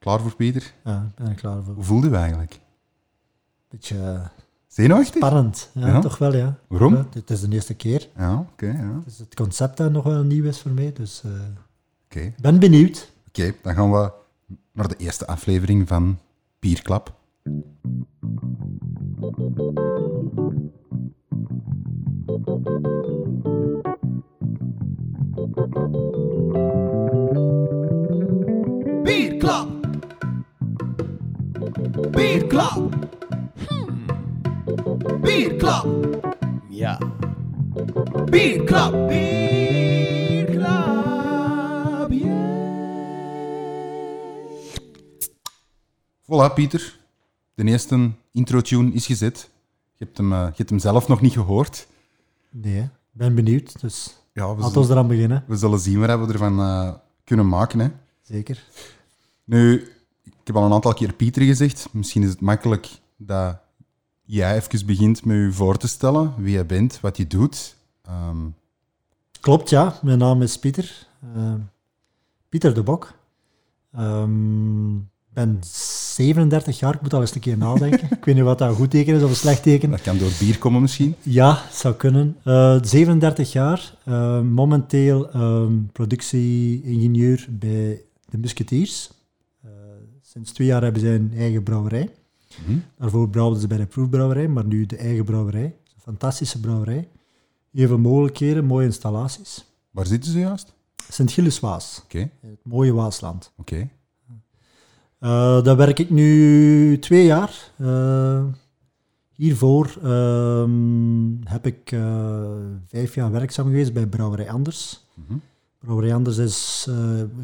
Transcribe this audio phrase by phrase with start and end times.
[0.00, 0.72] Klaar voor Pieter?
[0.84, 1.74] Ja, ben ik klaar voor.
[1.74, 2.60] Hoe voelde je eigenlijk?
[3.68, 4.26] Beetje uh,
[4.66, 5.14] Zenuwachtig?
[5.16, 5.70] spannend.
[5.74, 6.00] Ja, Ja?
[6.00, 6.58] toch wel, ja.
[6.68, 6.94] Waarom?
[6.96, 8.08] Ja, dit is de eerste keer.
[8.16, 8.66] Ja, oké.
[8.66, 9.00] ja.
[9.04, 10.92] Dus het concept dat nog wel nieuw is voor mij.
[10.92, 11.30] Dus eh,
[12.04, 13.10] Oké, ben benieuwd.
[13.28, 14.12] Oké, dan gaan we
[14.72, 16.18] naar de eerste aflevering van
[16.58, 17.14] Bierklap.
[29.04, 29.69] Bierklap.
[32.08, 32.94] Bierklap.
[33.68, 34.04] Hmm.
[35.22, 35.86] Bierklap.
[36.68, 36.98] Ja.
[38.30, 39.08] Bierklap.
[39.08, 40.88] Bierklap.
[46.22, 46.98] Voilà, Pieter.
[47.54, 49.50] De eerste intro-tune is gezet.
[49.96, 51.86] Je hebt, hem, eh, je hebt hem zelf nog niet gehoord.
[52.50, 53.80] Nee, ik ben benieuwd.
[53.80, 55.44] Dus Ja, we, laten we zullen, eraan beginnen.
[55.46, 56.92] we zullen zien wat we ervan eh,
[57.24, 57.78] kunnen maken.
[57.80, 57.88] Hè.
[58.22, 58.64] Zeker.
[59.44, 59.88] Nu,
[60.40, 61.88] ik heb al een aantal keer Pieter gezegd.
[61.92, 63.58] Misschien is het makkelijk dat
[64.24, 66.34] jij even begint met je voor te stellen.
[66.36, 67.76] Wie je bent, wat je doet.
[68.04, 68.36] Ehm,
[69.40, 69.98] Klopt, ja.
[70.02, 71.06] Mijn naam is Pieter.
[71.36, 71.54] Eh,
[72.48, 73.12] Pieter de Bok.
[73.92, 76.94] Ehm, Ik ben 37 jaar.
[76.94, 78.08] Ik moet al eens een keer nadenken.
[78.10, 79.90] ik weet niet wat dat een goed teken is of een slecht teken.
[79.90, 81.14] dat kan door bier komen misschien.
[81.22, 82.36] Ja, zou kunnen.
[82.44, 83.94] Eh, 37 jaar.
[84.04, 89.10] eh, momenteel ehm, productie-ingenieur bij de Musketeers.
[90.32, 92.10] Sinds twee jaar hebben zij een eigen brouwerij.
[92.64, 92.78] Mhm.
[92.98, 95.64] Daarvoor brouwden ze bij de proefbrouwerij, maar nu de eigen brouwerij.
[95.64, 97.08] Een fantastische brouwerij.
[97.70, 99.64] Heel veel mogelijkheden, mooie installaties.
[99.90, 100.72] Waar zitten ze juist?
[101.08, 103.52] Sint-Gilles-Waas, Oké, in het mooie Waasland.
[103.56, 103.88] oké.
[105.18, 107.72] Eh, daar werk ik nu twee jaar.
[107.76, 108.44] Eh,
[109.32, 112.50] hiervoor ehm, heb ik eh,
[112.86, 115.04] vijf jaar werkzaam geweest bij Brouwerij Anders.
[115.14, 115.38] Mhm.
[115.78, 116.88] Brouwerij Anders is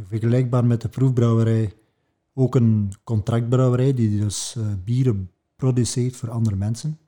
[0.08, 1.72] vergelijkbaar met de proefbrouwerij
[2.38, 6.98] ook een contractbrouwerij die dus eh, bieren produceert voor andere mensen.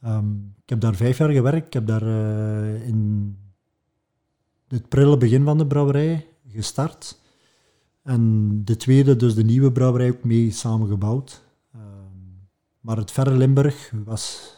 [0.00, 1.66] Ehm, ik heb daar vijf jaar gewerkt.
[1.66, 3.36] Ik heb daar eh, in
[4.68, 7.20] het prille begin van de brouwerij gestart.
[8.02, 11.42] En de tweede, dus de nieuwe brouwerij, ook mee samengebouwd.
[11.72, 11.84] Ehm,
[12.80, 14.54] maar het verre Limburg was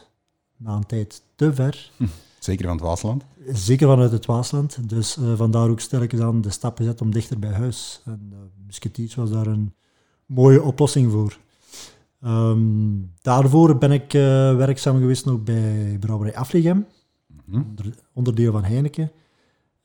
[0.57, 1.91] na een tijd te ver.
[2.45, 3.23] Zeker van het Waasland.
[3.53, 4.89] Zeker vanuit het Waasland.
[4.89, 8.01] Dus eh, vandaar ook stelkens aan de stap gezet om dichter bij huis.
[8.05, 9.73] En uh, Musketeers was daar een
[10.25, 11.37] mooie oplossing voor.
[12.21, 12.59] Ehm,
[13.21, 14.21] daarvoor ben ik eh,
[14.55, 16.85] werkzaam geweest nog bij Brouwerij Afligem,
[17.45, 17.61] Mhm.
[17.69, 19.11] onder- onderdeel van Heineken.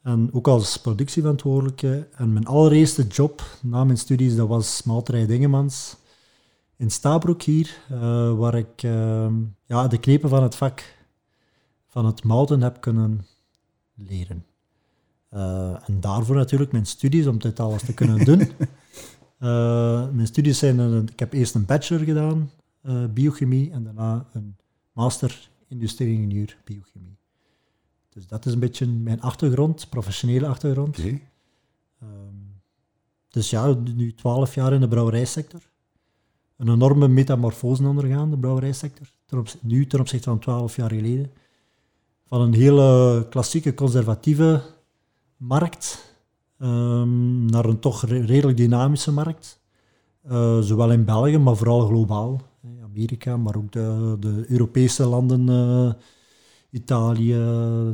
[0.03, 2.09] En ook als productieverantwoordelijke.
[2.17, 5.97] En mijn allereerste job na mijn studies, dat was Malterij Dingemans
[6.77, 7.77] in Stabroek hier,
[8.37, 9.35] waar ik ehm,
[9.67, 10.83] ja, de knepen van het vak
[11.91, 13.27] van het mouten heb kunnen
[13.95, 14.45] leren.
[15.29, 18.49] Eh, en daarvoor natuurlijk mijn studies, om dit alles te kunnen doen.
[19.41, 22.51] Eh, mijn studies zijn, een, ik heb eerst een bachelor gedaan,
[22.81, 24.57] eh, biochemie, en daarna een
[24.93, 27.17] master industrie-ingenieur biochemie.
[28.09, 30.99] Dus dat is een beetje mijn achtergrond, professionele achtergrond.
[30.99, 31.19] Ehm,
[33.29, 35.61] dus ja, nu twaalf jaar in de brouwerijsector.
[36.57, 39.11] Een enorme metamorfose ondergaan, de brouwerijsector.
[39.27, 41.33] Ten nu ten opzichte van twaalf jaar geleden.
[42.31, 44.63] Van een hele klassieke conservatieve
[45.37, 46.15] markt
[46.59, 49.61] ehm, naar een toch re- redelijk dynamische markt.
[50.23, 52.41] Eh, zowel in België, maar vooral globaal.
[52.83, 55.49] Amerika, maar ook de, de Europese landen.
[55.49, 55.93] eh,
[56.71, 57.35] Italië,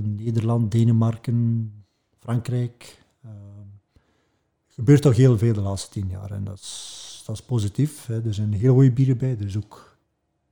[0.02, 1.72] Nederland, Denemarken,
[2.18, 3.04] Frankrijk.
[3.22, 8.06] Er gebeurt toch heel veel de laatste tien jaar en dat is, dat is positief.
[8.06, 8.22] Hè.
[8.24, 9.96] Er zijn heel goede bieren bij, er is ook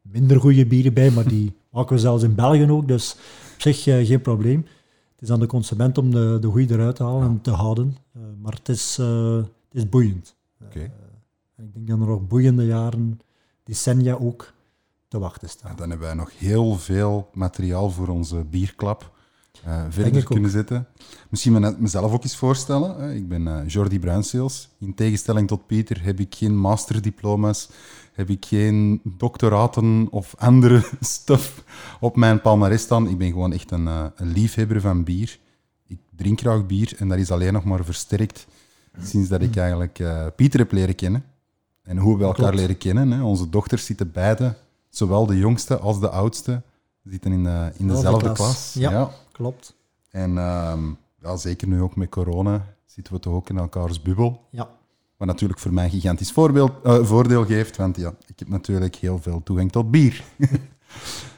[0.03, 3.17] minder goede bieren bij, maar die maken we zelfs in België ook, dus
[3.55, 4.67] op zich eh, geen probleem.
[5.13, 7.97] Het is aan de consument om de, de goede eruit te halen en te houden,
[8.13, 10.37] Eh, maar het is, eh, het is boeiend.
[10.65, 10.81] Oké.
[11.57, 13.21] En ik denk dat er nog boeiende jaren,
[13.65, 14.53] decennia ook,
[15.09, 15.77] te wachten staan.
[15.77, 19.13] Dan hebben wij nog heel veel materiaal voor onze bierklap
[19.89, 20.87] verder kunnen zetten.
[21.29, 23.17] Misschien mezelf ook eens voorstellen.
[23.17, 24.69] Ik ben Jordi Bruinseels.
[24.79, 27.69] In tegenstelling tot Pieter heb ik geen masterdiploma's,
[28.15, 31.65] heb ik geen doctoraten of andere stuff
[32.01, 33.09] op mijn palmarès staan.
[33.09, 35.39] Ik ben gewoon echt een, eh, een liefhebber van bier.
[35.87, 38.47] Ik drink graag bier en dat is alleen nog maar versterkt
[39.01, 41.25] sinds dat ik eigenlijk eh, Pieter heb leren kennen.
[41.83, 42.55] En hoe we elkaar Klopt.
[42.55, 43.11] leren kennen.
[43.11, 43.23] Hè.
[43.23, 44.55] Onze dochters zitten beide,
[44.89, 46.63] zowel de jongste als de oudste,
[47.03, 48.37] zitten in, de, in dezelfde klas.
[48.37, 48.75] klas.
[48.79, 49.11] Ja.
[49.33, 49.75] Klopt.
[50.11, 50.83] En ehm,
[51.23, 54.47] ja, zeker nu ook met corona zitten we toch ook in elkaars bubbel.
[54.51, 54.69] Ja.
[55.17, 58.95] Wat natuurlijk voor mij een gigantisch voorbeeld, eh, voordeel geeft, want ja, ik heb natuurlijk
[58.95, 60.25] heel veel toegang tot bier.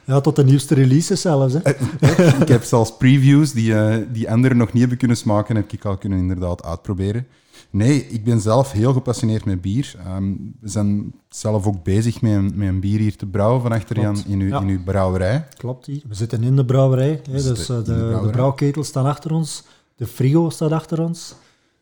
[0.05, 1.53] ja, tot de nieuwste releases zelfs.
[1.53, 1.59] Hè.
[2.43, 5.85] ik heb zelfs previews die, eh, die anderen nog niet hebben kunnen smaken, heb ik
[5.85, 7.27] al kunnen inderdaad uitproberen.
[7.69, 9.95] Nee, ik ben zelf heel gepassioneerd met bier.
[10.05, 13.71] Ehm, we zijn zelf ook bezig met een, met een bier hier te brouwen van
[13.71, 14.61] achter Jan Klopt, in uw, ja.
[14.61, 15.47] in uw brouwerij.
[15.57, 16.01] Klopt hier.
[16.07, 17.21] We zitten in de brouwerij.
[17.29, 18.31] Hè, dus eh, de, de de, brouwerij.
[18.31, 19.63] brouwketel staat achter ons.
[19.95, 21.35] De frigo staat achter ons.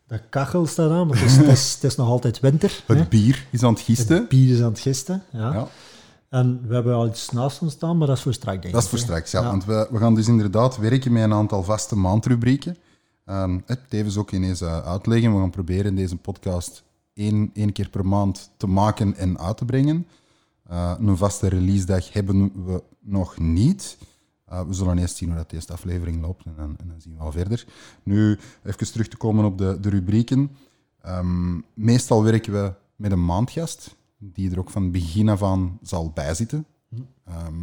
[0.07, 2.83] De kachel staat aan, maar het is, het is, het is nog altijd winter.
[2.87, 2.95] hè.
[2.95, 4.15] Het bier is aan het gisten.
[4.15, 5.23] Het bier is aan het gisten.
[5.31, 5.53] Ja.
[5.53, 5.67] Ja,
[6.29, 8.83] En we hebben al iets naast ons staan, maar dat is voor straks, denk dat
[8.83, 9.41] is ik, voor straks, ja.
[9.41, 9.47] Ja.
[9.47, 12.77] Want we, we gaan dus inderdaad werken met een aantal vaste maandrubrieken.
[13.25, 15.33] Ehm, het tevens ook ineens uitleggen.
[15.33, 19.65] We gaan proberen deze podcast één, één keer per maand te maken en uit te
[19.65, 20.07] brengen.
[20.69, 23.97] Eh, een vaste release dag hebben we nog niet.
[24.45, 27.15] Eh, we zullen eerst zien hoe dat deze aflevering loopt en dan, en dan zien
[27.15, 27.65] we al verder.
[28.03, 30.51] Nu, even terug te komen op de, de rubrieken.
[31.01, 36.11] Ehm, meestal werken we met een maandgast, die er ook van begin af aan zal
[36.13, 36.65] bijzitten.
[37.25, 37.53] Ehm,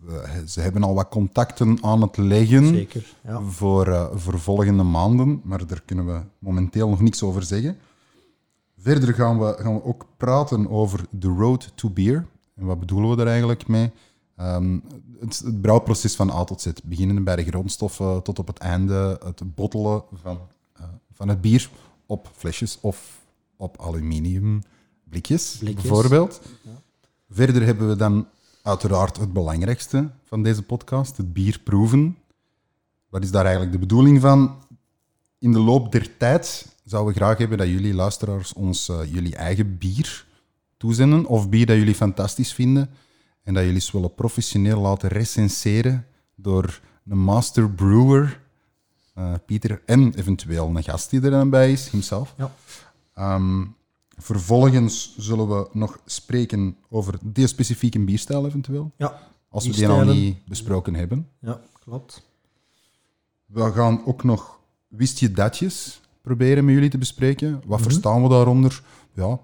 [0.00, 3.40] we- ze hebben al wat contacten aan het leggen Zeker, ja.
[3.40, 7.76] voor, eh, voor volgende maanden, maar daar kunnen we momenteel nog niks over zeggen.
[8.78, 12.26] Verder gaan we, gaan we ook praten over de road to beer.
[12.54, 13.90] En wat bedoelen we daar eigenlijk mee?
[14.36, 14.78] Ehm,
[15.20, 19.20] het, het brouwproces van A tot Z, beginnende bij de grondstoffen tot op het einde,
[19.24, 20.40] het bottelen van,
[20.72, 21.70] eh, van het bier
[22.06, 23.20] op flesjes of
[23.56, 24.62] op aluminium
[25.08, 25.82] blikjes, Blikjes.
[25.82, 26.40] bijvoorbeeld.
[27.30, 28.28] Verder hebben we dan
[28.62, 32.16] uiteraard het belangrijkste van deze podcast, het bier proeven.
[33.08, 34.56] Wat is daar eigenlijk de bedoeling van?
[35.38, 39.36] In de loop der tijd zouden we graag hebben dat jullie luisteraars ons eh, jullie
[39.36, 40.26] eigen bier
[40.76, 42.90] toezenden, of bier dat jullie fantastisch vinden,
[43.46, 48.40] en dat jullie ze willen professioneel laten recenseren door een master brewer,
[49.14, 52.34] eh, Pieter, en eventueel een gast die er dan bij is, himself.
[52.36, 52.50] Ja.
[53.14, 53.64] Ehm,
[54.08, 60.16] vervolgens zullen we nog spreken over die specifieke bierstijl eventueel, Ja, als we die Bierstijlen.
[60.16, 61.28] niet besproken hebben.
[61.40, 62.22] ja, klopt.
[63.46, 67.62] We gaan ook nog wist je datjes proberen met jullie te bespreken.
[67.66, 68.82] Wat verstaan we daaronder?
[69.14, 69.40] Ja,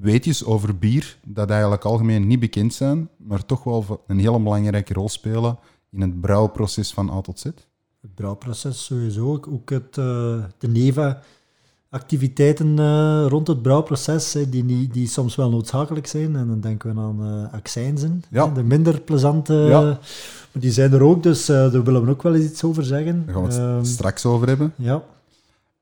[0.00, 4.92] weetjes over bier dat eigenlijk algemeen niet bekend zijn, maar toch wel een hele belangrijke
[4.94, 5.58] rol spelen
[5.90, 7.44] in het brouwproces van A tot Z.
[7.44, 9.40] Het brouwproces sowieso.
[9.48, 10.68] Ook, het, eh, de
[11.90, 16.36] neva-activiteiten eh, rond het brouwproces, hè, die, die soms wel noodzakelijk zijn.
[16.36, 18.46] En dan denken we aan eh accijnzen, Ja.
[18.46, 19.54] de minder plezante...
[19.54, 19.80] Ja.
[20.52, 23.22] Maar die zijn er ook, dus daar willen we ook wel eens iets over zeggen.
[23.26, 24.72] Daar gaan we het Ehm, straks over hebben.
[24.76, 25.02] ja,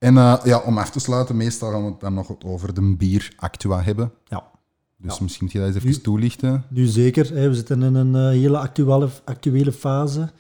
[0.04, 2.94] En eh, ja, om af te sluiten, meestal gaan we het dan nog over de
[2.96, 4.12] bieractua hebben.
[4.24, 4.52] ja.
[4.98, 5.22] Dus Ja.
[5.22, 6.64] misschien moet je dat eens even Nu- toelichten.
[6.68, 7.34] Nu zeker.
[7.34, 10.30] Hè, we zitten in een eh, hele actuele, actuele fase.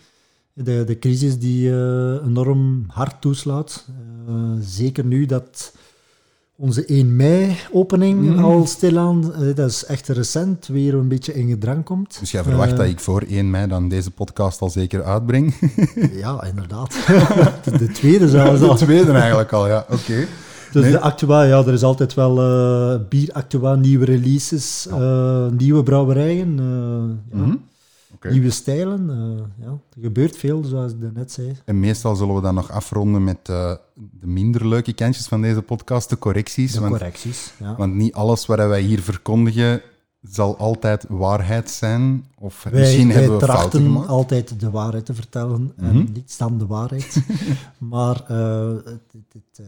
[0.52, 3.86] De, de crisis die eh, enorm hard toeslaat.
[4.28, 5.74] Eh, zeker nu dat
[6.56, 8.38] onze 1 mei-opening Mm.
[8.44, 12.16] al stilaan, eh, dat is echt recent, weer een beetje in gedrang komt.
[12.20, 15.54] Dus jij verwacht Eh, dat ik voor 1 mei dan deze podcast al zeker uitbreng?
[16.22, 16.96] Ja, inderdaad.
[17.64, 18.76] de, de tweede zelfs al.
[18.76, 19.86] De tweede eigenlijk al, ja.
[19.90, 20.26] Oké.
[20.72, 20.92] Dus Nee.
[20.92, 24.88] de Actua, ja, er is altijd wel eh bier Actua, nieuwe releases,
[25.56, 26.56] nieuwe brouwerijen,
[27.32, 27.56] ja,
[28.30, 29.10] Nieuwe stijlen.
[29.10, 29.70] eh, ja.
[29.70, 31.56] Er gebeurt veel, zoals ik net zei.
[31.64, 35.62] En meestal zullen we dan nog afronden met eh, de minder leuke kantjes van deze
[35.62, 36.72] podcast, de correcties.
[36.72, 37.52] De want, correcties.
[37.58, 37.76] Ja.
[37.76, 39.82] want niet alles wat wij hier verkondigen
[40.20, 42.26] zal altijd waarheid zijn.
[42.38, 44.08] Of Wij, misschien wij hebben we fouten trachten gemaakt.
[44.08, 45.86] altijd de waarheid te vertellen Mhm.
[45.86, 47.22] en niets dan de waarheid.
[47.78, 49.66] maar eh, het, het- het,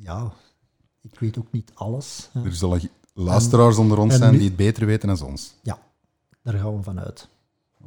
[0.00, 0.32] ja,
[1.02, 2.30] ik weet ook niet alles.
[2.32, 2.44] hè.
[2.44, 2.80] Er zullen
[3.14, 5.54] luisteraars onder ons en zijn nu- die het beter weten dan ons.
[5.62, 5.78] Ja,
[6.42, 7.28] daar gaan we vanuit.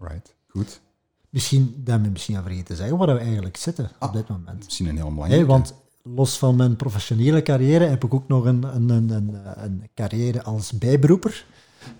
[0.01, 0.35] Right.
[0.47, 0.81] Goed.
[1.29, 4.07] Misschien, dat we misschien al vergeten te zeggen waar we eigenlijk zitten Ah.
[4.09, 4.63] op dit moment.
[4.63, 5.45] Misschien een heel Hè, belangrijke.
[5.45, 5.73] want
[6.03, 10.43] los van mijn professionele carrière heb ik ook nog een, een, een, een, een carrière
[10.43, 11.45] als bijberoeper.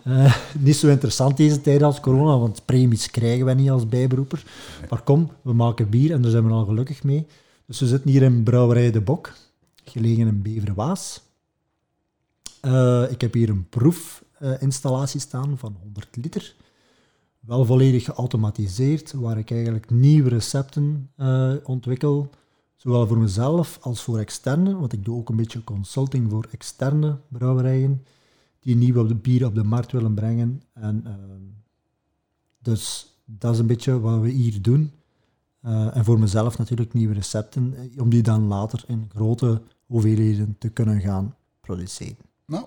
[0.04, 4.44] Eh, niet zo interessant deze tijd als corona, want premies krijgen wij niet als bijberoeper.
[4.90, 7.28] Maar kom, we maken bier en daar zijn we al gelukkig mee.
[7.66, 9.34] Dus we zitten hier in Brouwerij De Bok,
[9.84, 11.22] gelegen in Beverwaas.
[12.62, 16.56] Eh, ik heb hier een proefinstallatie staan van 100 liter.
[17.46, 22.30] Wel volledig geautomatiseerd, waar ik eigenlijk nieuwe recepten eh, ontwikkel.
[22.76, 27.18] Zowel voor mezelf als voor externe, want ik doe ook een beetje consulting voor externe
[27.28, 28.06] brouwerijen
[28.60, 30.62] die nieuw op de bier op de markt willen brengen.
[30.74, 31.42] En, ehm,
[32.62, 34.92] dus dat is een beetje wat we hier doen.
[35.62, 40.56] Eh, en voor mezelf natuurlijk nieuwe recepten, eh, om die dan later in grote hoeveelheden
[40.60, 42.26] te kunnen gaan produceren.
[42.46, 42.66] Nou,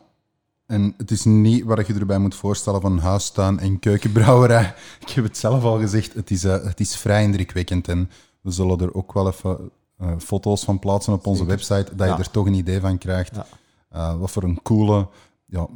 [0.66, 4.75] en het is niet wat je erbij moet voorstellen van huistuin en keukenbrouwerij.
[5.06, 7.88] Ik heb het zelf al gezegd, het is, eh, het is vrij indrukwekkend.
[7.88, 11.56] En we zullen er ook wel even eh, foto's van plaatsen op onze Zeker.
[11.56, 12.12] website, dat Ja.
[12.16, 13.35] je er toch een idee van krijgt.
[13.35, 13.46] Ja.
[13.90, 15.08] Eh, wat voor een coole,
[15.46, 15.66] ja,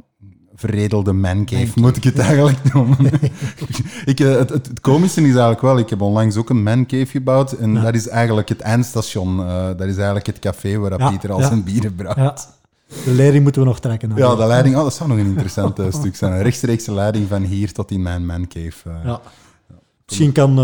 [0.55, 3.07] verredelde mancave, moet ik het eigenlijk noemen.
[4.05, 7.53] ik, het, het, het, komische is eigenlijk wel, ik heb onlangs ook een mancave gebouwd
[7.53, 9.37] en dat is eigenlijk het eindstation.
[9.77, 12.49] Dat is eigenlijk het café waar Pieter al zijn bieren brouwt.
[13.05, 14.13] De leiding moeten we nog trekken.
[14.17, 16.33] Ja, de leiding, oh, dat zou nog een interessant stuk zijn.
[16.33, 18.89] Een rechtstreekse leiding van hier tot in mijn mancave.
[18.89, 19.05] Uh.
[19.05, 19.21] Ja.
[20.07, 20.57] Misschien kan,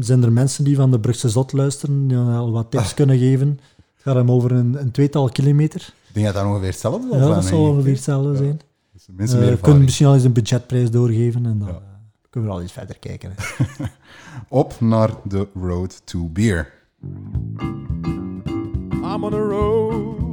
[0.00, 2.94] zijn er mensen die van de Brugse Zot luisteren, die al wat tips ah.
[2.94, 3.48] kunnen geven.
[3.94, 5.92] Het gaat hem over een, een tweetal kilometer.
[6.08, 7.22] Ik denk dat dat ongeveer hetzelfde is.
[7.22, 8.60] Ja, dat zal ongeveer hetzelfde zijn.
[9.06, 11.74] Dus uh, kunnen misschien al eens een budgetprijs doorgeven en dan ja.
[11.74, 11.80] uh,
[12.30, 13.34] kunnen we al eens verder kijken.
[14.48, 16.72] Op naar de road to beer.
[19.02, 20.31] I'm on the road.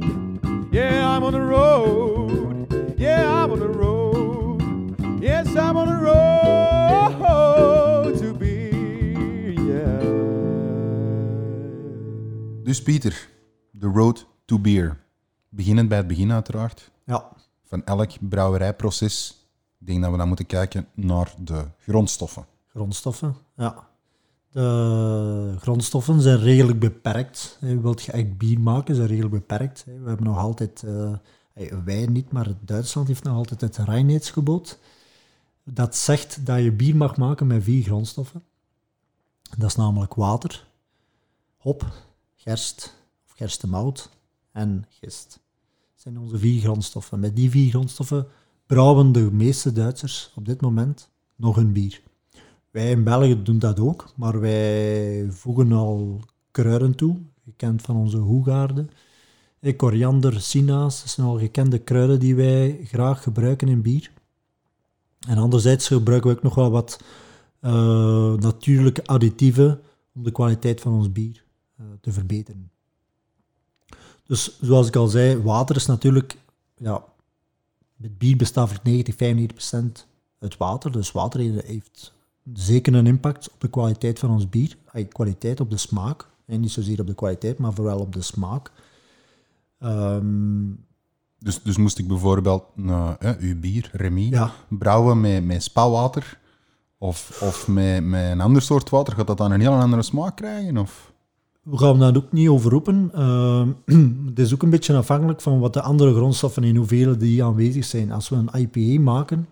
[0.70, 2.66] Yeah, I'm on the road.
[2.96, 4.62] Yeah, I'm on the road.
[5.20, 7.28] Yes, I'm on the road
[8.18, 9.52] to beer.
[9.52, 10.02] Yeah.
[12.64, 13.28] Dus Pieter,
[13.70, 14.98] de road to beer.
[15.48, 16.90] Beginnend bij het begin uiteraard.
[17.04, 17.38] Ja
[17.70, 19.44] van elk brouwerijproces.
[19.80, 22.46] Ik denk dat we dan moeten kijken naar de grondstoffen.
[22.66, 23.88] Grondstoffen, ja.
[24.50, 27.58] De grondstoffen zijn redelijk beperkt.
[27.60, 29.84] Wilt je echt bier maken, zijn redelijk beperkt.
[29.84, 31.14] We hebben nog altijd, uh,
[31.84, 34.78] wij niet, maar Duitsland heeft nog altijd het reinheidsgebod.
[35.64, 38.42] Dat zegt dat je bier mag maken met vier grondstoffen.
[39.58, 40.66] Dat is namelijk water,
[41.56, 41.92] hop,
[42.36, 42.94] gerst
[43.26, 44.10] of gerstemout
[44.52, 45.40] en gist
[45.94, 47.20] zijn onze vier grondstoffen.
[47.20, 48.26] Met die vier grondstoffen
[48.66, 52.02] brouwen de meeste Duitsers op dit moment nog hun bier.
[52.70, 57.16] Wij in België doen dat ook, maar wij voegen al kruiden toe.
[57.44, 58.90] Gekend van onze hoegaarden.
[59.76, 64.10] Koriander, sinaas, dat zijn al gekende kruiden die wij graag gebruiken in bier.
[65.28, 67.00] En anderzijds gebruiken we ook nog wel wat
[67.60, 69.80] uh, natuurlijke additieven
[70.14, 71.44] om de kwaliteit van ons bier
[71.80, 72.70] uh, te verbeteren.
[74.26, 76.36] Dus zoals ik al zei, water is natuurlijk,
[76.76, 77.04] ja,
[78.00, 80.06] het bier bestaat voor 90, 95 procent
[80.38, 80.92] uit water.
[80.92, 82.12] Dus water heeft
[82.52, 84.76] zeker een impact op de kwaliteit van ons bier.
[85.08, 86.28] Kwaliteit op de smaak.
[86.46, 88.72] En niet zozeer op de kwaliteit, maar vooral op de smaak.
[89.78, 90.70] Ehm,
[91.38, 96.38] dus, dus moest ik bijvoorbeeld uh, uw bier, Remy, brouwen met, met spouwwater
[96.98, 99.14] of, of met, met een ander soort water?
[99.14, 100.76] Gaat dat dan een heel andere smaak krijgen?
[100.76, 101.12] Of?
[101.62, 103.10] we gaan daar ook niet over roepen.
[103.14, 103.62] Uh,
[104.28, 107.84] het is ook een beetje afhankelijk van wat de andere grondstoffen in hoeveel die aanwezig
[107.84, 108.12] zijn.
[108.12, 109.48] Als we een IPA maken,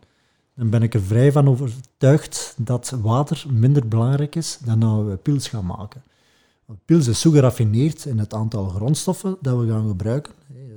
[0.59, 5.17] dan ben ik er vrij van overtuigd dat water minder belangrijk is dan dat we
[5.17, 6.03] pils gaan maken.
[6.65, 10.33] Want pils is zo geraffineerd in het aantal grondstoffen dat we gaan gebruiken.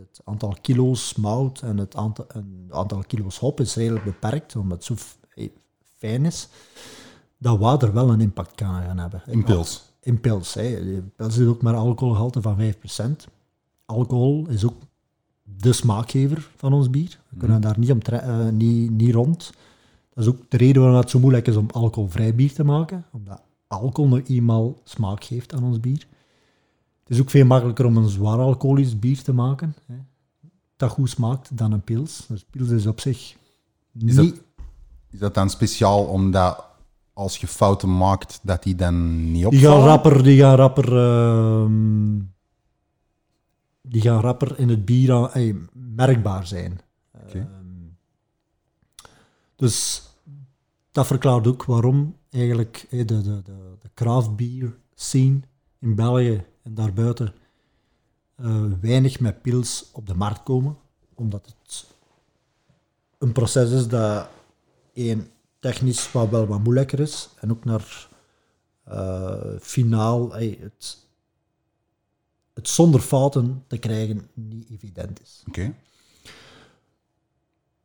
[0.10, 4.88] Het aantal kilo's mout en het aantal, het aantal kilo's hop is redelijk beperkt, omdat
[4.88, 5.06] het zo
[5.98, 6.48] fijn is,
[7.38, 9.22] dat water wel een impact kan gaan hebben.
[9.26, 9.92] In pils?
[10.02, 10.54] in pils.
[10.54, 11.02] Hè.
[11.16, 13.32] Pils is ook maar alcoholgehalte van 5%.
[13.86, 14.82] Alcohol is ook
[15.44, 17.20] de smaakgever van ons bier.
[17.30, 17.68] We kunnen mhm.
[17.68, 19.52] daar niet, om uh, niet, niet rond.
[20.22, 23.06] Dat is ook de reden waarom het zo moeilijk is om alcoholvrij bier te maken.
[23.12, 26.08] Omdat alcohol nog eenmaal smaak geeft aan ons bier.
[27.04, 29.76] Het is ook veel makkelijker om een zwaar alcoholisch bier te maken.
[29.86, 29.96] Hè.
[30.76, 32.26] Dat goed smaakt dan een pils.
[32.28, 33.36] Dus pils is op zich
[33.92, 34.10] niet...
[34.10, 34.42] Is dat,
[35.12, 36.66] is dat dan speciaal omdat
[37.14, 39.60] als je fouten maakt, dat die dan niet opvallen?
[39.60, 41.66] Die gaan rapper, die gaan rapper, uh,
[43.82, 46.82] die gaan rapper in het bier hey, merkbaar zijn.
[47.14, 47.42] Okay.
[47.42, 47.48] Uh,
[49.56, 50.10] dus
[50.92, 53.42] dat verklaart ook waarom eigenlijk de, de, de,
[53.80, 55.40] de craft beer scene
[55.80, 57.34] in België en daarbuiten
[58.38, 60.78] uh, weinig met pils op de markt komen.
[61.16, 61.86] Omdat het
[63.18, 64.28] een proces is dat
[64.94, 65.30] één
[65.60, 67.30] technisch wat wel wat moeilijker is.
[67.40, 68.10] En ook naar
[68.88, 70.98] uh, finaal het,
[72.54, 75.44] het zonder fouten te krijgen niet evident is.
[75.48, 75.74] Oké.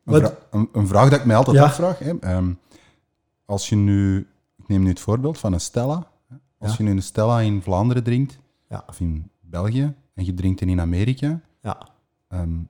[0.05, 1.99] Een, een, vraag dat ik mij altijd afvraag.
[1.99, 2.19] Hè.
[2.19, 2.53] Ehm,
[3.47, 4.27] als je nu,
[4.57, 6.11] ik neem nu het voorbeeld van een Stella.
[6.59, 8.39] Als je nu een Stella in Vlaanderen drinkt,
[8.69, 8.85] ja.
[8.87, 11.89] of in België, en je drinkt die in Amerika, ja.
[12.29, 12.69] Um,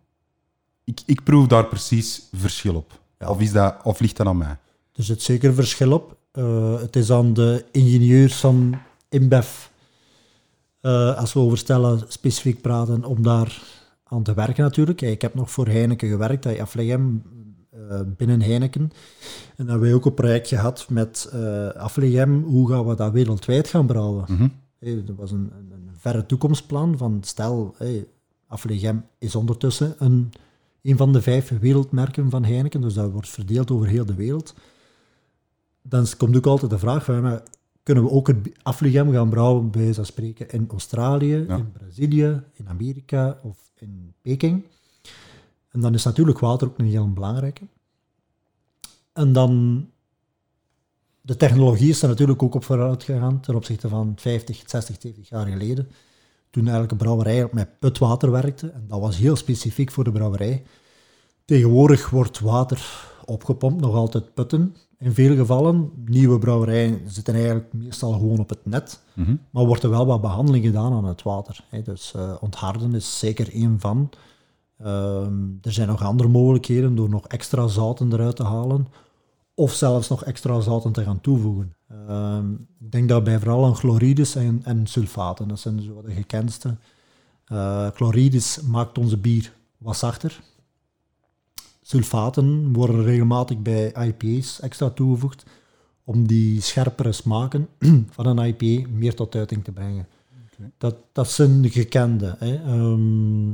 [0.85, 3.01] ik, ik proef daar precies verschil op.
[3.19, 4.59] Of, is dat, of ligt dat aan mij?
[4.93, 6.17] Er zit zeker verschil op.
[6.33, 8.79] Uh, het is aan de ingenieurs van
[9.09, 9.67] InBev,
[10.83, 13.63] uh, als we over stellen specifiek praten, om daar
[14.05, 15.01] aan te werken natuurlijk.
[15.01, 17.23] Ik heb nog voor Heineken gewerkt, bij Aflegem,
[18.17, 18.83] binnen Heineken.
[18.83, 18.91] En
[19.57, 23.69] dan hebben we ook een project gehad met uh, Aflegem, hoe gaan we dat wereldwijd
[23.69, 24.25] gaan brouwen?
[24.29, 28.07] Mm dat was een, een, een, verre toekomstplan van stel, hey,
[28.47, 30.33] Aflegem is ondertussen een,
[30.83, 34.55] een van de vijf wereldmerken van Heineken, dus dat wordt verdeeld over heel de wereld
[35.89, 37.43] dan komt ook altijd de vraag van, maar
[37.83, 43.39] kunnen we ook het afligem gaan brouwen, bij spreken, in Australië, in Brazilië, in Amerika
[43.43, 44.65] of in Peking?
[45.77, 47.63] En dan is natuurlijk water ook een heel belangrijke.
[49.13, 49.85] En dan,
[51.21, 55.29] de technologie is er natuurlijk ook op vooruit gegaan ten opzichte van 50, 60, 70
[55.29, 55.89] jaar geleden.
[56.51, 58.69] Toen een brouwerij met putwater werkte.
[58.69, 60.63] En dat was heel specifiek voor de brouwerij.
[61.45, 64.77] Tegenwoordig wordt water opgepompt, nog altijd putten.
[64.99, 69.03] In veel gevallen, nieuwe brouwerijen zitten eigenlijk meestal gewoon op het net.
[69.15, 69.37] Mhm.
[69.51, 71.65] Maar wordt er wel wat behandeling gedaan aan het water.
[71.85, 74.11] Dus eh, ontharden is zeker één van.
[74.79, 78.87] Ehm, er zijn nog andere mogelijkheden door nog extra zouten eruit te halen.
[79.55, 81.75] Of zelfs nog extra zouten te gaan toevoegen.
[81.89, 86.13] Ehm, ik denk dat bij vooral aan chlorides en, en sulfaten, dat zijn zo de
[86.13, 86.77] gekendste.
[87.53, 90.41] Uh, chlorides maakt onze bier wat zachter.
[91.83, 95.45] Sulfaten worden regelmatig bij IPA's extra toegevoegd
[96.05, 97.69] om die scherpere smaken
[98.11, 100.09] van een IPA meer tot uiting te brengen.
[100.79, 102.37] Dat, dat zijn de gekende.
[102.39, 102.55] Hè.
[102.55, 103.53] Ehm,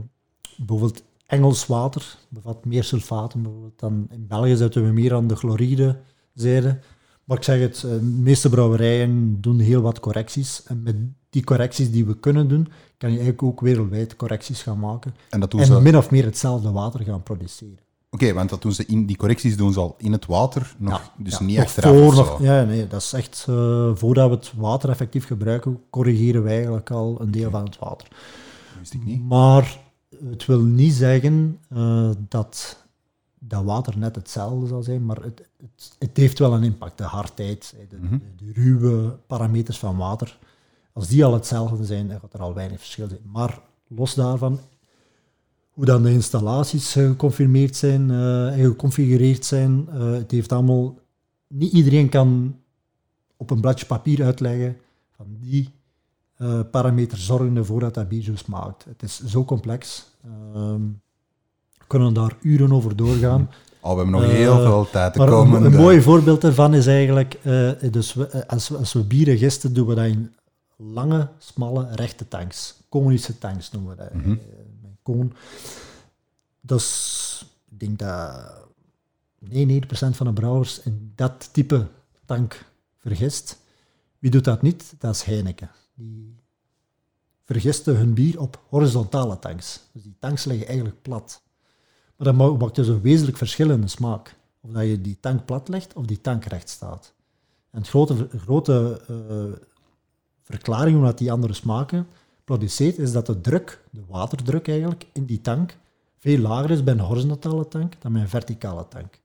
[0.57, 1.03] bijvoorbeeld
[1.33, 3.43] Engels water bevat meer sulfaten.
[3.43, 3.79] Bijvoorbeeld.
[3.81, 5.99] Dan in België zitten we meer aan de chloride
[6.35, 6.79] zijde.
[7.25, 10.63] Maar ik zeg het, eh, de meeste brouwerijen doen heel wat correcties.
[10.67, 10.97] En met
[11.31, 15.15] die correcties die we kunnen doen, kan je eigenlijk ook wereldwijd correcties gaan maken.
[15.31, 15.67] En dat doen ze...
[15.67, 17.79] En Oké, min of meer hetzelfde water gaan produceren.
[18.35, 21.23] want dat doen ze in, die correcties doen ze al in het water, nog, Ja,
[21.25, 22.43] dus ja, niet achteraf voor, nog-.
[22.43, 26.91] Ja, nee, dat is echt eh, voordat we het water effectief gebruiken, corrigeren wij eigenlijk
[26.91, 28.09] al een deel van het water.
[28.09, 29.29] Dat wist ik niet.
[29.29, 29.81] Maar
[30.31, 32.81] het wil niet zeggen eh, dat
[33.39, 36.99] dat water net hetzelfde zal zijn, maar het, het, het heeft wel een impact.
[36.99, 38.19] De hardheid, de, Mhm.
[38.19, 40.39] de, de ruwe parameters van water,
[40.93, 43.21] als die al hetzelfde zijn, dan gaat er al weinig verschil zijn.
[43.33, 44.61] Maar los daarvan,
[45.71, 50.99] hoe dan de installaties geconfirmeerd zijn eh, en geconfigureerd zijn, eh, het heeft allemaal...
[51.47, 52.57] Niet iedereen kan
[53.37, 54.77] op een bladje papier uitleggen
[55.17, 55.69] van die
[56.43, 58.85] eh, parameters zorgen ervoor dat dat bier zo smaakt.
[58.85, 60.05] Het is zo complex.
[60.25, 60.81] Ehm,
[61.79, 63.51] we kunnen daar uren over doorgaan.
[63.81, 65.65] Oh, we hebben nog Eh, heel veel tijd te Maar komen.
[65.65, 69.39] een, een mooi voorbeeld daarvan is eigenlijk, eh, dus we, als, we, als we bieren
[69.39, 70.35] gisten, doen we dat in
[70.77, 72.75] lange, smalle, rechte tanks.
[72.89, 74.11] Konische tanks noemen we dat.
[74.11, 75.33] Eh, met koon.
[76.61, 78.53] Dat is, ik denk dat
[79.39, 81.87] 99% van de brouwers in dat type
[82.27, 82.65] tank
[82.99, 83.59] vergist.
[84.19, 84.95] Wie doet dat niet?
[84.99, 85.71] Dat is Heineken.
[87.45, 89.81] Vergisten hun bier op horizontale tanks.
[89.93, 91.43] Dus die tanks liggen eigenlijk plat.
[92.17, 94.37] Maar dat ma- maakt dus een wezenlijk verschil in de smaak.
[94.61, 97.15] Of dat je die tank plat legt of die tank recht staat.
[97.71, 99.61] En het grote, grote eh,
[100.43, 102.07] verklaring omdat die andere smaken
[102.45, 105.77] produceert, is dat de druk, de waterdruk eigenlijk, in die tank
[106.19, 109.21] veel lager is bij een horizontale tank dan bij een verticale tank.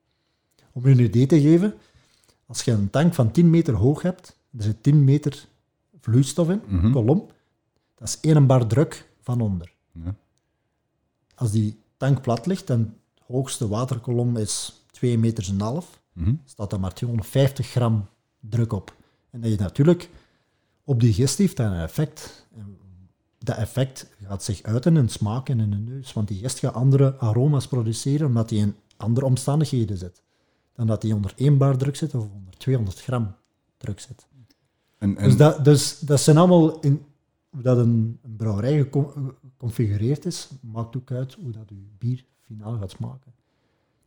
[0.71, 1.73] Om je een idee te geven,
[2.45, 5.47] als je een tank van 10 meter hoog hebt, er zit 10 meter
[6.07, 6.91] vloeistof in, Mhm.
[6.91, 7.27] kolom,
[7.95, 9.73] dat is één bar druk van onder.
[9.91, 10.15] Ja.
[11.35, 16.33] Als die tank plat ligt en de hoogste waterkolom is 2 meter en half, Mhm.
[16.45, 18.07] staat er maar 250 gram
[18.39, 18.95] druk op.
[19.29, 20.09] En dat je natuurlijk
[20.83, 22.47] op die gist heeft dat een effect.
[22.55, 22.77] En
[23.39, 26.73] Dat effect gaat zich uiten in smaak en in de neus, want die gist gaat
[26.73, 30.21] andere aroma's produceren omdat die in andere omstandigheden zit.
[30.73, 33.35] Dan dat die onder 1 bar druk zit of onder 200 gram
[33.77, 34.26] druk zit.
[34.97, 37.01] En, en, Dus dat, dus dat zijn allemaal, in,
[37.49, 39.11] hoe dat een, een brouwerij gecon-
[39.51, 43.35] geconfigureerd is, maakt ook uit hoe dat je bier finaal gaat smaken.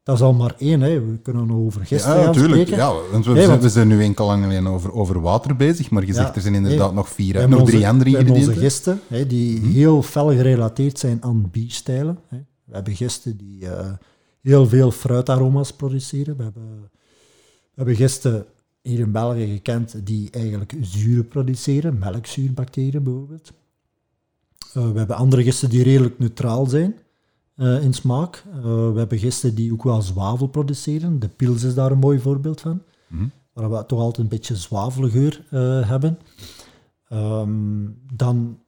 [0.03, 1.01] Dat is al maar één, hè.
[1.05, 2.53] we kunnen nog over gisten ja, natuurlijk.
[2.55, 2.77] spreken.
[2.77, 5.57] Ja, want we, Nee, zijn, want- we zijn nu enkel en alleen over, over water
[5.57, 6.97] bezig, maar je Ja, zegt er zijn inderdaad nee.
[6.97, 8.93] nog vier, nog hebben drie onze- andere we hebben onze ingrediënten.
[8.99, 12.19] gisten, hè, die heel fel gerelateerd zijn aan bierstijlen.
[12.29, 12.37] Hè.
[12.65, 13.93] We hebben gisten die eh,
[14.41, 16.37] heel veel fruitaroma's produceren.
[16.37, 18.45] We hebben, we hebben gisten
[18.83, 23.53] hier in België gekend die eigenlijk zuren produceren, melkzuurbacteriën bijvoorbeeld.
[24.75, 26.99] Eh, we hebben andere gisten die redelijk neutraal zijn
[27.55, 28.45] eh, in smaak.
[28.53, 31.19] Eh, we hebben gisten die ook wel zwavel produceren.
[31.19, 32.83] De pils is daar een mooi voorbeeld van.
[33.07, 33.27] Mhm.
[33.53, 35.45] Waar we toch altijd een beetje zwavelgeur
[35.87, 36.19] hebben.
[37.09, 38.59] Ehm, dan,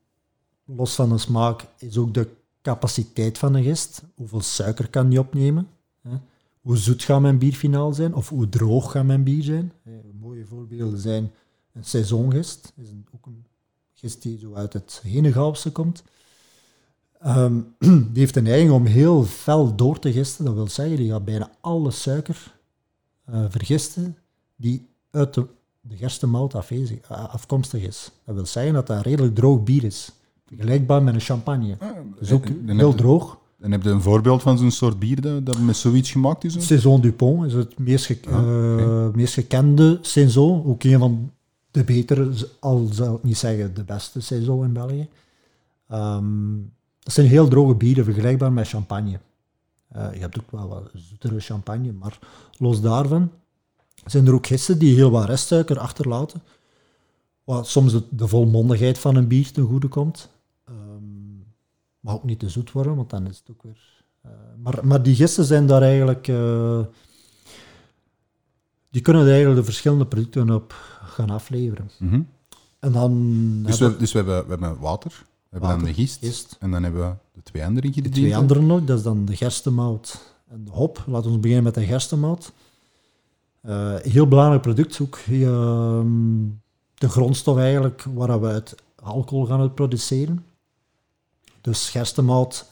[0.64, 2.28] los van de smaak, is ook de
[2.62, 4.02] capaciteit van een gist.
[4.14, 5.68] Hoeveel suiker kan die opnemen?
[6.00, 6.16] Hè?
[6.62, 8.14] Hoe zoet gaat mijn bier finaal zijn?
[8.14, 9.72] Of hoe droog gaat mijn bier zijn?
[9.84, 11.30] Eh, mooie voorbeelden zijn
[11.72, 12.72] een saisongist.
[12.76, 13.44] Dat is een, ook een
[13.94, 16.02] gist die zo uit het Henegouwse komt.
[17.20, 20.44] Ehm, die heeft een neiging om heel fel door te gisten.
[20.44, 22.54] Dat wil zeggen, die gaat bijna alle suiker
[23.24, 24.16] eh, vergisten
[24.56, 25.46] die uit de,
[25.80, 28.10] de gerstenmout afwezig, eh, afkomstig is.
[28.24, 30.12] Dat wil zeggen dat dat een redelijk droog bier is.
[30.46, 31.76] Vergelijkbaar met een champagne.
[31.78, 33.38] Ah, Dus ook en- en heel droog.
[33.62, 36.66] En heb je een voorbeeld van zo'n soort bier dat, dat met zoiets gemaakt is?
[36.66, 40.64] Saison Dupont is het meest, ge- Ah, eh, meest gekende saison.
[40.64, 41.30] Ook een van
[41.70, 45.08] de betere, al zou ik niet zeggen de beste saison in België.
[45.88, 46.24] Ehm
[47.04, 49.18] dat zijn heel droge bieren, vergelijkbaar met champagne.
[49.88, 52.18] Eh, je hebt ook wel wat zoetere champagne, maar
[52.58, 53.30] los daarvan,
[54.06, 56.42] zijn er ook gisten die heel wat restsuiker achterlaten.
[57.44, 60.28] Wat soms de, de volmondigheid van een bier ten goede komt.
[62.02, 64.04] Mag ook niet te zoet worden, want dan is het ook weer...
[64.22, 64.30] eh,
[64.62, 66.28] maar, maar die gisten zijn daar eigenlijk...
[66.28, 66.80] eh,
[68.90, 71.90] die kunnen er eigenlijk de verschillende producten op gaan afleveren.
[71.98, 72.20] Mhm.
[72.78, 73.12] En dan
[73.62, 76.18] Dus, hebben we, dus we, hebben, we hebben water, we hebben Water, dan de gist,
[76.18, 76.56] gist.
[76.60, 78.22] en dan hebben we de twee andere de ingrediënten.
[78.22, 78.84] twee andere nog.
[78.84, 81.04] Dat is dan de gerstemout en de hop.
[81.06, 82.52] Laten we beginnen met de gerstemout.
[83.60, 86.06] Eh, heel belangrijk product, ook ehm,
[86.94, 90.44] de grondstof eigenlijk waar we uit alcohol gaan uit produceren.
[91.62, 92.66] Dus gerstemout,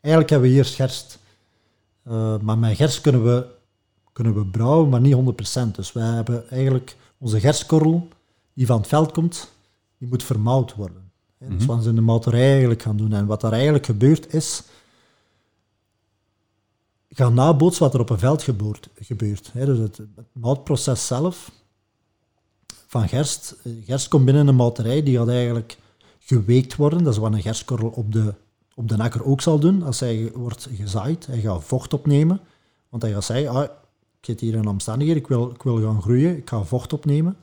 [0.00, 1.18] eigenlijk hebben we hier gerst.
[2.02, 3.46] Eh, maar met gerst kunnen we,
[4.12, 5.74] kunnen we brouwen, maar niet 100%.
[5.74, 8.08] Dus wij hebben eigenlijk onze gerstkorrel,
[8.54, 9.52] die van het veld komt,
[9.98, 11.10] die moet vermouwd worden.
[11.38, 11.48] Hè.
[11.48, 11.66] Dus Mhm.
[11.66, 13.12] wat ze in de mouterij eigenlijk gaan doen.
[13.12, 14.62] En wat daar eigenlijk gebeurt is,
[17.10, 18.88] gaan nabootsen wat er op een veld gebeurt.
[19.00, 19.64] gebeurt hè.
[19.66, 21.50] Dus het, het moutproces zelf
[22.86, 23.54] van gerst.
[23.64, 25.78] eh, Gerst komt binnen een mouterij, die gaat eigenlijk
[26.28, 27.04] geweekt worden.
[27.04, 28.34] Dat is wat een gerstkorrel op de,
[28.74, 29.82] op de akker ook zal doen.
[29.82, 32.40] Als hij wordt gezaaid, hij gaat vocht opnemen.
[32.88, 33.70] Want hij gaat zeggen, ah, ik
[34.20, 37.36] zit hier in omstandigheden, ik wil, ik wil gaan groeien, ik ga vocht opnemen.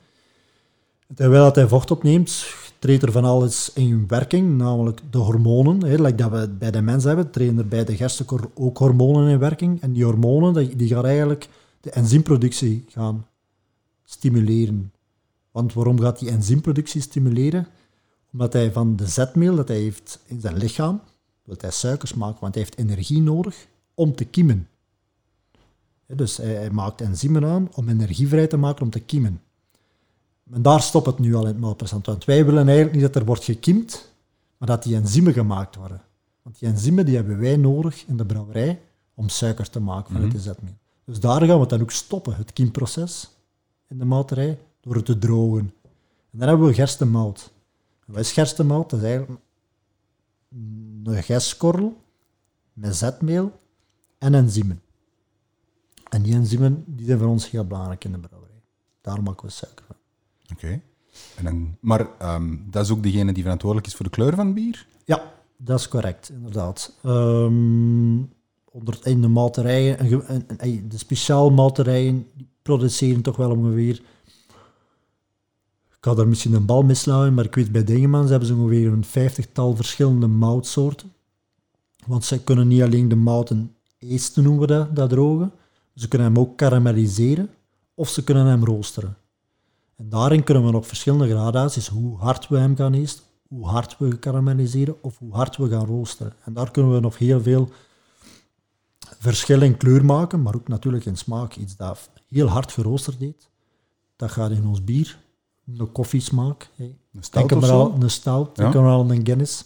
[1.15, 2.45] Terwijl dat hij vocht opneemt,
[2.80, 5.84] treedt er van alles in werking, namelijk de hormonen.
[5.84, 9.30] Hè, like dat we bij de mens hebben, treden er bij de gerstenkorrel ook hormonen
[9.30, 9.82] in werking.
[9.82, 11.50] En die hormonen die gaan eigenlijk
[11.82, 13.26] de enzymproductie gaan
[14.04, 14.91] stimuleren.
[15.52, 17.67] Want waarom gaat die enzymproductie stimuleren?
[18.36, 21.02] Omdat hij van de zetmeel dat hij heeft in zijn lichaam,
[21.43, 24.67] wil hij suikers maken, want hij heeft energie nodig om te kiemen.
[26.08, 29.41] Dus hij, hij maakt enzymen aan om energie vrij te maken om te kiemen.
[30.52, 32.06] En daar stopt het nu al in het maalprocent.
[32.06, 34.12] Want wij willen eigenlijk niet dat er wordt gekiemd,
[34.58, 36.02] maar dat die enzymen gemaakt worden.
[36.41, 38.82] Want die enzymen die hebben wij nodig in de brouwerij
[39.13, 40.78] om suiker te maken vanuit de zetmeel.
[41.06, 43.30] Dus daar gaan we het dan ook stoppen, het kiemproces
[43.88, 45.74] in de mouterij, door het te drogen.
[46.32, 47.54] En dan hebben we gerstemout.
[48.06, 48.89] Wat is gerstemout?
[48.89, 49.39] Dat is eigenlijk
[51.04, 51.98] een gerstkorrel
[52.74, 53.60] met zetmeel
[54.18, 54.82] en enzymen.
[56.10, 58.62] En die enzymen die zijn voor ons heel belangrijk in de brouwerij.
[59.02, 59.96] Daar maken we suiker van.
[60.54, 60.82] Oké.
[61.36, 64.46] En dan, maar ehm, dat is ook degene die verantwoordelijk is voor de kleur van
[64.46, 64.88] het bier?
[65.06, 66.94] Ja, dat is correct, inderdaad.
[67.04, 68.18] Ehm,
[68.72, 72.28] onder, in de malterijen, en ge- en- en- en de speciaal malterijen,
[72.62, 74.02] produceren toch wel ongeveer...
[76.06, 78.91] Ik ga daar misschien een bal mislaan, maar ik weet bij Dingemans hebben ze ongeveer
[78.91, 81.13] een vijftigtal verschillende moutsoorten.
[82.06, 85.52] Want ze kunnen niet alleen de mouten eesten, noemen we dat, dat drogen.
[85.96, 87.50] Ze kunnen hem ook karamelliseren
[87.94, 89.18] of ze kunnen hem roosteren.
[89.96, 93.98] En daarin kunnen we nog verschillende gradaties, hoe hard we hem gaan eesten, hoe hard
[93.98, 96.34] we karamelliseren of hoe hard we gaan roosteren.
[96.44, 97.70] En daar kunnen we nog heel veel
[99.00, 101.56] verschil in kleur maken, maar ook natuurlijk in smaak.
[101.56, 103.50] Iets dat heel hard geroosterd deed,
[104.15, 105.24] dat gaat in ons bier,
[105.78, 106.69] een koffiesmaak.
[106.75, 106.84] hè.
[106.84, 107.80] Een Denk stout of maar zo?
[107.80, 108.80] al een stout, denk Ja.
[108.80, 109.65] er al een Guinness.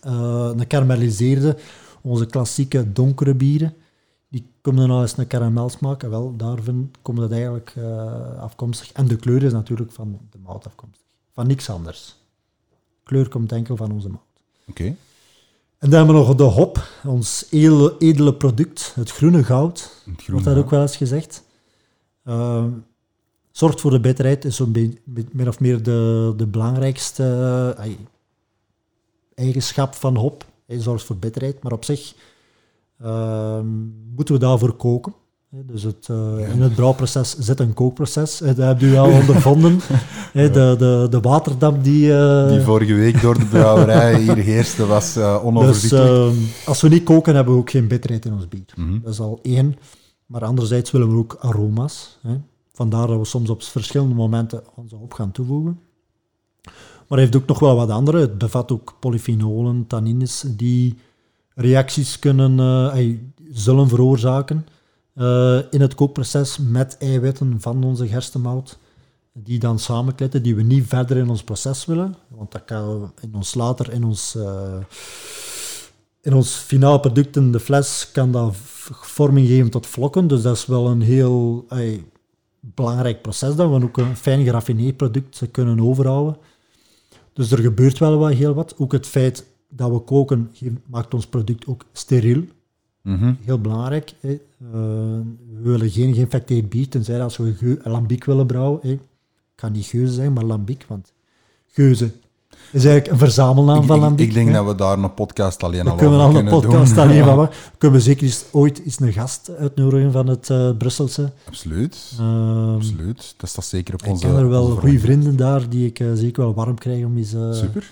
[0.00, 1.56] Eh, een karamelliseerde,
[2.02, 3.74] onze klassieke donkere bieren,
[4.28, 6.02] die komen dan al eens een karamelsmaak.
[6.02, 8.92] En wel, daarvan komt het eigenlijk eh, afkomstig.
[8.92, 11.04] En de kleur is natuurlijk van de mout afkomstig.
[11.32, 12.16] Van niks anders.
[13.04, 14.20] Kleur komt enkel van onze mout.
[14.68, 14.84] Oké.
[15.78, 20.02] En dan hebben we nog de hop, ons edele, edele product, het groene goud.
[20.10, 21.44] Het Wordt dat ook wel eens gezegd.
[22.24, 22.70] Ehm,
[23.58, 24.96] zorgt voor de bitterheid, is zo'n
[25.32, 27.22] min of meer de, de belangrijkste
[27.78, 27.90] eh,
[29.34, 30.44] eigenschap van hop.
[30.66, 32.14] Hij zorgt voor bitterheid, maar op zich
[33.00, 33.66] ehm,
[34.16, 35.14] moeten we daarvoor koken.
[35.50, 38.38] Dus het, eh, in het brouwproces zit een kookproces.
[38.38, 39.80] Dat heb je al ondervonden.
[40.32, 42.16] De, de, de waterdamp die...
[42.18, 46.34] eh, Die vorige week door de brouwerij hier heerste, was eh dus onoverzichtelijk.
[46.34, 48.64] ehm, als we niet koken, hebben we ook geen bitterheid in ons bier.
[48.76, 49.00] Mhm.
[49.02, 49.76] Dat is al één.
[50.26, 52.18] Maar anderzijds willen we ook aroma's.
[52.22, 52.36] Hè.
[52.78, 55.80] Vandaar dat we soms op verschillende momenten onze hop gaan toevoegen.
[56.62, 58.18] Maar hij heeft ook nog wel wat andere.
[58.18, 60.98] Het bevat ook polyfenolen, tannines, die
[61.54, 62.60] reacties kunnen,
[62.92, 63.16] eh,
[63.50, 64.66] zullen veroorzaken
[65.14, 68.78] eh, in het kookproces met eiwitten van onze gerstemout.
[69.32, 72.14] Die dan samenkletten, die we niet verder in ons proces willen.
[72.28, 74.34] Want dat kan in ons later in ons...
[74.34, 74.78] eh,
[76.20, 78.56] in ons finaal product in de fles kan dat
[78.90, 80.26] vorming geven tot vlokken.
[80.26, 81.64] Dus dat is wel een heel
[82.74, 86.36] belangrijk proces dat we ook een fijn geraffineerd product kunnen overhouden.
[87.32, 88.74] Dus er gebeurt wel wat, heel wat.
[88.78, 90.50] Ook het feit dat we koken
[90.86, 92.44] maakt ons product ook steriel.
[93.02, 93.34] Mhm.
[93.40, 94.14] Heel belangrijk.
[94.20, 94.32] Hè.
[94.32, 98.80] Eh, we willen geen geïnfecteerd bier, tenzij als we lambiek willen brouwen.
[98.82, 98.90] Hè.
[98.90, 99.00] Ik
[99.56, 101.12] ga niet geuze zeggen, maar lambiek, want
[101.66, 102.12] geuze
[102.72, 104.28] is eigenlijk een verzamelnaam Ik, van ik, Lambiek.
[104.28, 104.52] ik denk hè.
[104.54, 107.04] dat we daar een podcast alleen al kunnen we dan een kunnen podcast doen.
[107.04, 107.56] alleen Ja, van maken.
[107.78, 111.30] Kunnen we zeker eens, ooit eens een gast uitnodigen van het eh, Brusselse.
[111.46, 112.12] Absoluut.
[112.18, 113.34] Ehm, Absoluut.
[113.36, 114.26] Dat staat zeker op ik onze...
[114.26, 117.34] ken er wel goede vrienden daar die ik eh, zeker wel warm krijg om eens
[117.34, 117.90] eh, Super.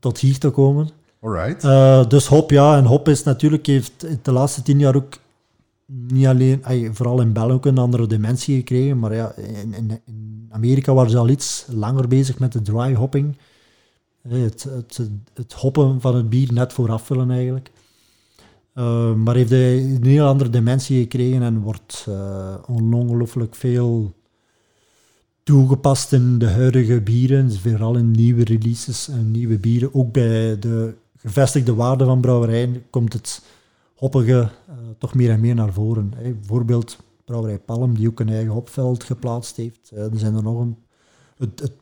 [0.00, 0.88] tot hier te komen.
[1.20, 2.10] Alright.
[2.10, 2.76] Dus hop, ja.
[2.76, 5.18] En hop is natuurlijk, heeft de laatste tien jaar ook
[5.86, 8.98] niet alleen, vooral in België ook een andere dimensie gekregen.
[8.98, 9.34] Maar ja,
[9.70, 10.00] in
[10.50, 13.36] Amerika waren ze al iets langer bezig met de dry hopping.
[14.28, 14.66] Het,
[15.34, 17.70] het, hoppen van het bier net vooraf vullen eigenlijk.
[18.72, 24.14] Eh, maar heeft hij een heel andere dimensie gekregen en wordt eh, ongelooflijk veel
[25.42, 29.94] toegepast in de huidige bieren, vooral in nieuwe releases en nieuwe bieren.
[29.94, 33.42] Ook bij de gevestigde waarde van brouwerijen komt het
[33.94, 36.12] hoppige eh, toch meer en meer naar voren.
[36.16, 36.32] Hè.
[36.32, 39.90] Bijvoorbeeld brouwerij Palm, die ook een eigen hopveld geplaatst heeft.
[39.90, 40.76] Er zijn er nog een...
[41.36, 41.72] Het, het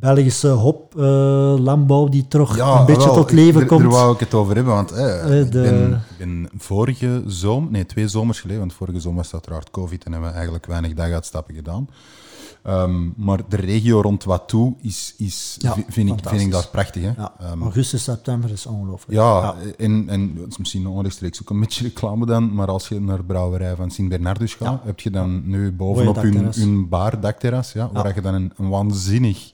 [0.00, 3.80] Belgische hoplandbouw die toch een beetje wel, tot ik- leven er, komt.
[3.80, 7.22] Daar wou ik het over hebben, want eh, Eh, ik, de- ben, ik ben vorige
[7.26, 10.66] zomer, nee, twee zomers geleden, want vorige zomer was uiteraard COVID en hebben we eigenlijk
[10.66, 11.88] weinig daguitstappen gedaan.
[12.62, 17.02] Ehm, maar de regio rond Watou is, is, Ja, vind, ik, vind ik daar prachtig.
[17.02, 17.10] Hè?
[17.16, 19.12] Ja, Ehm, augustus, september is ongelooflijk.
[19.20, 23.00] ja, En, en het is misschien onrechtstreeks ook een beetje reclame dan, maar als je
[23.00, 27.72] naar de brouwerij van Sint-Bernardus gaat, heb je dan nu bovenop hun, hun bar, dakterras,
[27.72, 29.52] ja, waar je dan een, een waanzinnig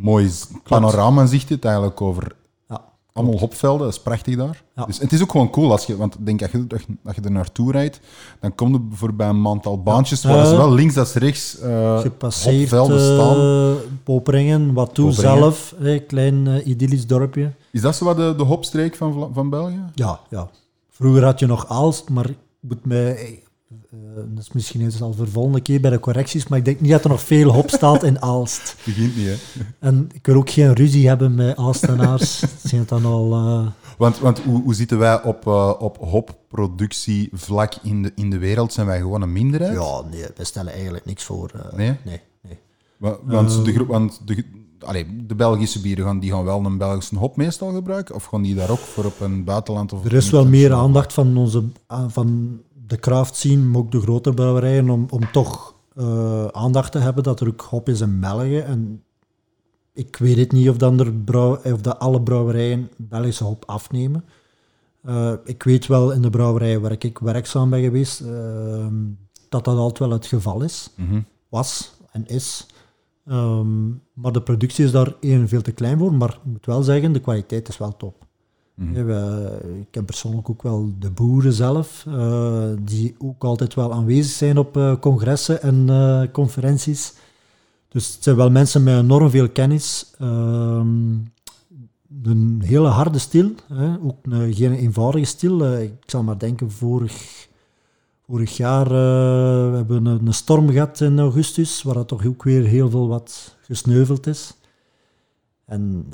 [0.00, 2.32] mooi z- panorama ziet het eigenlijk over
[2.68, 2.80] Ja.
[3.12, 4.62] allemaal hopvelden, dat is prachtig daar.
[4.76, 4.84] Ja.
[4.84, 6.66] Dus het is ook gewoon cool, als je, want denk als je,
[7.04, 8.00] als je er naartoe rijdt,
[8.40, 12.70] dan kom je voorbij een aantal baantjes waar Eh, zowel links als rechts eh Gepasseerd
[12.70, 13.36] hopvelden staan.
[13.70, 13.72] uh,
[14.04, 15.38] Poperingen, wat toe Poperingen.
[15.38, 17.52] zelf, een klein eh, idyllisch dorpje.
[17.72, 19.82] Is dat zo wat de, de hopstreek van, van België?
[19.94, 20.48] Ja, ja.
[20.90, 23.42] Vroeger had je nog Aalst, maar ik moet mij...
[23.90, 26.64] eh, dat is misschien eens al voor de volgende keer bij de correcties, maar ik
[26.64, 28.76] denk niet dat er nog veel hop staat in Aalst.
[28.86, 29.34] Begint niet, hè?
[29.78, 32.38] En ik wil ook geen ruzie hebben met Aalstenaars.
[32.68, 33.32] Zijn het dan al...
[33.32, 33.66] eh,
[33.98, 38.72] Want, want hoe, hoe zitten wij op, eh op hopproductievlak in de, in de wereld?
[38.72, 39.72] Zijn wij gewoon een minderheid?
[39.74, 41.50] ja, nee, we stellen eigenlijk niks voor.
[41.54, 41.96] eh, Nee?
[42.04, 42.58] Nee, nee.
[42.96, 44.44] Wa- Want, de, groep- want de,
[44.80, 48.14] allee, de Belgische bieren gaan, die gaan wel een Belgische hop meestal gebruiken?
[48.14, 49.92] Of gaan die daar ook voor op een buitenland?
[49.92, 51.62] Of Er is wel meer aandacht van, onze,
[52.08, 52.58] van
[52.90, 57.22] de craft scene, maar ook de grote brouwerijen, om, om toch eh, aandacht te hebben
[57.22, 58.58] dat er ook hop is in België.
[58.58, 59.02] En
[59.92, 64.24] ik weet het niet of, dan er brouw, of dat alle brouwerijen Belgische hop afnemen.
[65.02, 68.94] Eh, ik weet wel in de brouwerij waar ik werkzaam ben geweest, ehm,
[69.48, 70.90] dat dat altijd wel het geval is.
[70.96, 71.20] Mhm.
[71.48, 72.66] Was en is.
[73.26, 76.12] Ehm, maar de productie is daar één veel te klein voor.
[76.12, 78.28] Maar ik moet wel zeggen, de kwaliteit is wel top.
[78.80, 79.10] Mhm.
[79.80, 84.58] Ik ken persoonlijk ook wel de boeren zelf, eh, die ook altijd wel aanwezig zijn
[84.58, 87.12] op eh, congressen en eh, conferenties.
[87.88, 90.10] Dus het zijn wel mensen met enorm veel kennis.
[90.18, 91.12] Ehm,
[92.22, 95.80] een hele harde stil, hè, ook een, geen eenvoudige stil.
[95.80, 97.48] Ik zal maar denken, vorig,
[98.26, 98.88] vorig jaar
[99.70, 102.90] we hebben we een, een storm gehad in augustus, waar dat toch ook weer heel
[102.90, 104.54] veel wat gesneuveld is.
[105.64, 106.06] En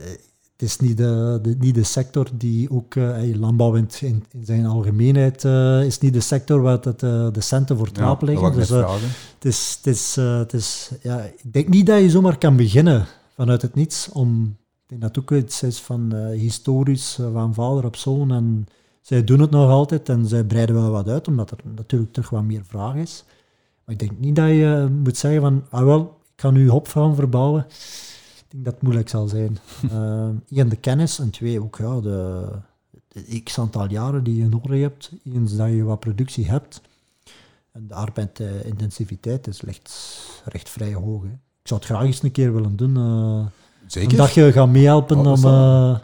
[0.56, 4.24] het is niet de, de- niet de sector die ook, eh, landbouw in, het- in,
[4.42, 8.24] zijn algemeenheid, eh, is niet de sector waar het, eh, de centen voor Ja, wou
[8.26, 8.42] liggen.
[8.60, 8.92] Dus, eh,
[9.34, 13.06] het is, het is, het is, ja, ik denk niet dat je zomaar kan beginnen
[13.34, 14.08] vanuit het niets.
[14.12, 14.44] Om,
[14.82, 18.32] ik denk dat het ook iets is van historisch, van vader op zoon.
[18.32, 18.66] En
[19.00, 22.30] zij doen het nog altijd en zij breiden wel wat uit, omdat er natuurlijk terug
[22.30, 23.24] wat meer vraag is.
[23.84, 26.00] Maar ik denk niet dat je moet zeggen van, ah wel,
[26.34, 27.66] ik ga nu hopvrouw verbouwen.
[28.56, 29.58] Ik denk dat het moeilijk zal zijn.
[30.48, 32.48] Eén, de kennis en twee, ook ja, de,
[33.08, 35.12] de x aantal jaren die je nodig hebt.
[35.24, 36.80] Eens dat je wat productie hebt.
[37.72, 39.94] En de arbeidintensiviteit is recht,
[40.44, 41.22] recht vrij hoog.
[41.22, 41.28] Hè.
[41.28, 42.96] Ik zou het graag eens een keer willen doen.
[42.96, 43.46] eh,
[43.86, 44.10] Zeker.
[44.10, 46.00] een dagje gaan meehelpen Oh, om...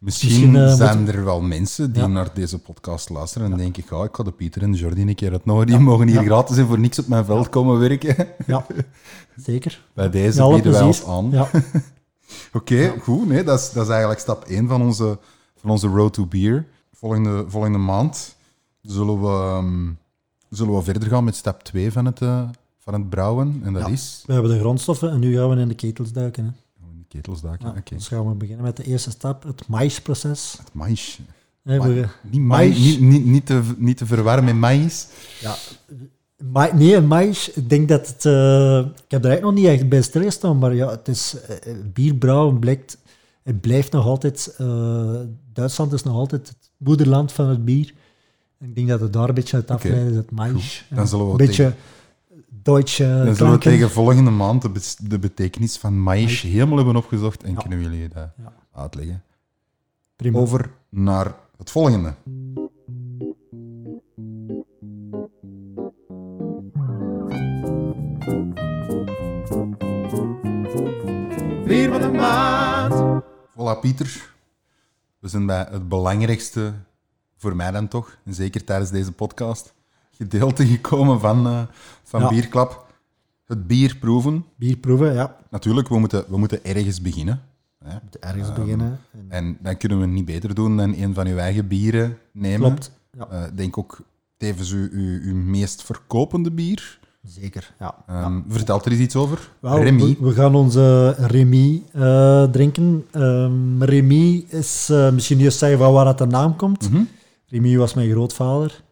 [0.00, 2.08] Misschien, misschien, eh, zijn er wel mensen die Ja.
[2.08, 5.14] naar deze podcast luisteren en denken, ja, ik ga de Pieter en de Jordi een
[5.14, 5.66] keer uitnodigen.
[5.78, 8.28] Die mogen hier gratis en voor niks op mijn veld komen werken.
[8.46, 8.66] ja,
[9.46, 9.84] zeker.
[9.94, 11.30] Bij deze bieden wij ons aan.
[11.30, 11.48] Ja,
[12.52, 13.26] Oké, goed.
[13.28, 15.18] Nee, dat, is, dat is eigenlijk stap 1 van onze,
[15.56, 16.66] van onze Road to Beer.
[16.92, 18.36] Volgende, volgende maand
[18.82, 19.88] zullen we, ehm,
[20.50, 23.60] zullen we verder gaan met stap 2 van het, eh, van het brouwen.
[23.64, 24.22] En dat is...
[24.26, 26.44] we hebben de grondstoffen en nu gaan we in de ketels duiken.
[26.44, 26.50] Hè.
[27.12, 27.72] In de ketels duiken.
[27.74, 27.96] Ja.
[27.96, 30.54] Dus gaan we beginnen met de eerste stap, het maïsproces.
[30.58, 31.18] Het maïs.
[31.62, 32.78] We- Niet, maïs.
[32.78, 35.06] Niet, niet, niet, te, niet te verwarren met maïs.
[35.40, 35.54] Ja,
[36.42, 38.24] ma nee, maïs, ik denk dat het...
[38.24, 41.36] eh, ik heb er eigenlijk nog niet echt bij stilgestaan, maar ja, het is...
[41.40, 42.98] eh, bierbrouwen blijkt...
[43.42, 44.54] Het blijft nog altijd...
[44.58, 45.20] eh,
[45.52, 47.94] Duitsland is nog altijd het moederland van het bier.
[48.60, 50.86] Ik denk dat het daar een beetje uit afleiden is, het maïs.
[50.90, 51.74] Dan zullen we een beetje
[52.74, 57.42] Deutsche Dan zullen we tegen volgende maand de, de betekenis van maïs helemaal hebben opgezocht
[57.42, 57.60] en Ja.
[57.60, 58.52] kunnen we jullie dat Ja.
[58.74, 59.22] uitleggen.
[60.16, 60.38] Prima.
[60.38, 62.14] Over naar het volgende.
[71.66, 73.22] Bier van de maand.
[73.52, 74.34] Voilà, Pieter.
[75.18, 76.72] We zijn bij het belangrijkste,
[77.36, 79.74] voor mij dan toch, en zeker tijdens deze podcast,
[80.20, 81.60] gedeelte gekomen van, eh,
[82.04, 82.28] van Ja.
[82.28, 82.86] Bierklap.
[83.46, 84.44] Het bier proeven.
[84.56, 85.36] Bier proeven, ja.
[85.50, 87.40] Natuurlijk, we moeten, we moeten ergens beginnen.
[87.84, 87.90] Hè?
[87.94, 88.98] We moeten ergens beginnen.
[89.12, 92.60] En- En dan kunnen we niet beter doen dan een van uw eigen bieren nemen.
[92.68, 92.92] Klopt.
[93.18, 93.98] Ja, Eh, denk ook
[94.36, 96.98] tevens uw, uw, uw meest verkopende bier.
[97.22, 97.74] zeker.
[97.78, 97.94] Ja.
[98.06, 99.50] Ehm Vertel er eens iets over.
[99.60, 100.16] Wel, Remy.
[100.20, 103.06] We, we gaan onze Remy eh, drinken.
[103.10, 106.90] Ehm Remy is misschien eerst zeggen van waar dat de naam komt.
[106.90, 107.02] Mhm.
[107.46, 108.82] Remy was mijn grootvader.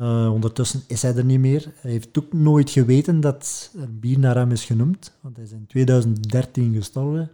[0.00, 1.72] Eh, ondertussen is hij er niet meer.
[1.74, 5.52] Hij heeft ook nooit geweten dat er bier naar hem is genoemd, want hij is
[5.52, 7.30] in 2013 gestorven.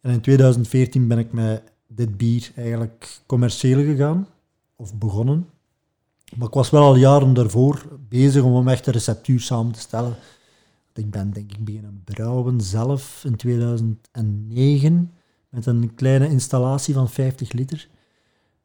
[0.00, 4.26] En in 2014 ben ik met dit bier eigenlijk commercieel gegaan,
[4.76, 5.48] of begonnen.
[6.36, 10.14] Maar ik was wel al jaren daarvoor bezig om een receptuur samen te stellen.
[10.94, 15.12] Ik ben denk ik beginnen brouwen zelf in 2009
[15.48, 17.88] met een kleine installatie van 50 liter.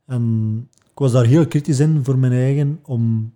[0.05, 3.33] En ik was daar heel kritisch in voor mijn eigen om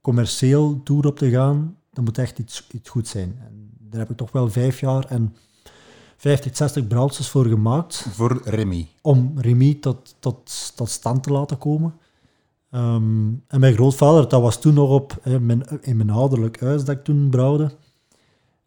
[0.00, 1.76] commercieel tour op te gaan.
[1.92, 3.36] Dat moet echt iets, iets goed zijn.
[3.38, 5.36] En daar heb ik toch wel vijf jaar en
[6.16, 8.88] 50, 60 brouwsels voor gemaakt Voor Remy.
[9.02, 11.94] om Remy tot, tot, tot stand te laten komen.
[12.70, 16.84] Ehm, en mijn grootvader, dat was toen nog op eh, mijn, in mijn ouderlijk huis
[16.84, 17.70] dat ik toen brouwde.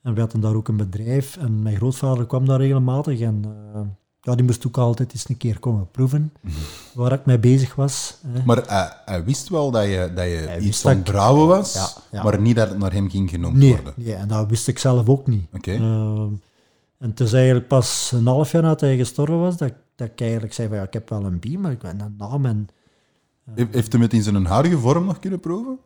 [0.02, 1.38] En we hadden daar ook een bedrijf.
[1.38, 3.20] En mijn grootvader kwam daar regelmatig.
[3.20, 3.42] En
[3.74, 3.82] eh,
[4.26, 6.34] ja, die moest ook altijd eens een keer komen proeven
[6.94, 8.18] waar ik mee bezig was.
[8.28, 8.44] hè.
[8.46, 11.88] Maar hij, hij wist wel dat je, dat je Hij iets ik- brouwen was, Ja,
[12.12, 12.24] ja.
[12.24, 13.94] maar niet dat het naar hem ging genoemd Nee, worden.
[13.98, 15.46] nee, en dat wist ik zelf ook niet.
[15.54, 15.72] Oké.
[15.72, 16.30] Ehm,
[16.98, 20.08] en het is eigenlijk pas een half jaar nadat hij gestorven was, dat, ik- dat
[20.08, 22.46] ik eigenlijk zei van ja, ik heb wel een bier, maar ik ben een naam
[22.46, 22.68] en...
[23.56, 25.78] He- Heeft hem het in zijn huidige vorm nog kunnen proeven?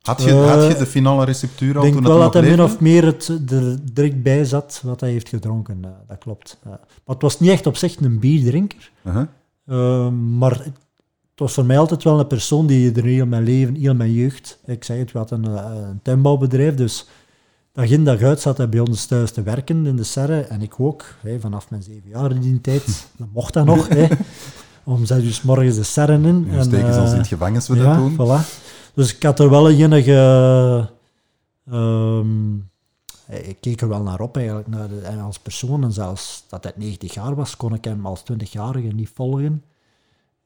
[0.00, 2.42] Had je, Eh, had je de finale receptuur al denk toen wel het dat nog
[2.42, 5.78] hij min of meer het er direct bij zat wat hij heeft gedronken.
[5.84, 6.58] eh, dat klopt.
[6.64, 6.70] Ja.
[6.70, 8.90] Maar het was niet echt op zich een bierdrinker.
[9.04, 9.26] Uh-huh.
[9.66, 10.74] Ehm, maar het,
[11.34, 14.58] was voor mij altijd wel een persoon die er heel mijn leven, heel mijn jeugd...
[14.66, 17.06] Ik zei het, we hadden een, een tuinbouwbedrijf, dus
[17.72, 20.40] dag in dag uit zat hij bij ons thuis te werken in de serre.
[20.40, 23.06] En ik ook, hè, vanaf mijn zeven jaar in die tijd.
[23.18, 24.06] Dan mocht dat nog, hè,
[24.84, 26.46] om zes uur morgens de serre in.
[26.50, 28.12] Nu steken ze ons in het eh, gevangen als we ja, dat doen.
[28.12, 28.69] Voilà.
[28.94, 30.90] Dus ik had er wel enige...
[31.66, 32.54] ehm,
[33.28, 35.82] ik keek er wel naar op eigenlijk, naar de, en als persoon.
[35.84, 39.64] En zelfs dat hij 90 jaar was, kon ik hem als 20-jarige niet volgen.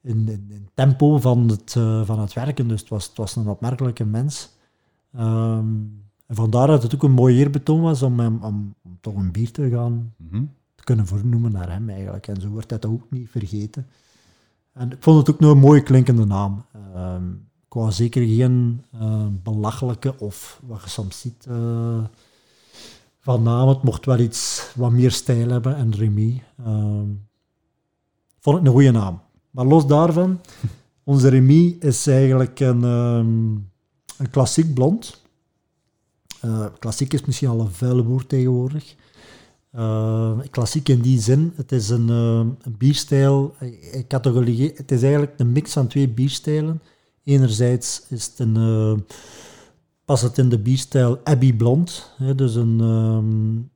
[0.01, 2.67] In, in, in het tempo van het, eh, van het werken.
[2.67, 4.49] Dus het was, het was een opmerkelijke mens.
[5.13, 5.65] Ehm,
[6.25, 9.31] en vandaar dat het ook een mooi eerbetoon was om, hem, om, om toch een
[9.31, 10.43] bier te gaan Mhm.
[10.75, 12.27] te kunnen vernoemen naar hem eigenlijk.
[12.27, 13.87] En zo wordt dat ook niet vergeten.
[14.73, 16.65] En ik vond het ook nog een mooie klinkende naam.
[16.93, 17.23] Ehm,
[17.75, 22.03] ik wou zeker geen eh, belachelijke of wat je soms ziet eh,
[23.19, 23.67] van naam.
[23.67, 25.75] Het mocht wel iets wat meer stijl hebben.
[25.75, 27.07] En Remy ehm,
[28.39, 29.21] vond ik een goede naam.
[29.51, 30.39] Maar los daarvan,
[31.03, 33.55] onze Remy is eigenlijk een, ehm,
[34.17, 35.21] een klassiek blond.
[36.41, 38.95] Eh, klassiek is misschien al een vuile woord tegenwoordig.
[39.75, 43.55] Uh, klassiek in die zin, het is een, eh, een bierstijl,
[43.91, 44.11] ik
[44.77, 46.81] het is eigenlijk een mix van twee bierstijlen.
[47.25, 49.15] Enerzijds is het een, eh,
[50.05, 53.73] past het in de bierstijl Abbey Blond, hè, dus een ehm,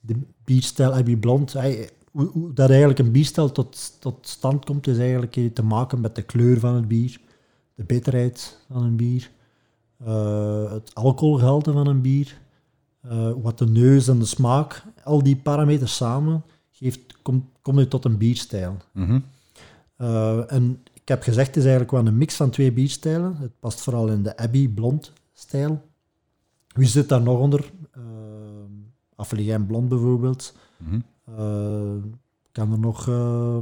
[0.00, 1.54] de bierstijl Abbey Blond.
[1.54, 6.00] eh, hoe, hoe dat eigenlijk een bierstijl tot, tot stand komt, is eigenlijk te maken
[6.00, 7.20] met de kleur van het bier,
[7.74, 9.30] de bitterheid van een bier,
[9.98, 12.38] eh, het alcoholgehalte van een bier,
[13.00, 17.88] eh, wat de neus en de smaak, al die parameters samen, geeft, komt kom je
[17.88, 18.76] tot een bierstijl.
[18.92, 19.20] Mhm.
[20.48, 23.36] En ik heb gezegd, het is eigenlijk wel een mix van twee bierstijlen.
[23.36, 25.82] Het past vooral in de Abbey Blond stijl.
[26.68, 27.70] Wie zit daar nog onder?
[27.96, 28.02] Uh,
[29.16, 30.54] Affligijn Blond bijvoorbeeld.
[31.28, 31.94] Uh,
[32.52, 33.06] kan er nog...
[33.06, 33.56] Uh,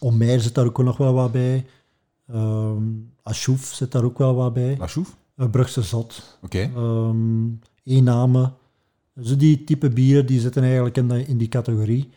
[0.00, 1.66] Omer zit daar ook nog wel wat bij.
[2.34, 3.12] Um,
[3.60, 4.76] zit daar ook wel wat bij.
[5.36, 6.38] Uh, Brugse Zot.
[6.42, 6.68] Oké.
[6.70, 6.84] Okay.
[7.08, 8.52] Um, Eename.
[9.14, 12.10] Dus die type bieren die zitten eigenlijk in, de, in die categorie.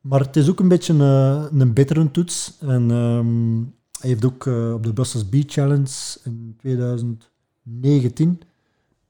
[0.00, 2.56] Maar het is ook een beetje een, een bittere toets.
[2.60, 8.40] En um, hij heeft ook uh, op de Brussels Beer Challenge in 2019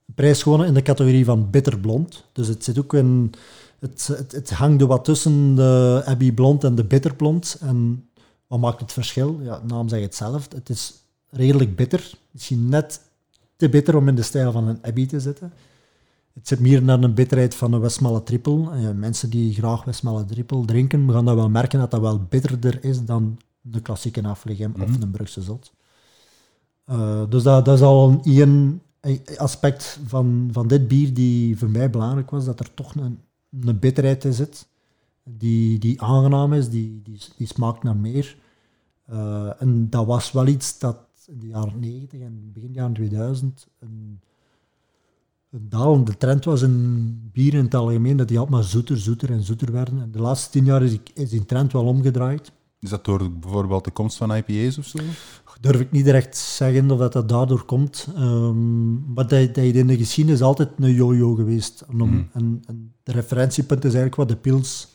[0.09, 2.25] een prijs gewonnen in de categorie van bitter blond.
[2.31, 3.31] Dus het zit ook in...
[3.79, 7.57] Het, het, hangt er wat tussen de Abbey Blond en de bitter blond.
[7.61, 8.07] En
[8.47, 9.39] wat maakt het verschil?
[9.41, 10.47] Ja, de naam zegt het zelf.
[10.55, 10.93] Het is
[11.29, 12.11] redelijk bitter.
[12.31, 13.01] Misschien net
[13.55, 15.53] te bitter om in de stijl van een Abbey te zitten.
[16.39, 18.71] Het zit meer naar een bitterheid van een Westmalle triple.
[18.71, 22.83] Eh, mensen die graag Westmalle triple drinken, gaan dat wel merken dat dat wel bitterder
[22.83, 25.01] is dan de klassieke afleggen of Mhm.
[25.01, 25.71] een Brugse zot.
[26.85, 31.69] Eh, dus dat, dat is al een, een aspect van, van dit bier die voor
[31.69, 33.19] mij belangrijk was, dat er toch een,
[33.61, 34.67] een bitterheid in zit,
[35.23, 38.37] die, die aangenaam is, die, die, die smaakt naar meer.
[39.05, 43.67] Eh, en dat was wel iets dat in de jaren 90 en begin jaren 2000
[43.79, 44.19] een,
[45.51, 49.31] een dalende trend was in bier in het algemeen, dat die altijd maar zoeter, zoeter
[49.31, 50.01] en zoeter werden.
[50.01, 52.51] En de laatste tien jaar is die, is die trend wel omgedraaid.
[52.79, 54.97] Is dat door bijvoorbeeld de komst van IPA's of zo?
[55.61, 58.07] Durf ik niet direct zeggen of dat, dat daardoor komt.
[58.15, 61.81] Ehm, maar dat, dat in de geschiedenis altijd een yo-yo geweest.
[61.89, 62.23] En, om, Mhm.
[62.33, 64.87] en, en de referentiepunt is eigenlijk wat de pils.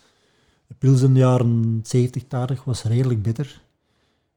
[0.67, 3.61] De pils in de jaren 70, 80 was redelijk bitter.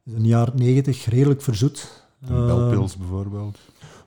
[0.03, 2.05] Dus in de jaren 90 redelijk verzoet.
[2.21, 3.57] Een Belpils bijvoorbeeld.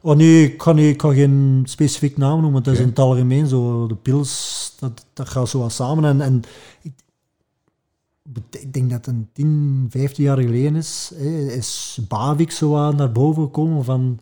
[0.02, 2.58] Oh nee, ik kan, ik kan geen specifiek naam noemen.
[2.58, 2.82] Het is Oké.
[2.82, 3.86] in het algemeen zo.
[3.86, 6.04] De pils, dat, dat gaat zo wat samen.
[6.04, 6.42] En, en
[6.82, 6.92] ik,
[8.50, 11.12] ik denk dat het een 10, 15 jaar geleden is.
[11.14, 14.18] hè, Is Bavik zo wat naar boven gekomen van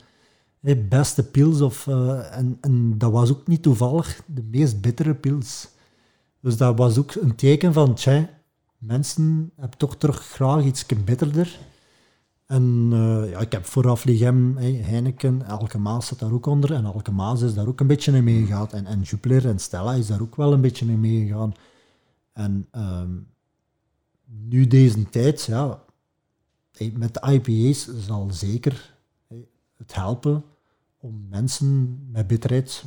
[0.60, 1.60] hè, beste pils.
[1.60, 5.68] Of, eh, en, en dat was ook niet toevallig de meest bittere pils.
[6.40, 8.30] Dus dat was ook een teken van, tja,
[8.78, 11.58] mensen hebben toch terug graag iets bitterder.
[12.48, 16.72] En eh, ja, ik heb vooraf Ligem, Heineken, Elke Maas zit daar ook onder.
[16.72, 18.70] En Elke Maas is daar ook een beetje in meegegaan.
[18.70, 21.52] En, en Jupiler en Stella is daar ook wel een beetje in meegegaan.
[22.32, 23.10] En ehm,
[24.24, 25.82] nu deze tijd, ja,
[26.92, 28.96] met de IPA's zal zeker
[29.76, 30.44] het helpen
[30.98, 32.84] om mensen met bitterheid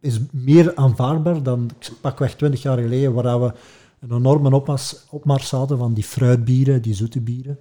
[0.00, 1.70] is meer aanvaardbaar dan
[2.00, 3.52] pakweg 20 jaar geleden, waar we
[4.00, 7.58] een enorme opmars, opmars hadden van die fruitbieren, die zoete bieren.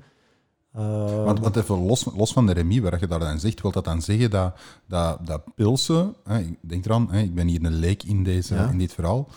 [0.79, 3.71] Eh, Want, want even los, los van de remi, waar je daar dan zegt, wil
[3.71, 4.53] dat dan zeggen dat,
[4.87, 8.55] dat, dat pilsen, hè, ik denk eraan, hè, ik ben hier een leek in, deze,
[8.55, 8.69] Ja.
[8.69, 9.27] in dit verhaal,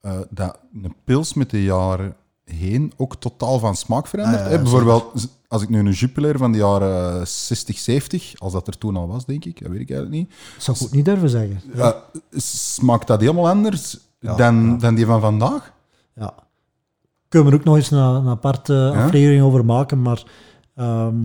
[0.00, 4.40] eh, dat een pils met de jaren heen ook totaal van smaak verandert.
[4.42, 4.62] Ah, ja, hè?
[4.62, 8.96] Bijvoorbeeld, als ik nu een Jupiler van de jaren 60, 70, als dat er toen
[8.96, 11.60] al was, denk ik, dat weet ik eigenlijk niet, zou ik ook niet durven zeggen.
[11.76, 11.90] eh,
[12.36, 15.72] smaakt dat helemaal anders dan, dan die van vandaag?
[16.14, 16.34] Ja.
[17.28, 20.22] Kunnen we er ook nog eens een, een aparte aflevering over maken, maar
[20.74, 21.16] ehm,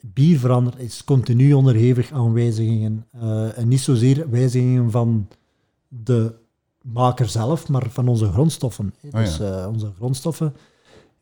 [0.00, 3.06] bier verandert is continu onderhevig aan wijzigingen.
[3.12, 5.28] Eh, en niet zozeer wijzigingen van
[5.88, 6.34] de
[6.82, 8.94] maker zelf, maar van onze grondstoffen.
[9.02, 9.18] Oh ja.
[9.18, 10.54] Dus eh, onze grondstoffen,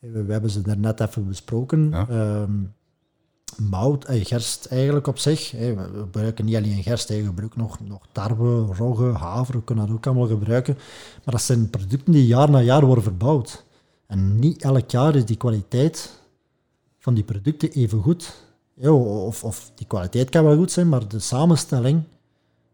[0.00, 1.90] eh, we, we hebben ze daarnet even besproken.
[1.90, 2.08] Ja.
[2.08, 2.52] Ehm,
[3.70, 5.50] mout, eh, gerst eigenlijk op zich.
[5.50, 9.94] we gebruiken niet alleen gerst, we gebruiken nog, nog tarwe, rogge, haver, we kunnen dat
[9.96, 10.74] ook allemaal gebruiken.
[11.24, 13.64] Maar dat zijn producten die jaar na jaar worden verbouwd.
[14.06, 16.19] En niet elk jaar is die kwaliteit
[17.00, 18.48] van die producten even goed.
[18.82, 22.02] Of, of die kwaliteit kan wel goed zijn, maar de samenstelling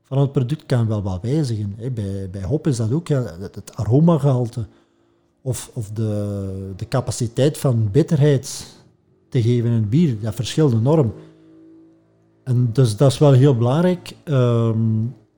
[0.03, 1.77] van het product kan wel wat wijzigen.
[1.95, 4.67] Bij, bij hop is dat ook ja, het, het aromagehalte
[5.43, 8.75] of, of de, de capaciteit van bitterheid
[9.29, 10.21] te geven in het bier.
[10.21, 11.13] Dat verschilt enorm.
[12.43, 14.79] En dus dat is wel heel belangrijk ehm,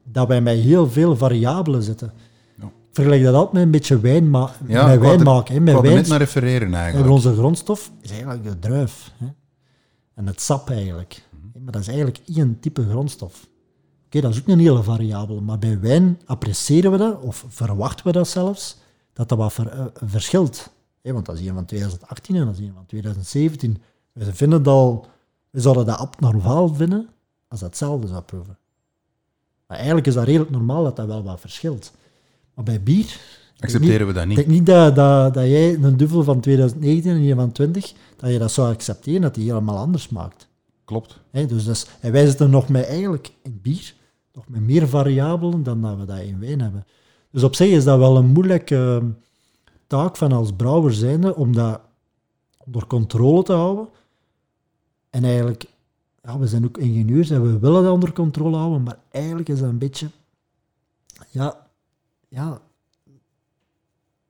[0.05, 2.13] dat wij met heel veel variabelen zitten.
[2.99, 5.55] Vergelijk dat altijd met een beetje wijn, ma Ja, met wijn maken.
[5.55, 5.61] hè.
[5.61, 7.11] Met wijn net naar refereren eigenlijk.
[7.11, 9.13] onze grondstof is eigenlijk de druif.
[9.17, 9.27] Hè?
[10.15, 11.23] En het sap eigenlijk.
[11.53, 11.63] Mhm.
[11.65, 13.47] Maar dat is eigenlijk één type grondstof.
[14.07, 15.41] Oké, dat is ook een hele variabele.
[15.41, 18.77] Maar bij wijn appreciëren we dat, of verwachten we dat zelfs,
[19.13, 20.71] dat dat wat ver- eh, verschilt.
[21.03, 23.83] Want dat is een van 2018 en dat is een van 2017.
[24.13, 25.07] We vinden dat al,
[25.51, 27.09] we zouden dat abnormaal vinden
[27.49, 28.59] als dat hetzelfde zou proeven.
[29.67, 31.93] Maar eigenlijk is dat redelijk normaal dat dat wel wat verschilt.
[32.59, 33.21] Maar bij bier...
[33.57, 34.37] ik Accepteren we dat ik niet?
[34.37, 38.31] denk niet dat, dat, dat jij een duvel van 2019 en een van 20, dat
[38.31, 40.49] je dat zou accepteren, dat die helemaal anders maakt.
[40.85, 41.21] Klopt.
[41.31, 43.95] Dus dat is, en wij zitten nog met eigenlijk in bier,
[44.33, 46.87] nog met meer variabelen dan dat we dat in wijn hebben.
[47.31, 49.09] Dus op zich is dat wel een moeilijke eh,
[49.87, 51.81] taak van als brouwer zijnde om dat
[52.59, 53.89] onder controle te houden.
[55.11, 55.65] En eigenlijk,
[56.23, 59.59] ja, we zijn ook ingenieurs en we willen dat onder controle houden, maar eigenlijk is
[59.59, 60.09] dat een beetje,
[61.31, 61.67] ja,
[62.29, 62.61] ja,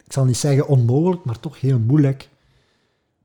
[0.05, 2.28] ik zal niet zeggen onmogelijk, maar toch heel moeilijk.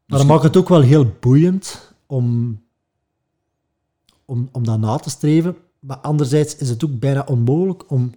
[0.06, 2.60] Maar dat maakt het ook wel heel boeiend om,
[4.26, 5.58] om, om dat na te streven.
[5.80, 8.14] Maar anderzijds is het ook bijna onmogelijk om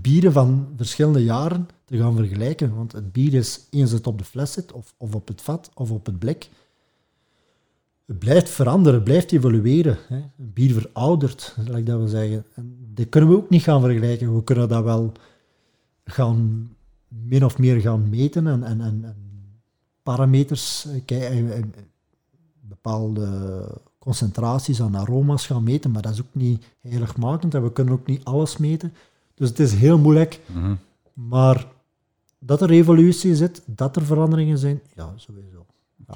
[0.00, 2.74] bieren van verschillende jaren te gaan vergelijken.
[2.74, 5.70] Want het bier is, eens het op de fles zit, of, of op het vat,
[5.74, 6.48] of op het blik,
[8.06, 9.98] het blijft veranderen, het blijft evolueren.
[10.08, 10.16] Hè.
[10.16, 12.44] Een bier veroudert, like dat we zeggen.
[12.54, 14.34] En dat kunnen we ook niet gaan vergelijken.
[14.34, 15.12] We kunnen dat wel
[16.06, 16.70] gaan,
[17.08, 19.26] min of meer gaan meten en, en, en, en
[20.02, 21.64] parameters, eh, eh, eh,
[22.60, 23.28] bepaalde
[23.98, 28.06] concentraties aan aroma's gaan meten, maar dat is ook niet heiligmakend en we kunnen ook
[28.06, 28.92] niet alles meten.
[29.34, 30.40] Dus het is heel moeilijk.
[30.46, 30.74] Mhm.
[31.12, 31.66] Maar
[32.38, 35.66] dat er evolutie zit, dat er veranderingen zijn, ja, sowieso.
[36.06, 36.14] Ja.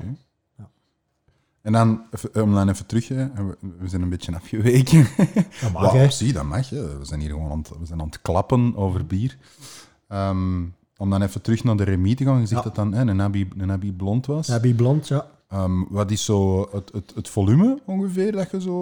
[1.62, 5.06] En dan, even- om dan even terug, hè, we, we zijn een beetje afgeweken.
[5.60, 6.10] Dat mag, hè.
[6.10, 6.70] zie, dat mag.
[6.70, 6.98] Hè.
[6.98, 9.36] We zijn hier gewoon aan het, we zijn aan het klappen over bier.
[10.08, 10.62] Ehm,
[10.96, 12.40] om dan even terug naar de Remy te gaan.
[12.40, 12.66] Je zegt Ja.
[12.70, 13.20] dat dan hè, een
[13.70, 14.50] Abbey blond was.
[14.50, 15.26] Abbey Blond, ja.
[15.48, 18.74] Ehm, wat is zo het, het, het volume ongeveer dat je zo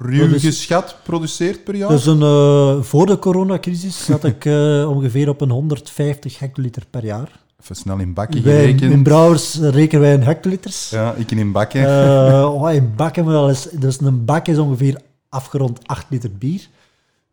[0.00, 1.88] eh, ruw geschat produceert per jaar?
[1.88, 7.04] Dus een, eh, voor de coronacrisis zat ik eh, ongeveer op een 150 hectoliter per
[7.04, 7.44] jaar.
[7.62, 8.92] Even snel in bakken Wij, gerekend.
[8.92, 10.90] in brouwers rekenen wij in hectoliters.
[10.90, 11.84] Ja, ik in bakken.
[11.84, 13.68] Eh, oh, in bakken wel eens.
[13.70, 16.68] Dus een bak is ongeveer afgerond 8 liter bier.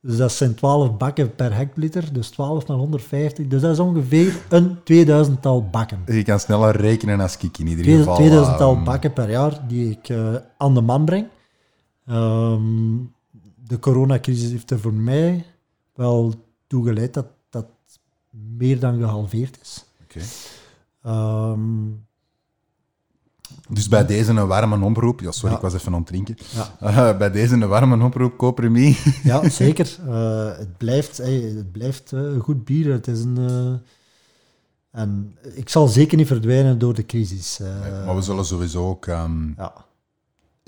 [0.02, 2.14] Dus dat zijn 12 bakken per hectoliter.
[2.14, 3.48] Dus 12 naar 150.
[3.48, 6.00] Dus dat is ongeveer een 2000-tal bakken.
[6.06, 8.22] je kan sneller rekenen als ik in ieder geval.
[8.22, 11.28] 2000-tal ehm, bakken per jaar die ik eh, aan de man breng.
[12.08, 12.98] Ehm,
[13.68, 15.46] de coronacrisis heeft er voor mij
[15.94, 16.34] wel
[16.68, 17.66] toe geleid dat dat
[18.30, 19.83] meer dan gehalveerd is.
[21.04, 21.62] Ehm,
[23.70, 25.20] Dus bij deze een warme oproep.
[25.20, 25.56] Ja, sorry, Ja.
[25.56, 26.38] ik was even aan het drinken.
[26.54, 26.76] Ja.
[26.80, 28.96] Eh, bij deze een warme oproep, koop Remy.
[29.24, 29.98] Ja, zeker.
[30.08, 32.92] Eh, het blijft, eh, het blijft een goed bier.
[32.92, 33.82] Het is een,
[34.92, 37.60] en ik zal zeker niet verdwijnen door de crisis.
[38.06, 39.06] maar we zullen sowieso ook...
[39.06, 39.74] ehm, ja.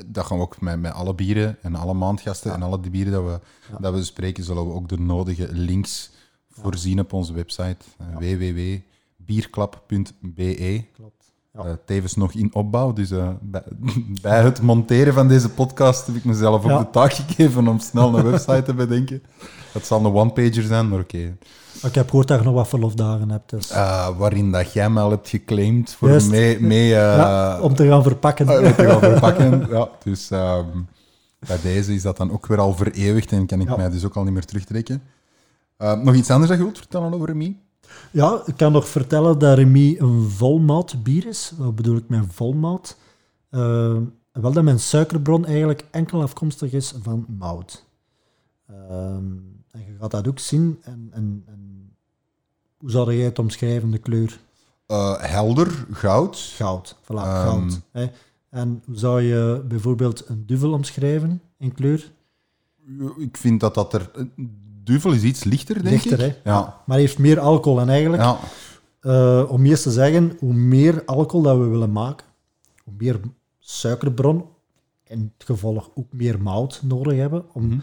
[0.06, 3.14] dat gaan we ook met, met alle bieren en alle maandgasten en alle de bieren
[3.14, 3.40] dat we,
[3.80, 6.12] dat we bespreken, zullen we ook de nodige links
[6.50, 7.78] voorzien op onze website
[8.22, 8.38] uh,
[9.28, 10.84] www.bierklap.be.
[10.96, 11.14] Klopt.
[11.54, 11.64] Ja.
[11.64, 13.64] Eh, tevens nog in opbouw, dus eh, bij,
[14.22, 16.78] bij het monteren van deze podcast heb ik mezelf ook Ja.
[16.80, 19.24] de taak gegeven om snel een website te bedenken.
[19.74, 21.38] Dat zal een one-pager zijn, maar oké.
[21.82, 23.50] Maar Ik heb gehoord dat je nog wat verlofdagen hebt.
[23.50, 23.70] Dus.
[23.70, 26.30] Eh, waarin dat jij me al hebt geclaimd voor Juist.
[26.30, 28.48] mee, mee ja, om te gaan verpakken.
[28.48, 29.68] Weet je wel, verpakken.
[29.70, 30.68] Ja, dus ehm,
[31.48, 34.16] bij deze is dat dan ook weer al vereeuwigd en kan ik mij dus ook
[34.16, 35.02] al niet meer terugtrekken.
[35.78, 37.58] Nog iets anders dat je wilt vertellen over Remy?
[38.12, 41.54] Ja, ik kan nog vertellen dat Remy een volmout bier is.
[41.58, 42.98] Wat bedoel ik met volmout?
[43.50, 43.98] Eh,
[44.32, 47.86] wel dat mijn suikerbron eigenlijk enkel afkomstig is van mout.
[48.68, 49.24] Ehm,
[49.72, 50.80] en je gaat dat ook zien.
[50.84, 51.92] En, en, en
[52.78, 54.40] hoe zou jij het omschrijven, de kleur?
[54.88, 56.38] Eh, helder, goud.
[56.38, 56.96] Goud.
[57.04, 57.48] Voilà, Ehm.
[57.50, 57.82] goud.
[57.92, 58.06] Hè.
[58.50, 62.12] En hoe zou je bijvoorbeeld een duvel omschrijven in kleur?
[63.18, 64.12] Ik vind dat dat er...
[64.86, 66.36] Duvel is iets lichter, denk Lichter, ik.
[66.44, 66.52] hè?
[66.52, 66.82] Ja.
[66.86, 67.80] Maar heeft meer alcohol.
[67.80, 68.38] En eigenlijk, ja.
[69.02, 72.26] eh, om eerst te zeggen, hoe meer alcohol dat we willen maken,
[72.84, 73.20] hoe meer
[73.60, 74.46] suikerbron,
[75.08, 77.46] in het gevolg ook meer mout nodig hebben.
[77.54, 77.78] Om, Mhm.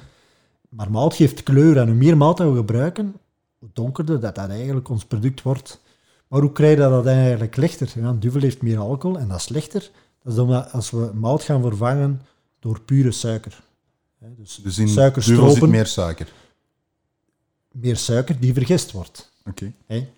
[0.68, 3.14] Maar mout geeft kleur en hoe meer mout dat we gebruiken,
[3.58, 5.80] hoe donkerder dat, dat eigenlijk ons product wordt.
[6.28, 7.92] Maar hoe krijg je dat eigenlijk lichter?
[7.96, 9.90] Ja, duvel heeft meer alcohol en dat is lichter.
[10.22, 12.20] Dat is omdat als we mout gaan vervangen
[12.60, 13.62] door pure suiker.
[14.18, 15.86] Dus, Dus in duvel suikerstropen, zit meer...
[17.72, 18.36] meer suiker.
[18.40, 19.30] die vergist wordt.
[19.48, 19.72] Oké.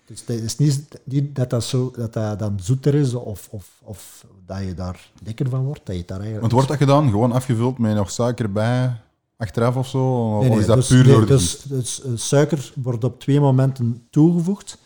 [0.05, 3.69] Dus het is niet, niet dat, dat, zo, dat dat dan zoeter is of, of,
[3.83, 5.81] of dat je daar dikker van wordt.
[5.83, 7.09] Dat je daar eigenlijk Want wordt dat gedaan?
[7.09, 9.01] Gewoon afgevuld met nog suiker bij,
[9.37, 10.35] achteraf of zo?
[10.37, 13.03] Of Nee, nee, is dat dus, puur nee, door de dus, dus, eh, suiker wordt
[13.03, 14.77] op twee momenten toegevoegd.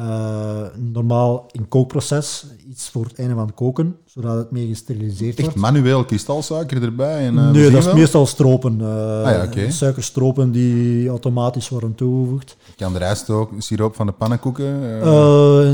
[0.00, 5.34] Eh, normaal in kookproces, iets voor het einde van het koken, zodat het mee gesteriliseerd
[5.36, 5.58] Echt wordt.
[5.60, 7.26] manueel kristalsuiker erbij?
[7.26, 8.80] En, eh, nee, dat is meestal stropen.
[8.80, 9.70] eh, Ah ja.
[9.70, 12.56] Suikerstropen die automatisch worden toegevoegd.
[12.76, 14.66] Kan de rijst ook, siroop van de pannenkoeken?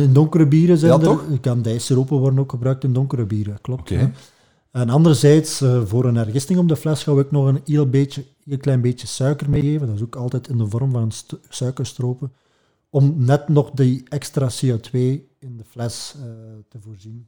[0.02, 1.04] in donkere bieren zijn Ja, er...
[1.04, 1.24] toch?
[1.40, 3.90] Kandijsiropen worden ook gebruikt in donkere bieren, klopt.
[4.70, 8.58] En anderzijds, voor een hergisting op de fles we ook nog een heel, beetje, heel
[8.58, 9.86] klein beetje suiker meegeven.
[9.86, 12.32] Dat is ook altijd in de vorm van st- suikerstropen.
[12.96, 14.90] Om net nog die extra CO2
[15.38, 16.22] in de fles eh,
[16.68, 17.26] te voorzien.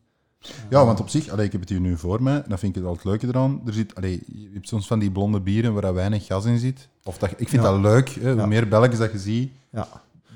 [0.70, 2.80] Ja, want op zich, allee, ik heb het hier nu voor mij, dat vind ik
[2.82, 3.60] het al het leuke eraan.
[3.66, 6.58] Er zit, allee, je hebt soms van die blonde bieren waar dat weinig gas in
[6.58, 6.88] zit.
[7.04, 7.70] Of dat, ik vind Ja.
[7.70, 8.46] dat leuk, hè, hoe Ja.
[8.46, 9.50] meer Belgisch dat je ziet.
[9.72, 9.88] Ja.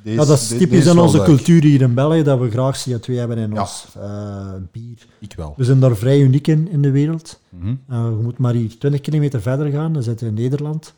[0.02, 1.26] Deze, ja, dat is typisch wel onze leuk.
[1.26, 5.06] cultuur hier in België, dat we graag CO2 hebben in ons eh, bier.
[5.20, 5.54] Ik wel.
[5.56, 7.40] We zijn daar vrij uniek in, in de wereld.
[7.48, 7.68] Mhm.
[7.68, 10.94] Uh, je moet maar hier 20 kilometer verder gaan, dan zit je in Nederland.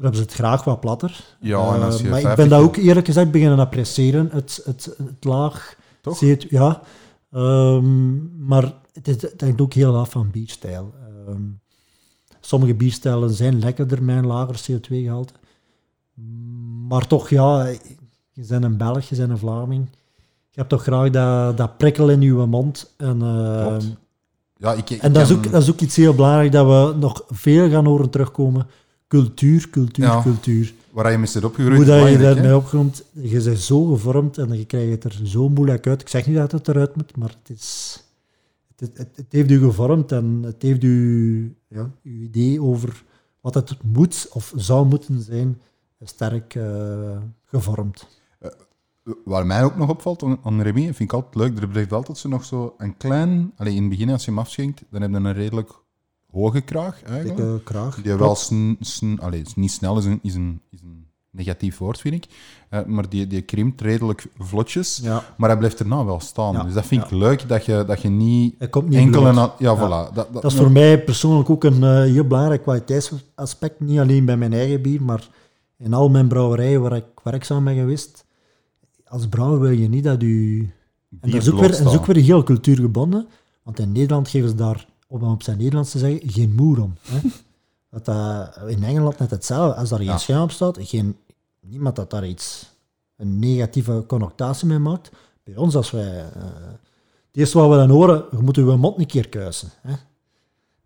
[0.00, 1.36] Hebben ze het graag wat platter.
[1.40, 4.28] Ja, en als Uh, je maar ik 50 ben dat ook eerlijk gezegd beginnen appreciëren,
[4.32, 6.24] het, het, het laag Toch?
[6.24, 6.48] CO2.
[6.48, 6.82] Ja,
[7.32, 10.94] Ehm, maar het, is, het hangt ook heel af van bierstijl.
[11.26, 11.42] Ehm,
[12.40, 15.32] sommige bierstijlen zijn lekkerder met een lager CO2-gehalte.
[16.88, 17.66] Maar toch, ja,
[18.32, 19.88] je bent een Belg, je bent een Vlaming.
[20.50, 22.94] Je hebt toch graag dat, dat prikkel in je mond.
[22.96, 23.80] En, ehm.
[24.56, 26.98] Ja, ik, ik en dat is, ook, dat is ook iets heel belangrijk dat we
[26.98, 28.66] nog veel gaan horen terugkomen.
[29.10, 30.22] Cultuur, cultuur, Ja.
[30.22, 30.74] cultuur.
[30.90, 34.58] Waar je mee zit opgegroeid, Hoe dat je daarmee opkomt, je bent zo gevormd en
[34.58, 36.00] je krijgt het er zo moeilijk uit.
[36.00, 37.98] Ik zeg niet dat het eruit moet, maar het is,
[38.76, 43.04] het, het, het heeft u gevormd en het heeft u, ja, uw idee over
[43.40, 45.60] wat het moet of zou moeten zijn,
[46.02, 48.06] sterk eh, gevormd.
[49.24, 52.18] Waar mij ook nog opvalt aan, aan Remy, vind ik altijd leuk, er blijft altijd
[52.18, 53.52] zo nog zo een klein...
[53.56, 55.70] Allee, in het begin, als je hem afschenkt, dan heb je een redelijk
[56.32, 57.36] hoge kraag, eigenlijk.
[57.36, 58.02] Dikke kraag.
[58.02, 59.20] Die wel sn, sn,
[59.54, 62.26] niet snel is een, is een, is een negatief woord, vind ik.
[62.68, 65.00] Eh, maar die, die krimpt redelijk vlotjes.
[65.02, 65.24] Ja.
[65.36, 66.52] Maar hij blijft erna wel staan.
[66.52, 67.06] Ja, Dus dat vind ja.
[67.06, 69.26] ik leuk, dat je, dat je niet Hij komt niet enkel...
[69.26, 70.14] En, ja, voilà.
[70.14, 73.80] Dat, Dat is voor mij persoonlijk ook een eh, heel belangrijk kwaliteitsaspect.
[73.80, 75.28] Niet alleen bij mijn eigen bier, maar
[75.78, 78.24] in al mijn brouwerijen waar ik werkzaam ben geweest.
[79.04, 80.70] Als brouwer wil je niet dat u...
[81.20, 83.28] En dat is ook weer, en is ook weer heel cultuurgebonden.
[83.62, 86.94] Want in Nederland geven ze daar, om op zijn Nederlands te zeggen, geen moer om.
[87.08, 87.18] Hè?
[87.90, 89.74] Dat, dat, in Engeland net hetzelfde.
[89.80, 90.18] Als daar geen Ja.
[90.18, 91.16] schuim op staat, geen,
[91.60, 92.70] niemand dat daar iets,
[93.16, 95.10] een negatieve connotatie mee maakt.
[95.44, 96.18] Bij ons, als wij...
[96.18, 96.42] eh,
[97.26, 99.68] het eerste wat we dan horen, je moet je mond een keer kuisen.
[99.80, 99.94] Hè?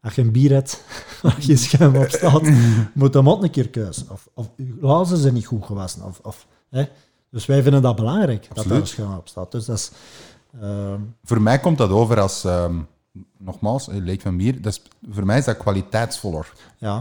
[0.01, 0.85] Als je een bier hebt
[1.23, 2.43] waar geen schuim op staat,
[2.95, 4.07] moet de mond een keer kuisen.
[4.11, 6.05] Of, of je glazen zijn niet goed gewassen.
[6.05, 6.85] Of, of, hè?
[7.31, 8.89] Dus wij vinden dat belangrijk, dat daar een Absoluut.
[8.89, 9.53] schuim op staat.
[9.53, 9.91] Dus dat is...
[10.61, 12.45] ehm, Voor mij komt dat over als...
[12.45, 12.75] ehm,
[13.39, 14.63] nogmaals, eh, leek van bier.
[14.63, 16.53] Dat is, voor mij is dat kwaliteitsvoller.
[16.79, 16.97] ja,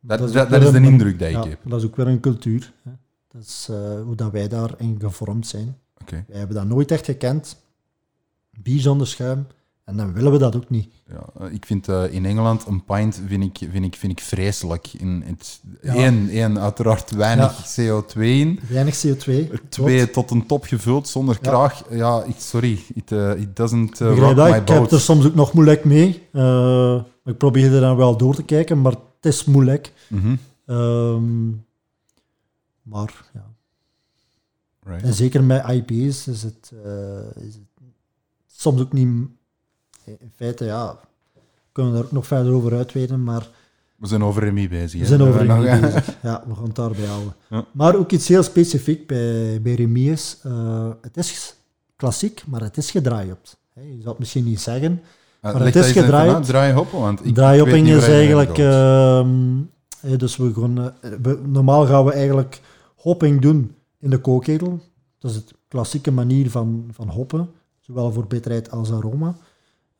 [0.00, 1.58] Dat, Dat is dat, is de een- indruk die ik ja, heb.
[1.64, 2.72] dat is ook weer een cultuur.
[2.82, 2.90] Hè?
[3.28, 5.76] Dat is eh, hoe dat wij daarin gevormd zijn.
[6.00, 6.24] Oké.
[6.28, 7.56] Wij hebben dat nooit echt gekend.
[8.62, 9.46] Bier zonder schuim.
[9.88, 10.88] En dan willen we dat ook niet.
[11.06, 14.20] Ja, eh, ik vind eh, in Engeland een pint vind ik, vind ik, vind ik
[14.20, 14.92] vreselijk.
[14.92, 15.94] In het, Ja.
[15.94, 18.60] één, één, uiteraard weinig CO2 in.
[18.68, 19.50] Weinig CO2.
[19.68, 21.50] Twee, tot een top gevuld zonder Ja.
[21.50, 21.84] kraag.
[21.90, 22.78] Ja, ik, sorry.
[22.94, 26.08] It, eh, it doesn't uh, rock my Ik heb er soms ook nog moeilijk mee.
[27.24, 29.92] Ik probeer er dan wel door te kijken, maar het is moeilijk.
[30.08, 30.36] Mhm.
[30.66, 31.48] Ehm,
[32.82, 33.46] maar ja.
[34.84, 35.02] Right.
[35.02, 36.72] En zeker met IP's is het,
[37.34, 37.82] is het
[38.46, 39.36] soms ook niet.
[40.20, 40.98] In feite, ja,
[41.72, 43.48] kunnen we er ook nog verder over uitweiden, maar
[43.96, 45.00] We zijn over Remy bezig.
[45.00, 46.06] we zijn over Remy bezig.
[46.22, 47.34] Ja, we gaan het daarbij houden.
[47.50, 47.64] Ja.
[47.72, 51.54] Maar ook iets heel specifiek bij, bij Remy is, eh, het is
[51.96, 53.56] klassiek, maar het is gedraaid.
[53.74, 55.02] Je zou het misschien niet zeggen.
[55.40, 56.34] Maar het is gedraaid.
[56.34, 56.44] uit.
[56.44, 58.58] Draai hoppen, want ik, Draaihopping is eigenlijk...
[58.58, 59.28] ehm,
[60.16, 62.60] dus we gaan, eh, we- normaal gaan we eigenlijk
[62.96, 64.80] hopping doen in de kookketel.
[65.18, 67.50] Dat is het klassieke manier van, van hoppen,
[67.80, 69.36] zowel voor bitterheid als aroma.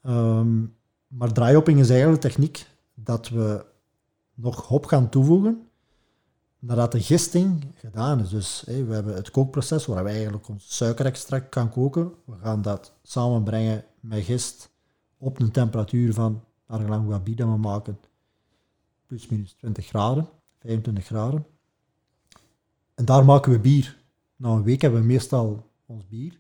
[0.03, 0.65] Ehm,
[1.07, 3.65] maar draaihopping is eigenlijk de techniek dat we
[4.35, 5.69] nog hop gaan toevoegen
[6.59, 8.29] nadat de gisting gedaan is.
[8.29, 12.13] Dus we hebben het kookproces waar we eigenlijk ons suikerextract gaan koken.
[12.25, 14.71] We gaan dat samenbrengen met gist
[15.19, 17.99] op een temperatuur van, naar gelang wat bier dat we maken,
[19.07, 20.29] plus minus 20 graden,
[20.61, 21.47] 25 graden.
[22.95, 23.97] En daar maken we bier.
[24.37, 26.39] Na een week hebben we meestal ons bier,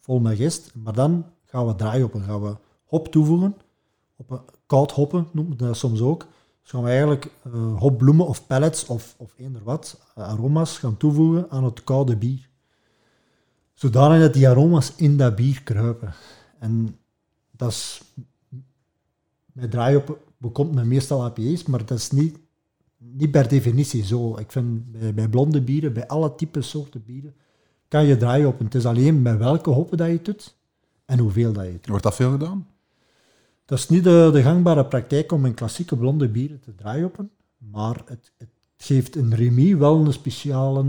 [0.00, 0.74] vol met gist.
[0.74, 2.56] Maar dan gaan we draaihoppen, gaan we
[2.92, 3.56] hop toevoegen.
[4.16, 6.26] Op een, koud hoppen noemen we dat soms ook.
[6.62, 10.96] Dus gaan we eigenlijk eh, hopbloemen of pellets of, of eender wat, eh, aroma's gaan
[10.96, 12.48] toevoegen aan het koude bier.
[13.74, 16.14] Zodanig dat die aroma's in dat bier kruipen.
[16.58, 16.98] En
[17.50, 18.02] dat is...
[19.52, 22.38] Met draaihoppen bekomt men meestal APA's, maar dat is niet,
[22.96, 24.38] niet per definitie zo.
[24.38, 27.34] Ik vind bij, bij blonde bieren, bij alle typen soorten bieren,
[27.88, 28.64] kan je draaihoppen.
[28.64, 30.56] Het is alleen met welke hoppen dat je het doet
[31.04, 31.88] en hoeveel dat je het doet.
[31.88, 32.71] Wordt dat veel gedaan?
[33.72, 37.96] Dat is niet de, de gangbare praktijk om in klassieke blonde bieren te draaihoppen, maar
[38.04, 40.84] het, het geeft een Remy wel een speciale,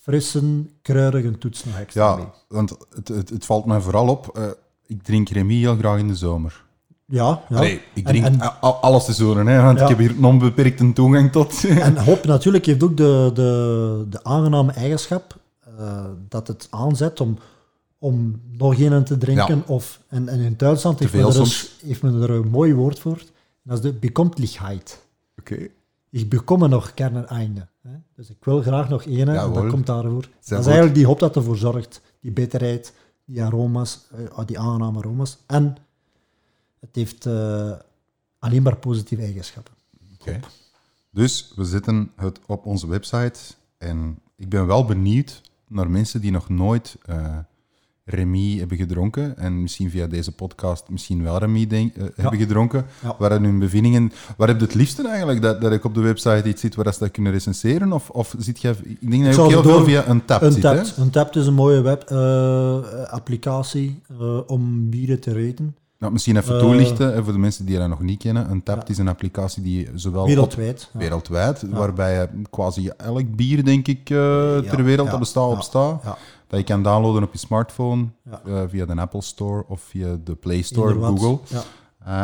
[0.00, 2.24] frisse, kruidige toets nog extra mee.
[2.24, 4.28] Ja, want het, het, het valt mij vooral op.
[4.36, 4.44] eh,
[4.86, 6.64] ik drink Remy heel graag in de zomer.
[7.06, 7.60] Ja, ja.
[7.62, 9.82] Ik En- drink en- a- a- alle seizoenen, hè, want Ja.
[9.82, 11.64] ik heb hier een onbeperkte toegang tot.
[11.68, 15.36] En hop natuurlijk heeft ook de, de, de aangename eigenschap
[15.78, 17.38] eh, dat het aanzet om,
[18.04, 19.56] om nog een te drinken.
[19.56, 19.62] Ja.
[19.66, 22.98] Of, en, en in Duitsland heeft men, er een, heeft men er een mooi woord
[22.98, 23.18] voor.
[23.18, 23.26] En
[23.62, 25.06] dat is de Bekomtlichkeit.
[25.38, 25.68] Oké.
[26.10, 27.68] Ik bekomme nog gerne einde.
[27.82, 27.90] Hè?
[28.16, 29.62] Dus ik wil graag nog ene, en Jawohl.
[29.62, 30.20] dat komt daarvoor.
[30.20, 30.66] dat is goed.
[30.66, 32.00] eigenlijk die hop dat ervoor zorgt.
[32.20, 32.92] Die bitterheid,
[33.24, 35.38] die aroma's, eh, die aangename aroma's.
[35.46, 35.76] En
[36.80, 37.72] het heeft eh,
[38.38, 39.74] alleen maar positieve eigenschappen.
[40.20, 40.40] Oké.
[41.10, 43.40] Dus we zetten het op onze website.
[43.78, 47.38] En ik ben wel benieuwd naar mensen die nog nooit eh
[48.04, 49.38] Remy hebben gedronken.
[49.38, 52.84] En misschien via deze podcast misschien wel Remy denk, eh, hebben gedronken.
[53.02, 53.14] Ja.
[53.18, 54.12] Waar hun bevindingen?
[54.36, 55.42] Waar heb je het liefste eigenlijk?
[55.42, 57.92] Dat, dat ik op de website iets zit waar ze dat kunnen recenseren?
[57.92, 58.74] Of, of zit je...
[59.00, 60.70] Ik denk dat je ook heel veel via een tab zit, hè?
[60.70, 60.96] Untapped.
[60.98, 65.76] Untapped is een mooie web-applicatie eh, om bieren te raten.
[65.98, 68.50] Nou, misschien even Eh, toelichten voor de mensen die dat nog niet kennen.
[68.50, 70.88] Een tab is een applicatie die zowel op- Wereldwijd.
[70.92, 70.98] ja.
[70.98, 75.60] wereldwijd, waarbij je quasi elk bier, denk ik, eh, ter wereld dat bestaat op ja,
[75.62, 76.04] staat.
[76.44, 76.56] Ja.
[76.56, 78.42] Dat je kan downloaden op je smartphone Ja.
[78.46, 81.18] eh, via de Apple Store of via de Play Store, Inderdaad.
[81.20, 81.38] Google.
[81.58, 81.64] Ja.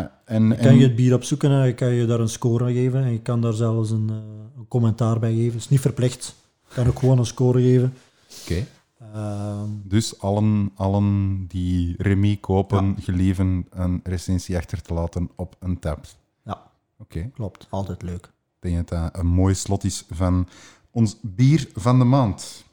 [0.01, 2.65] Eh, en, Je kan je het bier opzoeken en je kan je daar een score
[2.65, 3.05] aan geven.
[3.05, 4.17] En je kan daar zelfs een, eh,
[4.59, 5.53] een commentaar bij geven.
[5.53, 6.35] Het is niet verplicht.
[6.69, 7.95] Je kan ook gewoon een score geven.
[8.43, 8.67] Oké.
[9.15, 15.79] Ehm, Dus allen, allen die Remy kopen, gelieven een recensie achter te laten op een
[15.79, 16.05] tab.
[16.45, 16.63] ja,
[16.99, 17.31] Oké.
[17.35, 17.67] klopt.
[17.71, 18.25] Altijd leuk.
[18.61, 20.49] Ik denk dat dat een mooi slot is van
[20.91, 22.65] ons bier van de maand.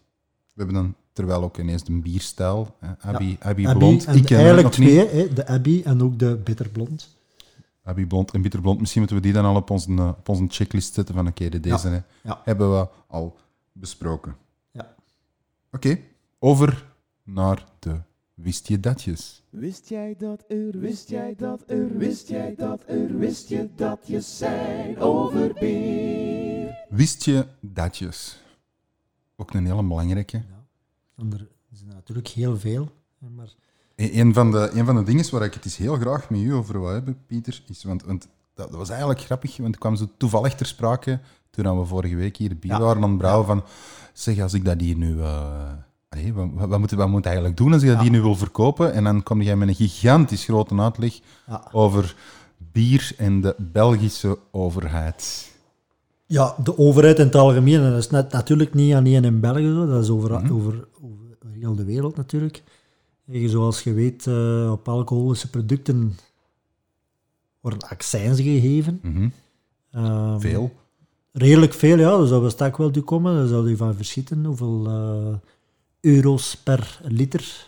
[0.54, 2.76] We hebben dan terwijl ook ineens de bierstijl.
[2.80, 2.88] Hè.
[3.40, 4.06] Abbey, Blond.
[4.06, 4.88] en Ik ken eigenlijk niet.
[4.90, 7.18] twee, hè, de Abbey en ook de Bitterblond.
[7.84, 8.80] Abbey Blond en Bitterblond.
[8.80, 11.50] Misschien moeten we die dan al op onze, eh, op onze checklist zetten van oké,
[11.50, 12.42] de deze hè, Ja.
[12.44, 13.38] hebben we al
[13.72, 14.36] besproken.
[14.72, 14.96] Ja.
[15.72, 16.00] Oké,
[16.40, 16.86] over
[17.24, 17.96] naar de
[18.34, 19.44] wist je datjes.
[19.50, 24.00] Wist jij dat er, wist jij dat er, wist jij dat er, wist je dat
[24.06, 26.86] je zijn over bier?
[26.90, 28.42] Wist je datjes?
[29.36, 30.42] Ook een hele belangrijke.
[31.18, 32.92] En er zijn natuurlijk heel veel.
[33.36, 33.54] Maar
[33.96, 36.40] E- Een van, de, een van de dingen waar ik het eens heel graag met
[36.40, 39.96] u over wil hebben, Pieter, is, want, want dat, was eigenlijk grappig, want het kwam
[39.96, 42.80] zo toevallig ter sprake toen we vorige week hier bier Ja.
[42.80, 43.64] waren aan het brouwen van,
[44.14, 45.22] zeg, als ik dat hier nu...
[46.10, 48.04] allee, wat, moet, wat moet eigenlijk doen als ik dat Ja.
[48.04, 48.94] hier nu wil verkopen?
[48.94, 51.68] En dan kom jij met een gigantisch grote uitleg ja.
[51.72, 52.16] over
[52.58, 55.52] bier en de Belgische overheid.
[56.28, 59.68] Ja, de overheid in het algemeen, en dat is net, natuurlijk niet alleen in België
[59.74, 60.54] zo, dat is over, Mhm.
[60.54, 61.26] over, over
[61.60, 62.64] heel de wereld natuurlijk.
[63.32, 66.18] En zoals je weet, eh, op alcoholische producten
[67.62, 69.00] worden accijns gegeven.
[69.04, 69.30] Mhm.
[69.92, 70.72] Ehm, Veel.
[71.32, 72.18] Redelijk veel, ja.
[72.18, 73.36] Daar zou we straks wel toe komen.
[73.36, 75.36] Daar zou je van verschieten hoeveel eh,
[76.02, 77.68] euro's per liter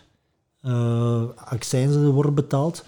[0.62, 2.86] eh accijns worden betaald.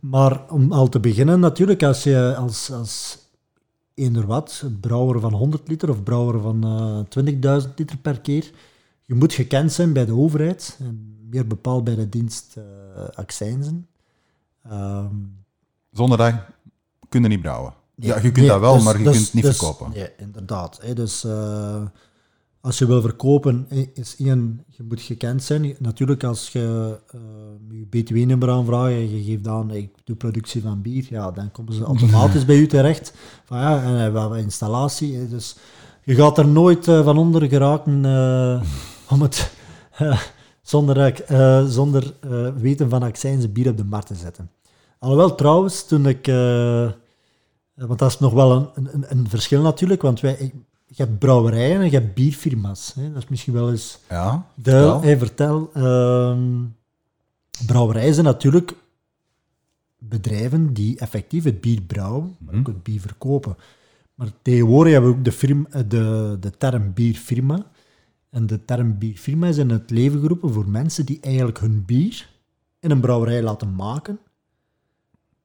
[0.00, 3.18] Maar om al te beginnen, natuurlijk, als je als, als
[3.98, 8.50] eender wat, brouwer van 100 liter of brouwer van eh 20.000 liter per keer,
[9.04, 13.86] je moet gekend zijn bij de overheid, en meer bepaald bij de dienst eh accijnzen.
[14.62, 15.14] Ehm,
[15.92, 16.34] Zonder dat
[17.08, 17.74] kun je niet brouwen.
[17.94, 19.56] Nee, ja, je kunt nee, dat wel, dus- maar je dus- kunt het niet dus-
[19.58, 19.90] verkopen.
[19.94, 20.78] Nee, inderdaad.
[20.82, 21.82] Hè, dus eh,
[22.60, 25.76] als je wil verkopen, is één, je moet gekend zijn.
[25.78, 27.20] Natuurlijk, als je eh,
[27.70, 31.72] je BTW-nummer aanvraagt en je geeft aan, ik doe productie van bier, ja, dan komen
[31.72, 33.12] ze automatisch bij u terecht.
[33.44, 35.28] Van, ja, en we hebben installatie.
[35.28, 35.56] dus
[36.04, 38.62] je gaat er nooit eh, van onder geraken eh,
[39.12, 39.52] om het
[40.62, 41.24] zonder,
[41.68, 42.14] zonder
[42.56, 44.50] weten van accijns bier op de markt te zetten.
[44.98, 46.26] Alhoewel, trouwens, toen ik...
[47.74, 50.52] Want dat is nog wel een, een, een verschil natuurlijk, want wij,
[50.88, 52.94] je hebt brouwerijen en je hebt bierfirma's.
[52.94, 53.12] Hè.
[53.12, 54.46] Dat is misschien wel eens Ja.
[55.00, 55.70] Hey, vertel.
[55.74, 56.64] ehm,
[57.66, 58.74] brouwerijen zijn natuurlijk
[59.98, 62.70] bedrijven die effectief het bier brouwen, maar ook Mhm.
[62.70, 63.56] het bier verkopen.
[64.14, 67.66] Maar tegenwoordig hebben we ook de, eh, de, de term bierfirma.
[68.30, 72.28] En de term bierfirma is in het leven geroepen voor mensen die eigenlijk hun bier
[72.80, 74.18] in een brouwerij laten maken.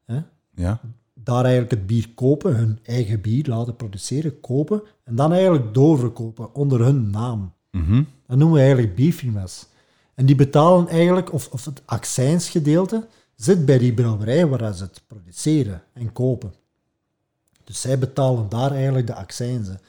[0.05, 0.19] Hè?
[0.55, 0.79] ja.
[1.23, 6.53] Daar eigenlijk het bier kopen, hun eigen bier laten produceren, kopen en dan eigenlijk doorverkopen
[6.55, 7.53] onder hun naam.
[7.71, 8.03] Mhm.
[8.27, 9.67] Dat noemen we eigenlijk bierfirma's.
[10.15, 15.01] En die betalen eigenlijk, of, of het accijnsgedeelte zit bij die brouwerij waar ze het
[15.07, 16.53] produceren en kopen.
[17.63, 19.79] Dus zij betalen daar eigenlijk de accijnzen.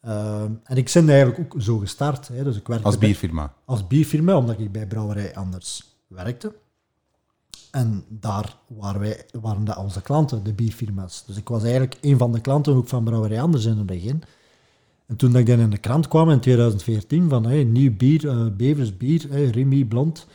[0.00, 2.28] Ehm, en ik ben eigenlijk ook zo gestart.
[2.28, 2.44] Hè.
[2.44, 3.54] Dus ik werkte Als bij- bierfirma.
[3.64, 6.52] als bierfirma, omdat ik bij Brouwerij Anders werkte.
[7.70, 11.24] En daar waren, wij, waren dat onze klanten, de bierfirma's.
[11.26, 14.22] Dus ik was eigenlijk een van de klanten ook van Brouwerij Anders in het begin.
[15.06, 18.46] En toen ik dan in de krant kwam in 2014 van hey, nieuw bier, eh
[18.56, 20.26] Bevers bier, hey, Remy Blond.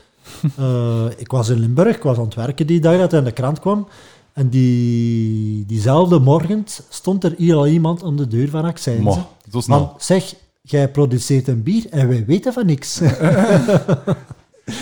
[0.58, 3.26] Eh, ik was in Limburg, ik was aan het werken die dag dat hij in
[3.26, 3.88] de krant kwam.
[4.34, 9.04] En die, diezelfde morgen stond er hier al iemand aan de deur van Accijnzen.
[9.04, 9.96] Mo, zo snel.
[9.98, 12.98] Zeg, jij produceert een bier en wij weten van niks.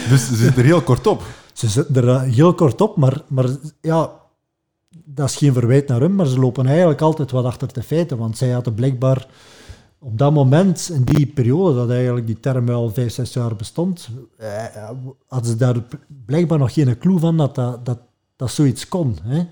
[0.10, 1.24] Dus ze zit er heel kort op.
[1.54, 3.50] ze zitten er eh, heel kort op, maar, maar
[3.82, 4.12] ja,
[5.06, 8.18] dat is geen verwijt naar hun, maar ze lopen eigenlijk altijd wat achter de feiten,
[8.18, 9.28] want zij hadden blijkbaar
[10.00, 14.10] op dat moment, in die periode, dat eigenlijk die term wel vijf, zes jaar bestond,
[14.38, 14.90] eh,
[15.28, 15.84] hadden ze daar
[16.26, 18.00] blijkbaar nog geen clue van dat dat, dat,
[18.36, 19.18] dat zoiets kon.
[19.22, 19.48] Hè?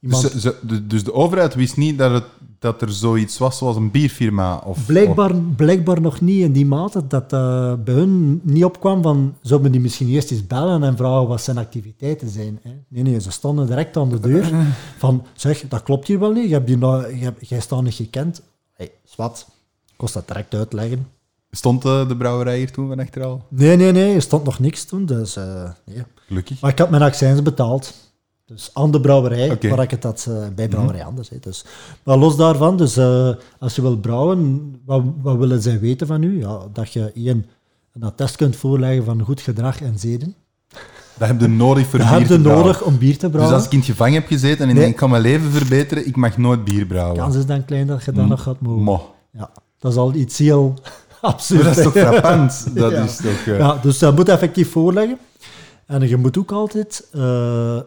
[0.00, 2.24] Dus, Iemand, ze- ze- de, dus de overheid wist niet dat, het,
[2.58, 4.56] dat er zoiets was zoals een bierfirma?
[4.64, 9.34] Of, Blijkbaar, blijkbaar nog niet in die mate dat dat bij hun niet opkwam van,
[9.40, 12.58] zouden die misschien eerst eens bellen en vragen wat zijn activiteiten zijn.
[12.62, 12.70] Hè?
[12.88, 14.52] Nee, nee, ze stonden direct aan de deur
[14.98, 17.94] van, zeg, dat klopt hier wel niet, je hebt nou, je hebt, jij staat niet
[17.94, 18.36] gekend.
[18.72, 19.46] Hé, hey, zwart,
[19.96, 21.06] kost dat direct uitleggen.
[21.50, 23.44] Stond eh, de brouwerij hier toen van achteral?
[23.48, 26.02] Nee, nee, nee, er stond nog niks toen, dus eh, nee.
[26.26, 26.60] Gelukkig.
[26.60, 27.94] Maar ik had mijn accijns betaald.
[28.46, 31.28] Dus aan de brouwerij, waar ik het had eh, bij brouwerij anders.
[31.28, 31.36] Hè.
[31.40, 31.64] Dus,
[32.02, 33.28] maar los daarvan, dus eh,
[33.58, 36.38] als je wilt brouwen, wat, wat willen zij weten van u?
[36.40, 37.46] Ja, dat je één,
[37.92, 40.34] een attest kunt voorleggen van goed gedrag en zeden.
[41.18, 43.54] Dat heb je nodig voor Dat bier heb je nodig om bier te Dus brouwen.
[43.56, 44.82] als ik in het gevangen heb gezeten en ik Nee.
[44.82, 47.16] denk, ik kan mijn leven verbeteren, ik mag nooit bier brouwen.
[47.18, 48.28] kans is dan klein dat je dat Mm.
[48.30, 48.82] nog gaat mogen.
[48.82, 49.14] Mo.
[49.32, 50.74] Ja, dat is al iets heel
[51.20, 51.62] absurd.
[51.64, 52.66] Maar dat is toch frappant?
[52.74, 53.02] Dat Ja.
[53.02, 53.46] is toch...
[53.46, 55.18] eh, Ja, dus dat moet effectief voorleggen.
[55.86, 57.20] En je moet ook altijd eh,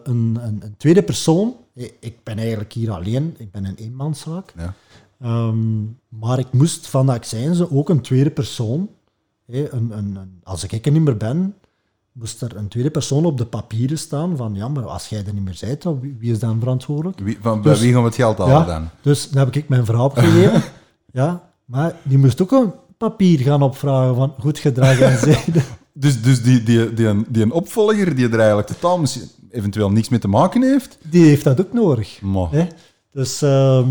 [0.02, 1.54] een, een, een tweede persoon...
[1.74, 4.52] Ik ik ben eigenlijk hier alleen, ik ben een eenmanszaak.
[4.56, 4.74] Ja.
[5.20, 8.88] Ehm, maar ik moest van de accijnzen ook een tweede persoon...
[9.46, 11.54] een, een, een- als ik er niet meer ben,
[12.12, 15.34] moest er een tweede persoon op de papieren staan van ja, maar als jij er
[15.34, 17.18] niet meer bent, wie, wie is dan verantwoordelijk?
[17.20, 18.64] Wie, van, bij Dus- wie gaan we het geld halen Ja.
[18.64, 18.88] dan?
[19.02, 20.62] Dus dan heb ik mijn vrouw opgegeven.
[21.20, 25.62] ja, maar die moest ook een papier gaan opvragen van goed gedrag en zeden.
[26.00, 29.90] Dus, dus die, die, die, een, die een opvolger die er eigenlijk totaal misschien eventueel
[29.90, 30.98] niks mee te maken heeft?
[31.10, 32.20] Die heeft dat ook nodig.
[32.50, 32.66] Hè?
[33.12, 33.88] Dus ehm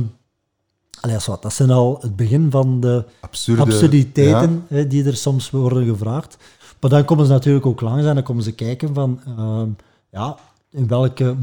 [1.01, 3.61] allee, dat zijn al het begin van de Absurde.
[3.61, 6.37] absurditeiten hè, die er soms worden gevraagd.
[6.79, 9.69] Maar dan komen ze natuurlijk ook langs en dan komen ze kijken van ehm,
[10.11, 10.37] ja,
[10.71, 11.35] in welke,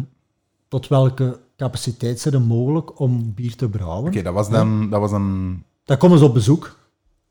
[0.69, 4.07] tot welke capaciteit zijn er mogelijk om bier te brouwen.
[4.07, 4.91] Oké, dat was dan...
[4.91, 6.77] Dat was dan Dan komen ze op bezoek.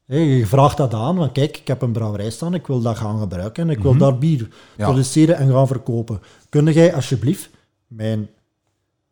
[0.05, 3.19] Je vraagt dat aan, van kijk, ik heb een brouwerij staan, ik wil dat gaan
[3.19, 4.51] gebruiken en ik wil daar bier Mhm.
[4.77, 4.85] Ja.
[4.85, 6.21] produceren en gaan verkopen.
[6.49, 7.49] Kun jij alsjeblieft
[7.87, 8.29] mijn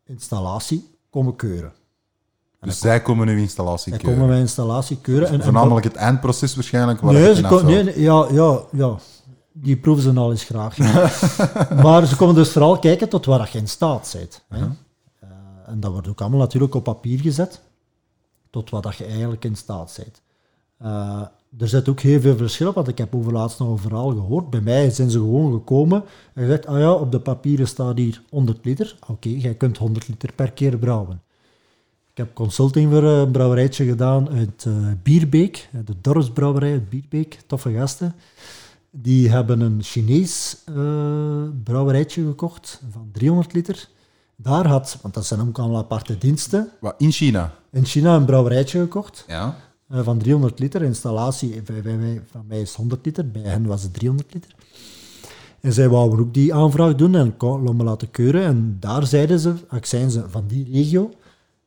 [0.04, 1.72] installatie komen keuren?
[2.60, 4.16] dus zij komen uw installatie Zij keuren.
[4.18, 5.28] komen mijn installatie keuren.
[5.28, 7.00] En, en Voornamelijk het eindproces waarschijnlijk.
[7.00, 8.96] Waar nee, ze nee, nee, ja, ja, ja,
[9.52, 10.78] die proeven ze al eens graag.
[11.84, 14.44] maar ze komen dus vooral kijken tot waar je in staat bent.
[14.48, 14.58] Hè.
[15.20, 15.28] Eh,
[15.66, 17.60] en dat wordt ook allemaal natuurlijk op papier gezet,
[18.50, 20.22] tot wat dat je eigenlijk in staat bent.
[20.84, 21.20] Eh,
[21.58, 24.50] er zit ook heel veel verschil op, want ik heb overlaatst nog een verhaal gehoord.
[24.50, 26.04] Bij mij zijn ze gewoon gekomen
[26.34, 28.96] en gezegd, ah ja, op de papieren staat hier 100 liter.
[29.08, 31.22] Oké, jij kunt 100 liter per keer brouwen.
[32.10, 34.72] Ik heb consulting voor een brouwerijtje gedaan uit eh,
[35.02, 38.14] Bierbeek, eh, de dorpsbrouwerij uit Bierbeek, toffe gasten.
[38.90, 40.56] Die hebben een Chinees
[41.64, 43.88] brouwerijtje gekocht van 300 liter.
[44.36, 47.54] Daar had, want dat zijn ook allemaal aparte diensten, Wat, in China?
[47.70, 49.56] in China een brouwerijtje gekocht Ja.
[49.88, 50.82] Eh, van 300 liter.
[50.82, 54.54] Installatie mij, van mij is 100 liter, bij hen was het 300 liter.
[55.60, 57.36] En zij wouden ook die aanvraag doen en
[57.84, 58.42] laten keuren.
[58.42, 61.10] En daar zeiden ze, accijnzen van die regio,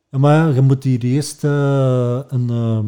[0.10, 2.80] maar je moet hier eerst eh, een, eh,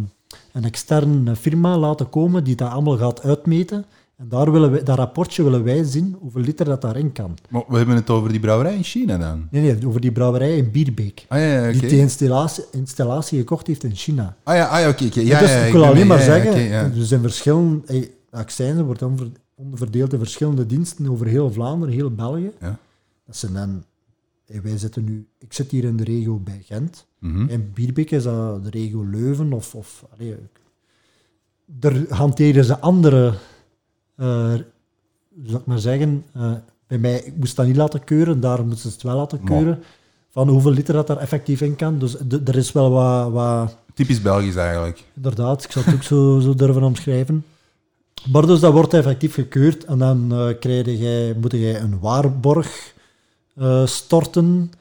[0.54, 3.86] een externe firma laten komen die dat allemaal gaat uitmeten.
[4.20, 7.38] En daar willen wij, dat rapportje willen wij zien hoeveel liter dat daarin kan.
[7.50, 9.48] Maar we hebben het over die brouwerij in China dan.
[9.52, 11.26] Nee, nee, over die brouwerij in Bierbeek.
[11.28, 11.72] Ah ja.
[11.72, 14.36] Die die installatie, installatie gekocht heeft in China.
[14.44, 15.06] Ah ja, ah, ja oké.
[15.06, 15.20] oké.
[15.20, 16.06] Ja, dus ja, ik wil alleen mee.
[16.06, 21.10] maar Ja, ja, zeggen, er zijn verschillende, hey, accijnzen wordt onder- onderverdeeld in verschillende diensten
[21.10, 22.52] over heel Vlaanderen, heel België.
[22.60, 22.78] Ja.
[23.26, 23.84] Dat zijn dan,
[24.46, 27.06] hey, wij zitten nu, ik zit hier in de regio bij Gent.
[27.20, 27.50] Mhm.
[27.50, 30.36] In Bierbeek is dat de regio Leuven of, of allee,
[31.80, 33.34] er hanteren ze andere,
[35.46, 36.52] zal ik maar zeggen, eh,
[36.88, 39.48] bij mij, ik moest dat niet laten keuren, daar moesten ze het wel laten Maar.
[39.48, 39.84] keuren,
[40.30, 42.00] van hoeveel liter dat daar effectief in kan.
[42.00, 42.16] Dus
[42.46, 45.04] er is wel wat, wat Typisch Belgisch eigenlijk.
[45.16, 47.46] Inderdaad, ik zou het ook zo, zo durven omschrijven.
[48.32, 52.94] Maar dus dat wordt effectief gekeurd en dan eh krijg jij, moet jij een waarborg
[53.56, 54.72] eh, storten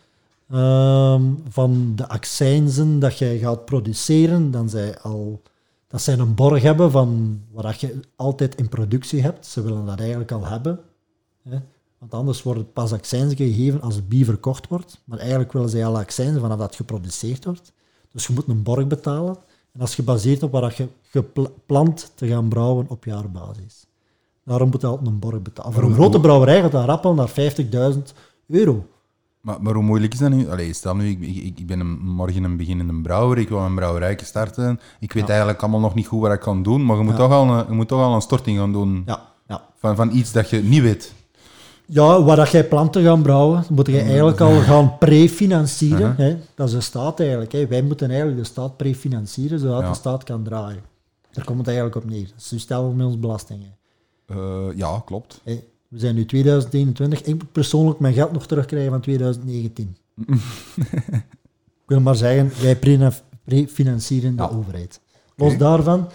[0.50, 4.50] ehm, van de accijnzen dat jij gaat produceren.
[4.50, 5.42] Dan zij al,
[5.88, 9.46] dat zij een borg hebben van wat je altijd in productie hebt.
[9.46, 10.80] Ze willen dat eigenlijk al hebben.
[11.42, 11.58] Hè?
[11.98, 15.00] Want anders wordt het pas accijns gegeven als het bier verkocht wordt.
[15.04, 17.72] Maar eigenlijk willen zij al accijns vanaf dat het geproduceerd wordt.
[18.12, 19.36] Dus je moet een borg betalen.
[19.72, 23.86] En dat is gebaseerd op wat je gepland te gaan brouwen op jaarbasis.
[24.44, 25.72] Daarom moet je altijd een borg betalen.
[25.72, 27.32] Voor een grote brouwerij gaat dat rappelen naar
[27.94, 28.02] 50.000
[28.46, 28.86] euro.
[29.48, 30.48] Maar, maar hoe moeilijk is dat nu?
[30.50, 33.74] Allee, stel nu, ik, ik, ik ben een, morgen een beginnende brouwer, ik wil een
[33.74, 34.80] brouwerij starten.
[35.00, 37.18] Ik weet eigenlijk allemaal nog niet goed wat ik kan doen, maar je moet, Ja.
[37.18, 39.62] toch, al een, je moet toch al een storting gaan doen Ja, ja.
[39.76, 41.12] van, van iets dat je niet weet.
[41.86, 46.14] Ja, waar dat jij planten gaan brouwen, moet je eigenlijk al gaan prefinancieren.
[46.16, 46.36] Hè.
[46.54, 47.52] Dat is de staat eigenlijk.
[47.52, 47.66] Hè.
[47.66, 50.82] Wij moeten eigenlijk de staat prefinancieren, zodat de staat kan draaien.
[51.32, 52.30] Daar komt het eigenlijk op neer.
[52.48, 53.76] Dus stel met ons belastingen.
[54.26, 54.36] Eh,
[54.74, 55.40] ja, klopt.
[55.88, 57.22] We zijn nu 2021.
[57.22, 59.96] Ik moet persoonlijk mijn geld nog terugkrijgen van 2019.
[61.82, 63.12] ik wil maar zeggen, wij pre-
[63.44, 64.48] prefinancieren de Ja.
[64.48, 65.00] overheid.
[65.36, 66.08] Los daarvan,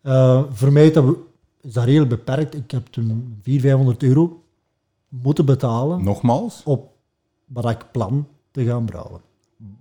[0.00, 1.16] eh, voor mij is dat,
[1.60, 2.54] is dat heel beperkt.
[2.54, 4.42] Ik heb toen 400, 500 euro
[5.08, 6.92] moeten betalen Nogmaals, op
[7.46, 9.20] wat ik plan te gaan brouwen.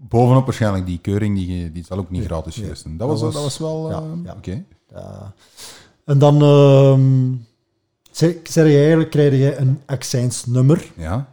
[0.10, 2.64] bovenop waarschijnlijk die keuring, die, die zal ook niet Nee, gratis nee.
[2.66, 2.98] geweest zijn.
[2.98, 3.90] Dat Dat, was, dat was wel...
[3.90, 4.34] ja, ja.
[4.38, 4.64] Oké.
[4.94, 5.22] Uh,
[6.06, 7.32] en dan ehm,
[8.14, 10.92] zeg, zeg je eigenlijk, krijg je een accijnsnummer.
[10.98, 11.28] Ja.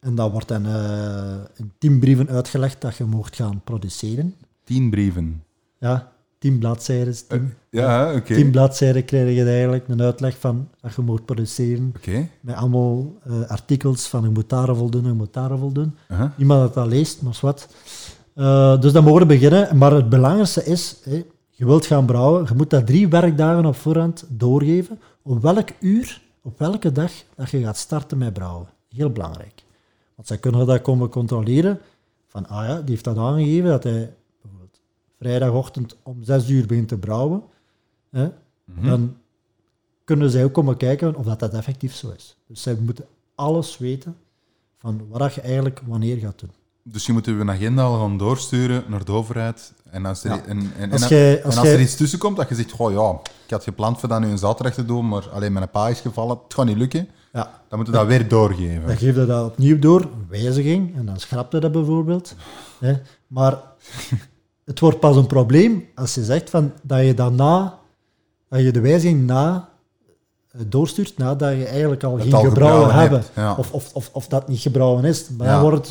[0.00, 4.34] En dat wordt dan eh, in tien brieven uitgelegd dat je mocht gaan produceren.
[4.64, 5.42] Tien brieven.
[5.78, 7.14] Ja, tien bladzijden.
[7.28, 8.34] Tien, Ja, oké.
[8.34, 11.92] tien bladzijden krijg je eigenlijk een uitleg van dat je moet produceren.
[11.96, 12.28] Oké.
[12.40, 15.94] Met allemaal eh, artikels van je moet daar voldoen, je moet daar voldoen.
[16.36, 17.68] Niemand dat dat leest, maar wat.
[18.34, 19.76] Eh, dus dan mogen we beginnen.
[19.78, 20.96] Maar het belangrijkste is,
[21.50, 24.98] je wilt gaan brouwen, je moet dat drie werkdagen op voorhand doorgeven.
[25.22, 28.68] Op welk uur, op welke dag dat je gaat starten met brouwen.
[28.88, 29.64] Heel belangrijk.
[30.14, 31.80] Want zij kunnen dat komen controleren.
[32.26, 34.80] Van, ah ja, die heeft dat aangegeven dat hij bijvoorbeeld
[35.18, 37.42] vrijdagochtend om zes uur begint te brouwen.
[38.10, 38.30] Hè,
[38.74, 38.86] Mhm.
[38.86, 39.16] Dan
[40.04, 42.36] kunnen zij ook komen kijken of dat, dat effectief zo is.
[42.46, 43.04] Dus zij moeten
[43.34, 44.16] alles weten
[44.78, 46.50] van wat je eigenlijk wanneer gaat doen.
[46.82, 49.72] Dus je moet je agenda al gaan doorsturen naar de overheid.
[49.90, 50.40] En als er, Ja.
[50.46, 53.10] en, en, Als en- als er iets tussen komt dat je zegt, goh ja,
[53.44, 56.00] ik had gepland voor dat nu een zaterdag te doen, maar alleen mijn pa is
[56.00, 58.86] gevallen, het gaat niet lukken, Ja, dan moet je dat weer doorgeven.
[58.86, 62.34] dan geef je dat opnieuw door, wijziging, en dan schrapt je dat bijvoorbeeld.
[62.80, 62.94] Hè.
[63.26, 63.58] Maar
[64.64, 67.78] het wordt pas een probleem als je zegt van, dat je daarna,
[68.48, 69.68] dat je de wijziging na
[70.50, 73.18] eh, doorstuurt, nadat je eigenlijk al Dat geen al gebrouwen hebben.
[73.18, 73.54] hebt, ja.
[73.54, 75.28] Of, of, of, of dat niet gebrouwen is.
[75.28, 75.52] Maar Ja.
[75.52, 75.86] dan wordt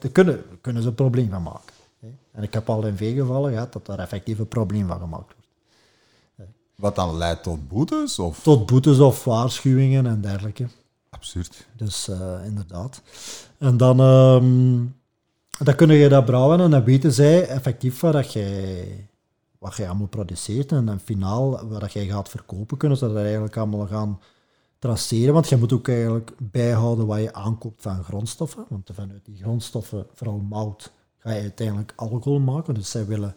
[0.00, 1.71] het kunnen, kunnen ze een probleem van maken.
[2.32, 5.32] En ik heb al in veel gevallen gehad dat daar effectief een probleem van gemaakt
[5.34, 5.42] wordt.
[6.74, 8.18] Wat dan leidt tot boetes?
[8.18, 8.42] Of?
[8.42, 10.66] Tot boetes of waarschuwingen en dergelijke.
[11.10, 11.66] Absurd.
[11.76, 13.02] Dus eh, inderdaad.
[13.58, 14.84] En dan, ehm,
[15.64, 19.08] dan kun je dat brouwen en dan weten zij effectief wat, dat jij,
[19.58, 20.72] wat jij allemaal produceert.
[20.72, 24.20] En dan finaal wat dat jij gaat verkopen, kunnen ze dat eigenlijk allemaal gaan
[24.78, 25.34] traceren.
[25.34, 28.64] Want je moet ook eigenlijk bijhouden wat je aankoopt van grondstoffen.
[28.68, 30.92] Want vanuit die grondstoffen, vooral mout,
[31.22, 32.74] ga je uiteindelijk alcohol maken.
[32.74, 33.34] Dus zij willen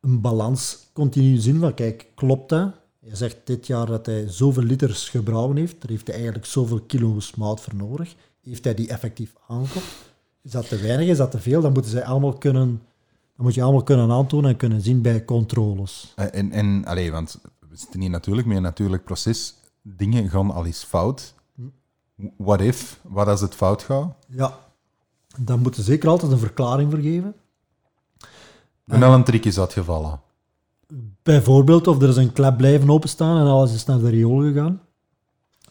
[0.00, 2.74] een balans continu zien van, kijk, klopt dat?
[3.00, 5.80] Hij zegt dit jaar dat hij zoveel liters gebrouwen heeft.
[5.80, 8.14] Daar heeft hij eigenlijk zoveel kilo's mout voor nodig.
[8.40, 10.12] Heeft hij die effectief aangekocht?
[10.42, 11.08] Is dat te weinig?
[11.08, 11.60] Is dat te veel?
[11.60, 12.82] Dan moeten zij allemaal kunnen...
[13.36, 16.12] Dan moet je allemaal kunnen aantonen en kunnen zien bij controles.
[16.16, 19.54] En, en, en allee, want we zitten hier natuurlijk met een natuurlijk proces.
[19.82, 21.34] Dingen gaan al eens fout.
[22.36, 23.00] What if?
[23.02, 24.14] Wat als het fout gaat?
[24.28, 24.58] Ja,
[25.38, 27.34] dan moeten ze zeker altijd een verklaring voor geven.
[28.86, 30.20] En al een trick is uitgevallen.
[31.22, 34.80] Bijvoorbeeld of er is een klep blijven openstaan en alles is naar de riool gegaan.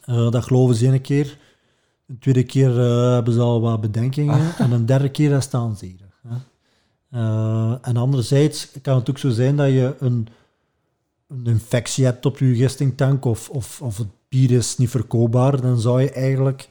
[0.02, 1.38] Eh, dat geloven ze ene keer.
[2.06, 4.54] De tweede keer eh, hebben ze al wat bedenkingen.
[4.58, 6.10] En een derde keer dat staan ze hier.
[6.28, 6.36] Hè.
[7.10, 10.28] Eh, en anderzijds kan het ook zo zijn dat je een,
[11.28, 15.62] een infectie hebt op je gistingtank of, of, of het bier is niet verkoopbaar.
[15.62, 16.70] Dan zou je eigenlijk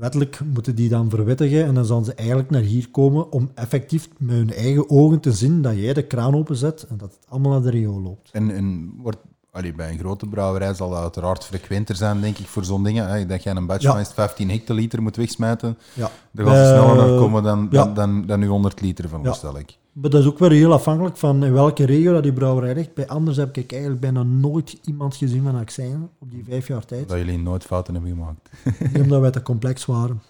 [0.00, 4.08] wettelijk moeten die dan verwittigen en dan zouden ze eigenlijk naar hier komen om effectief
[4.18, 7.52] met hun eigen ogen te zien dat jij de kraan openzet en dat het allemaal
[7.52, 8.28] naar de riool loopt.
[8.32, 9.16] En, en wordt,
[9.50, 13.08] allee, bij een grote brouwerij zal dat uiteraard frequenter zijn, denk ik, voor zo'n dingen.
[13.08, 13.26] Hè.
[13.26, 13.90] Dat je een batch Ja.
[13.90, 15.78] van eens 15 hectoliter moet wegsmijten.
[15.94, 16.10] Ja.
[16.30, 17.84] Dan gaan ze Eh, sneller naar komen dan, ja.
[17.84, 19.78] dan, dan, dan nu 100 liter, veronderstel ik.
[19.92, 22.94] Maar dat is ook weer heel afhankelijk van in welke regio dat die brouwerij ligt.
[22.94, 26.84] Bij anders heb ik eigenlijk bijna nooit iemand gezien van accijns op die vijf jaar
[26.84, 27.08] tijd.
[27.08, 28.50] Dat jullie nooit fouten hebben gemaakt.
[28.92, 30.22] Niet omdat wij te complex waren.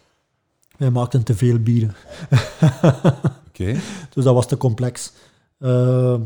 [0.76, 1.94] Wij maakten te veel bieren.
[3.48, 3.72] Oké.
[4.14, 5.12] Dus dat was te complex.
[5.58, 6.20] Eh,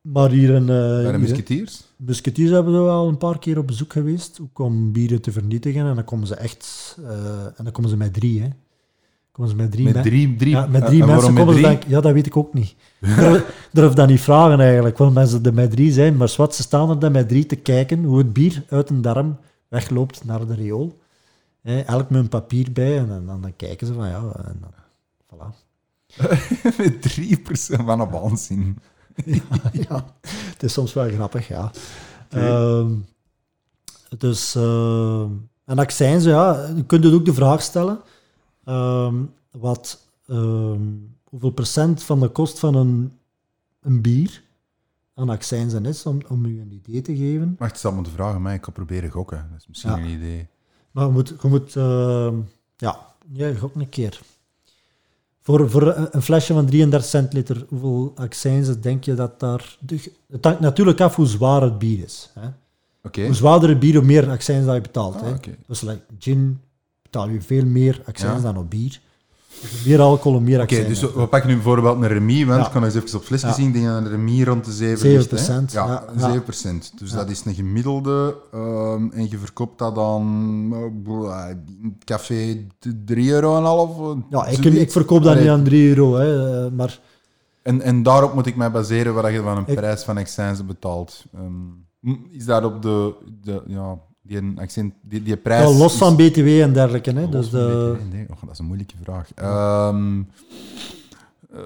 [0.00, 0.68] maar hier in...
[0.68, 1.82] eh, in- musketiers?
[1.96, 5.86] Musketiers hebben we wel een paar keer op bezoek geweest, ook om bieren te vernietigen.
[5.86, 6.96] En dan komen ze echt...
[7.04, 8.48] eh, en dan komen ze met drie, hè.
[9.32, 11.60] Komen ze met drie Met drie, drie, Ja, met eh, drie en mensen komen ze
[11.60, 12.74] denk Ja, dat weet ik ook niet.
[13.16, 16.16] Durf, durf dat niet vragen eigenlijk, waarom mensen er met drie zijn.
[16.16, 19.02] Maar wat, ze staan er dan met drie te kijken hoe het bier uit een
[19.02, 20.98] darm wegloopt naar de riool.
[21.62, 24.72] Elk met een papier bij en dan, kijken ze van ja, en dan,
[25.34, 25.54] voilà.
[26.78, 28.78] met drie persoon van een waanzin.
[29.88, 31.70] ja, het is soms wel grappig, ja.
[32.28, 32.92] Ehm,
[34.18, 35.28] dus, ehm,
[35.64, 38.00] en accijns, ja, je kunt dus ook de vraag stellen,
[38.64, 39.14] ehm,
[39.50, 40.82] wat, ehm,
[41.24, 43.12] hoeveel procent van de kost van een,
[43.80, 44.42] een bier
[45.14, 47.54] aan accijnzen is, om, om u een idee te geven.
[47.58, 49.46] Wacht, stel me te vragen, maar ik kan proberen gokken.
[49.50, 49.96] Dat is misschien Ja.
[49.98, 50.46] een idee.
[50.90, 52.34] Maar je moet, je moet ehm,
[52.76, 52.98] ja,
[53.32, 54.20] ja, ook een keer.
[55.42, 59.76] Voor, voor een flesje van 33 centiliter, hoeveel accijnzen denk je dat daar...
[59.80, 62.30] de- Het hangt natuurlijk af hoe zwaar het bier is.
[62.34, 62.48] Hè?
[63.02, 63.24] Oké.
[63.24, 65.14] Hoe zwaarder het bier, hoe meer accijns dat je betaalt.
[65.14, 65.34] Ah, hè?
[65.66, 66.60] Dus like gin
[67.10, 68.52] betaal je veel meer accijns Ja.
[68.52, 69.00] dan op bier.
[69.60, 71.00] Dus meer alcohol, meer Oké, accijns.
[71.00, 72.66] dus we pakken nu bijvoorbeeld een remis, want Ja.
[72.66, 73.52] ik kan eens even op fles Ja.
[73.52, 75.78] zien, ik denk dat een remis rond de 7 7%, ligt, hè?
[75.80, 76.28] Ja, ja, ja.
[76.28, 76.92] 7%.
[76.98, 80.24] Dus dat is een gemiddelde ehm, en je verkoopt dat dan
[81.06, 81.44] uh,
[82.04, 82.66] café
[83.04, 83.98] 3 euro en half.
[83.98, 86.14] eh, ja, ik, ik verkoop dat Allee, niet aan 3 euro.
[86.16, 87.00] Hè, maar
[87.62, 90.66] En, en daarop moet ik mij baseren wat je van een Ik- prijs van accijns
[90.66, 91.24] betaalt.
[91.34, 93.98] Ehm, is dat op de, de ja,
[94.30, 95.78] die, een accent, die, die prijs...
[95.78, 97.12] los van BTW en dergelijke.
[97.12, 97.28] Hè?
[97.28, 98.12] Dus de, BTW?
[98.12, 99.34] Nee, oh, dat is een moeilijke vraag.
[99.34, 100.20] Ehm,
[101.52, 101.58] eh,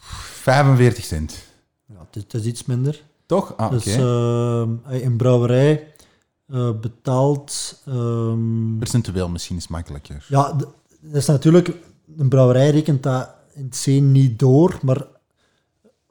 [0.00, 1.44] 45 cent.
[1.86, 3.02] ja, het, is- het is iets minder.
[3.26, 3.56] Toch?
[3.56, 3.74] Ah, oké.
[3.74, 4.70] Dus ehm,
[5.04, 5.92] een brouwerij
[6.48, 7.82] eh, betaalt...
[7.86, 10.24] ehm, Percentueel misschien is makkelijker.
[10.28, 10.74] ja, dat
[11.12, 11.72] is natuurlijk...
[12.16, 15.06] Een brouwerij rekent dat in het C niet door, maar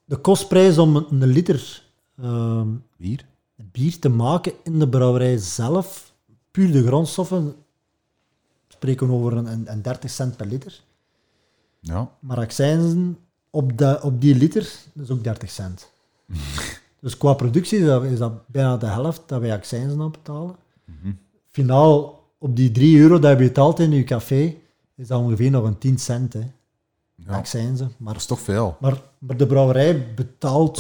[0.05, 1.83] de kostprijs om een liter
[2.21, 3.25] ehm, Bier?
[3.55, 6.13] Bier te maken in de brouwerij zelf,
[6.51, 7.55] puur de grondstoffen,
[8.67, 10.81] spreken we over een, een, een 30 cent per liter.
[11.79, 12.11] Ja.
[12.19, 13.17] Maar accijnzen
[13.49, 15.91] op, de, op die liter, dat is ook 30 cent.
[16.99, 20.55] dus qua productie is dat, is dat bijna de helft dat wij accijnzen aan betalen.
[21.51, 24.55] Finaal, op die 3 euro dat je betaalt in je café,
[24.95, 26.43] is dat ongeveer nog een 10 cent, hè,
[27.27, 27.37] ja.
[27.37, 27.91] accijnzen.
[27.97, 28.77] Maar, Dat is toch veel.
[28.79, 30.77] maar, maar de brouwerij betaalt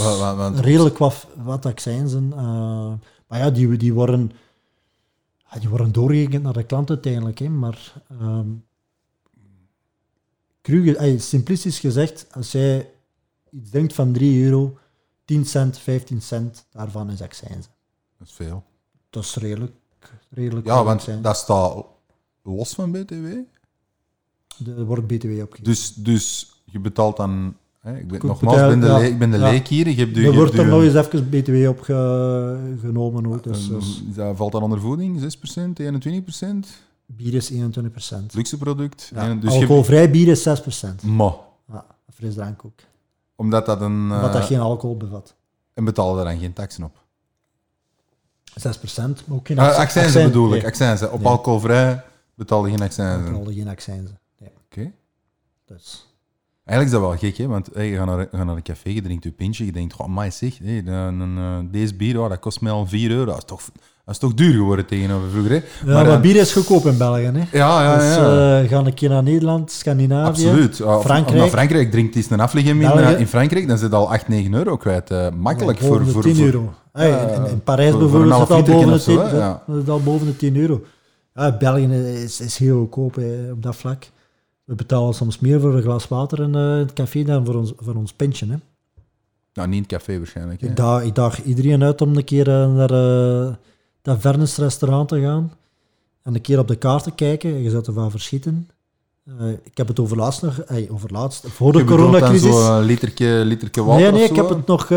[0.55, 2.33] redelijk wat, wat accijnzen.
[2.33, 2.93] eh,
[3.27, 4.31] maar ja, die, die, worden,
[5.59, 7.39] die worden doorgerekend naar de klant uiteindelijk.
[7.39, 7.93] Hè, maar
[10.97, 12.89] ey, simplistisch gezegd, als jij
[13.51, 14.77] iets denkt van 3 euro,
[15.25, 17.71] 10 cent, 15 cent, daarvan is accijnzen.
[18.17, 18.63] Dat is veel.
[19.09, 19.73] Dat is redelijk.
[20.29, 21.85] redelijk Ja, want dat staat
[22.43, 23.27] los van BTW.
[24.77, 25.63] Er wordt BTW opgegeven.
[25.63, 27.55] Dus, dus je betaalt dan...
[27.79, 28.97] Hè, ik ben, Goed, nogmaals, ik ben de, ja.
[28.99, 29.49] ik ben de Ja.
[29.49, 29.87] leek hier.
[29.89, 33.25] Je hebt, je er wordt er nog eens even BTW op ge- genomen.
[33.27, 35.21] Ook, dus, dus dat valt dan onder voeding?
[35.21, 36.45] 6%, 21%?
[37.05, 37.55] bier is 21%.
[38.33, 39.11] Luxe product?
[39.13, 41.03] Ja, En- dus je alcoholvrij bier is 6%.
[41.03, 41.35] Ma,
[41.71, 42.79] Ja, frisdrank ook.
[43.35, 44.07] omdat dat een...
[44.07, 45.33] Wat dat eh, geen alcohol bevat.
[45.33, 45.37] 6%,
[45.73, 47.03] En betalen daar dan geen taxen op?
[48.63, 50.51] maar ook geen acci- accijnzen accijn- bedoel ik.
[50.61, 51.11] nee, Accijnzen.
[51.11, 51.27] Op Nee.
[51.27, 52.03] alcoholvrij
[52.35, 53.31] betaal je geen accijnzen.
[53.33, 54.19] Betalen geen accijnzen.
[55.65, 56.13] Dus.
[56.65, 57.47] Eigenlijk is dat wel gek, hè?
[57.47, 59.71] want hey, je gaat naar, je gaat naar een café, je drinkt je pintje, je
[59.71, 63.11] denkt, goh, maar zeg, hey, een, eh, deze bier, oh, dat kost mij al 4
[63.11, 63.25] euro.
[63.25, 63.61] Dat is toch,
[64.05, 65.55] dat is toch duur geworden tegenover vroeger, hè?
[65.85, 67.21] Ja, maar, dan- bier is goedkoop in België.
[67.33, 67.57] Hè.
[67.57, 68.61] Ja, ja, dus ja.
[68.61, 70.27] eh, ga een keer naar Nederland, Scandinavië.
[70.47, 70.77] Absoluut.
[70.77, 71.37] Ja, of Frankrijk.
[71.39, 74.53] naar Frankrijk drinkt eens een afleggen in, eh, in Frankrijk, dan zit al 8, 9
[74.53, 75.11] euro kwijt.
[75.11, 76.73] eh, makkelijk Ja, voor, voor, 10 voor- euro.
[76.91, 79.29] Hey, Ja, in, in Parijs voor- voor bijvoorbeeld half al boven de literken 10 of
[79.31, 79.63] zo, hè, ja.
[79.67, 80.81] dat is al boven de 10 euro.
[81.33, 84.03] Ja, België is, is heel goedkoop hè, op dat vlak.
[84.65, 87.73] We betalen soms meer voor een glas water in eh, het café dan voor ons,
[87.77, 88.45] voor ons pintje.
[88.45, 88.55] Hè.
[89.53, 90.61] Nou, niet in het café waarschijnlijk.
[90.61, 90.67] hè.
[90.67, 93.53] Ik, daag, ik daag iedereen uit om een keer eh, naar eh,
[94.01, 95.51] dat Vernes restaurant te gaan
[96.23, 97.61] en een keer op de kaart te kijken.
[97.63, 98.69] Je zou ervan verschieten.
[99.63, 102.65] Ik heb het overlaatst nog, eh, overlaatst, voor de coronacrisis.
[102.65, 104.87] zo'n literke, literke water Nee, nee, ik heb het nog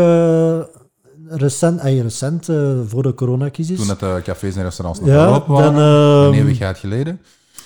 [1.27, 2.45] recent, recent
[2.87, 3.77] voor de coronacrisis.
[3.77, 7.21] Toen dat de cafés en restaurants nog ja, open waren, dan een eh, eeuwigheid geleden.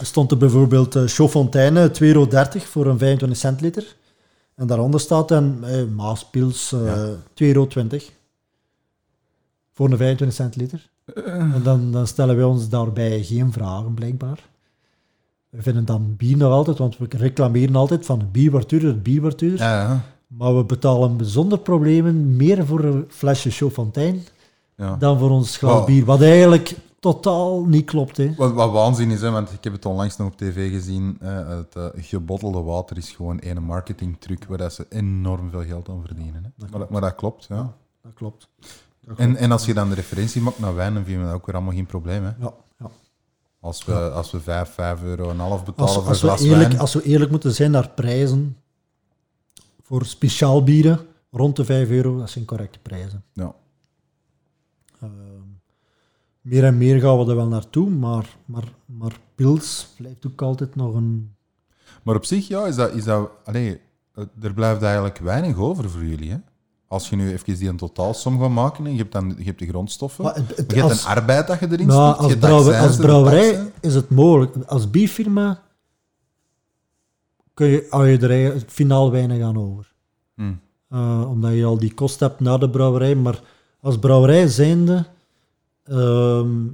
[0.06, 3.96] Stond er bijvoorbeeld uh, Chauffontaine, 2,30 euro voor een 25 cent liter.
[4.56, 7.08] En daaronder staat dan eh, Maaspils, eh Ja.
[7.16, 7.68] 2,20 euro.
[9.74, 10.90] Voor een 25 cent liter.
[11.26, 14.40] En dan, dan stellen wij ons daarbij geen vragen, blijkbaar.
[15.50, 18.90] We vinden dan bier nog altijd, want we reclameren altijd van het bier wordt duurder,
[18.90, 19.60] het bier wordt duurder.
[19.60, 20.02] Ja, ja.
[20.28, 24.20] Maar we betalen zonder problemen meer voor een flesje Chauffontaine
[24.78, 24.96] ja.
[24.96, 25.86] dan voor ons glas Wow.
[25.86, 26.06] bier.
[26.06, 28.18] Wat eigenlijk totaal niet klopt.
[28.18, 28.34] Hè.
[28.38, 31.18] Wat, wat waanzin is, hè, want ik heb het onlangs nog op tv gezien.
[31.22, 35.90] eh, het eh, gebottelde water is gewoon een marketingtruc waar dat ze enorm veel geld
[35.90, 36.44] aan verdienen.
[36.44, 36.66] Hè.
[36.70, 37.74] Maar, dat- maar dat klopt, ja.
[38.02, 38.48] Dat klopt.
[39.06, 41.36] Dat En, en als je dan de referentie maakt naar wijn, dan vinden we dat
[41.40, 42.24] ook weer allemaal geen probleem.
[42.24, 42.32] Hè.
[42.40, 42.90] Ja, ja.
[43.60, 46.36] Als we, als we 5, 5 euro en half betalen Als, voor als, een we
[46.36, 46.80] glas eerlijk, wijn.
[46.82, 48.58] als we eerlijk moeten zijn naar prijzen
[49.82, 51.00] voor speciaal bieren,
[51.32, 53.24] rond de 5 euro, dat zijn correcte prijzen.
[53.34, 53.54] Ja.
[56.44, 60.76] Meer en meer gaan we er wel naartoe, maar, maar, maar pils blijft ook altijd
[60.76, 61.36] nog een...
[62.04, 62.94] Maar op zich, ja, is dat...
[62.94, 63.80] Is dat allee,
[64.14, 66.32] eh, er blijft eigenlijk weinig over voor jullie.
[66.32, 66.38] Hè?
[66.88, 69.60] Als je nu even die een totaalsom gaat maken, en je hebt, dan, je hebt
[69.60, 72.24] de grondstoffen, Maar het- het- je hebt als- een arbeid dat je erin Nou, stopt,
[72.30, 74.56] als, brouwer- als brouwerij is het mogelijk.
[74.66, 75.62] Als bierfirma
[77.54, 79.94] kun je, hou je er finaal weinig aan over.
[80.36, 80.54] Hm.
[80.90, 83.16] Eh, omdat je al die kost hebt na de brouwerij.
[83.16, 83.42] Maar
[83.82, 85.06] als brouwerij zijnde...
[85.84, 86.66] ehm,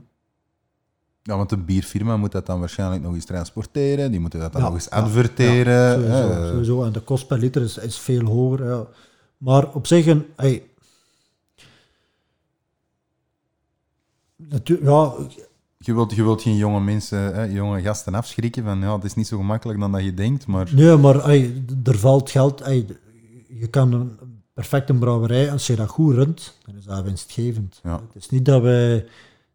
[1.23, 4.61] Ja, want een bierfirma moet dat dan waarschijnlijk nog eens transporteren, die moeten dat dan
[4.61, 6.01] Ja, nog eens adverteren.
[6.07, 6.83] ja, sowieso.
[6.83, 8.65] En de kost per liter is, is veel hoger.
[8.69, 8.85] Ja.
[9.37, 10.63] Maar op zich, een, hey,
[14.81, 15.13] ja,
[15.77, 19.15] Je wilt, je wilt geen jonge mensen, hè, jonge gasten afschrikken van ja, het is
[19.15, 22.59] niet zo gemakkelijk dan dat je denkt, maar nee, maar hey, er valt geld.
[22.63, 22.85] Hey,
[23.47, 24.17] je kan een
[24.59, 27.79] perfecte brouwerij, als je dat goed runt, dan is dat winstgevend.
[27.83, 28.01] Ja.
[28.13, 28.95] Het is niet dat wij,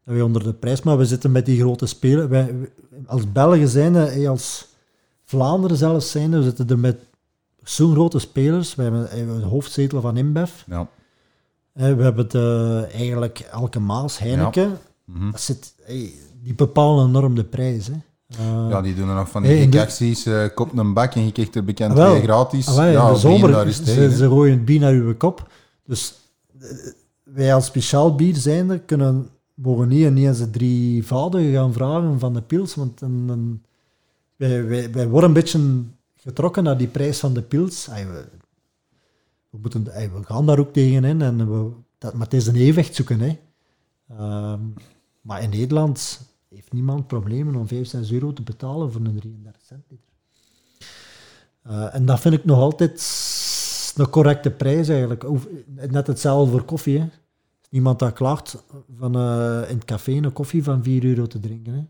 [0.05, 2.29] dat wij onder de prijs, maar we zitten met die grote spelers.
[2.29, 2.55] Wij,
[3.07, 4.67] als Belgen zijn, hey, als
[5.25, 6.99] Vlaanderen zelfs zijn, we zitten er met
[7.63, 8.75] zo'n grote spelers.
[8.75, 10.51] We hebben, hebben de hoofdzetel van InBev.
[10.67, 10.89] ja.
[11.73, 14.79] Eh, We hebben de, eigenlijk elke Maas, Heineken.
[15.05, 15.31] Mhm.
[15.31, 15.75] Dat zit,
[16.43, 17.87] die bepalen enorm de prijs.
[17.87, 17.95] Hè.
[18.29, 20.93] Eh, Ja, die doen er nog van die Hey, in de- acties, eh kop een
[20.95, 22.21] bak en je krijgt er bekend Ah, wel.
[22.21, 22.67] gratis.
[22.75, 25.51] Ja, in de zomer eens ze, ze gooien bier naar uw kop.
[25.85, 26.15] Dus
[27.23, 32.43] wij als speciaal bier zijnde kunnen, mogen niet ineens de drievoudige gaan vragen van de
[32.43, 33.63] pils, want dan, dan-
[34.37, 35.61] wij, wij, wij worden een beetje
[36.17, 37.89] getrokken naar die prijs van de pils.
[37.91, 38.25] Ay, we,
[39.51, 42.55] we, moeten, ay, we gaan daar ook tegenin, en we, dat, maar het is een
[42.55, 43.21] evenwicht zoeken.
[43.21, 43.39] Hè.
[44.19, 44.61] Ehm,
[45.21, 46.21] maar in Nederland
[46.55, 50.13] heeft niemand problemen om 5, 6 euro te betalen voor een 33 cent liter.
[51.93, 53.13] En dat vind ik nog altijd
[53.97, 55.25] een correcte prijs eigenlijk.
[55.91, 56.99] Net hetzelfde voor koffie.
[56.99, 57.07] Hè.
[57.71, 58.63] Niemand dat klaagt
[58.99, 61.73] van eh, in het café een koffie van 4 euro te drinken.
[61.75, 61.85] Hè.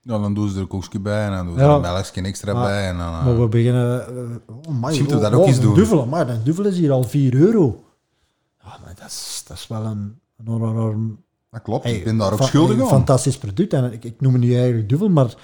[0.00, 1.68] Ja, dan doen ze er een koekje bij en dan doen ze Ja.
[1.68, 2.88] er een melkje extra Maar- bij.
[2.88, 4.06] En dan, eh, Maar we beginnen...
[4.06, 5.74] eh, oh, my, oh, dat ook oh, een doen.
[5.74, 7.84] Duvel, maar een duvel is hier al 4 euro.
[8.62, 11.24] Ja, maar dat is, dat is wel een, een enorm...
[11.52, 12.88] dat klopt, Hey, ik ben daar ook schuldig een aan.
[12.88, 13.72] fantastisch product.
[13.72, 15.34] En ik, ik noem het nu eigenlijk duvel, maar er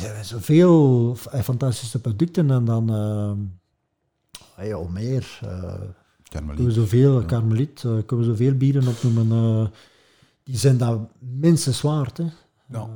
[0.00, 2.50] zijn zoveel fantastische producten.
[2.50, 2.90] En dan...
[2.94, 5.38] eh ja, al meer.
[5.42, 5.48] eh,
[6.22, 6.56] Karmeliet.
[6.56, 9.70] kunnen we zoveel, Karmeliet, eh, kunnen we zoveel bieren opnoemen.
[10.44, 12.16] die zijn dat minstens waard.
[12.16, 12.24] Hè.
[12.24, 12.30] Ja.
[12.80, 12.88] Ehm,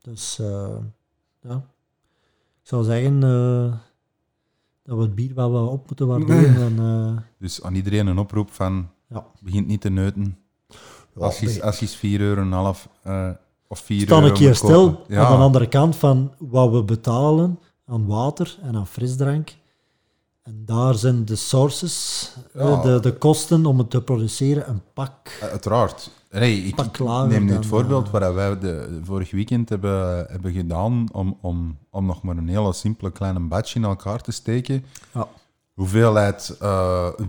[0.00, 0.36] dus
[1.40, 1.56] ja,
[2.62, 3.20] ik zou zeggen
[4.82, 6.54] dat we het bier wel op moeten waarderen.
[6.62, 9.26] En, eh, Dus aan iedereen een oproep van, ja.
[9.40, 10.38] begint niet te neuten.
[11.18, 13.28] Als je, als je 4 euro en half eh,
[13.68, 15.04] of 4 Sta euro een keer stil.
[15.08, 19.56] Ja, aan de andere kant van wat we betalen aan water en aan frisdrank.
[20.42, 22.60] En daar zijn de sources, Ja.
[22.60, 25.38] eh, de, de kosten om het te produceren, een pak.
[25.40, 26.10] Eh, Uiteraard.
[26.30, 30.52] Nee, ik, Pak neem nu het voorbeeld eh, wat wij de, vorig weekend hebben, hebben
[30.52, 34.84] gedaan om, om, om nog maar een hele simpele kleine batch in elkaar te steken.
[35.14, 35.28] Ja.
[35.74, 36.56] Hoeveelheid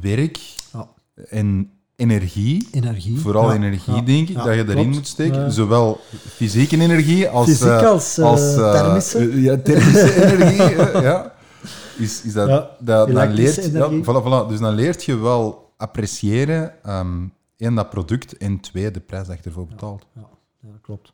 [0.01, 0.39] werk
[0.73, 0.87] Ja.
[1.29, 3.19] en energie, Energie.
[3.19, 5.51] vooral Ja, energie ja, denk ik, ja, dat je erin moet steken.
[5.51, 5.99] Zowel
[6.35, 9.41] fysieke energie als, Fysiek eh, als, eh, als eh, thermische.
[9.41, 11.01] ja, thermische energie.
[11.01, 11.33] ja.
[11.97, 14.47] Is, is dat, dan leert, voilà, voilà.
[14.47, 17.27] Dus dan leert je wel appreciëren, ehm
[17.57, 20.07] één, dat product en twee, de prijs dat je ervoor betaalt.
[20.13, 20.21] Ja,
[20.61, 21.13] dat klopt.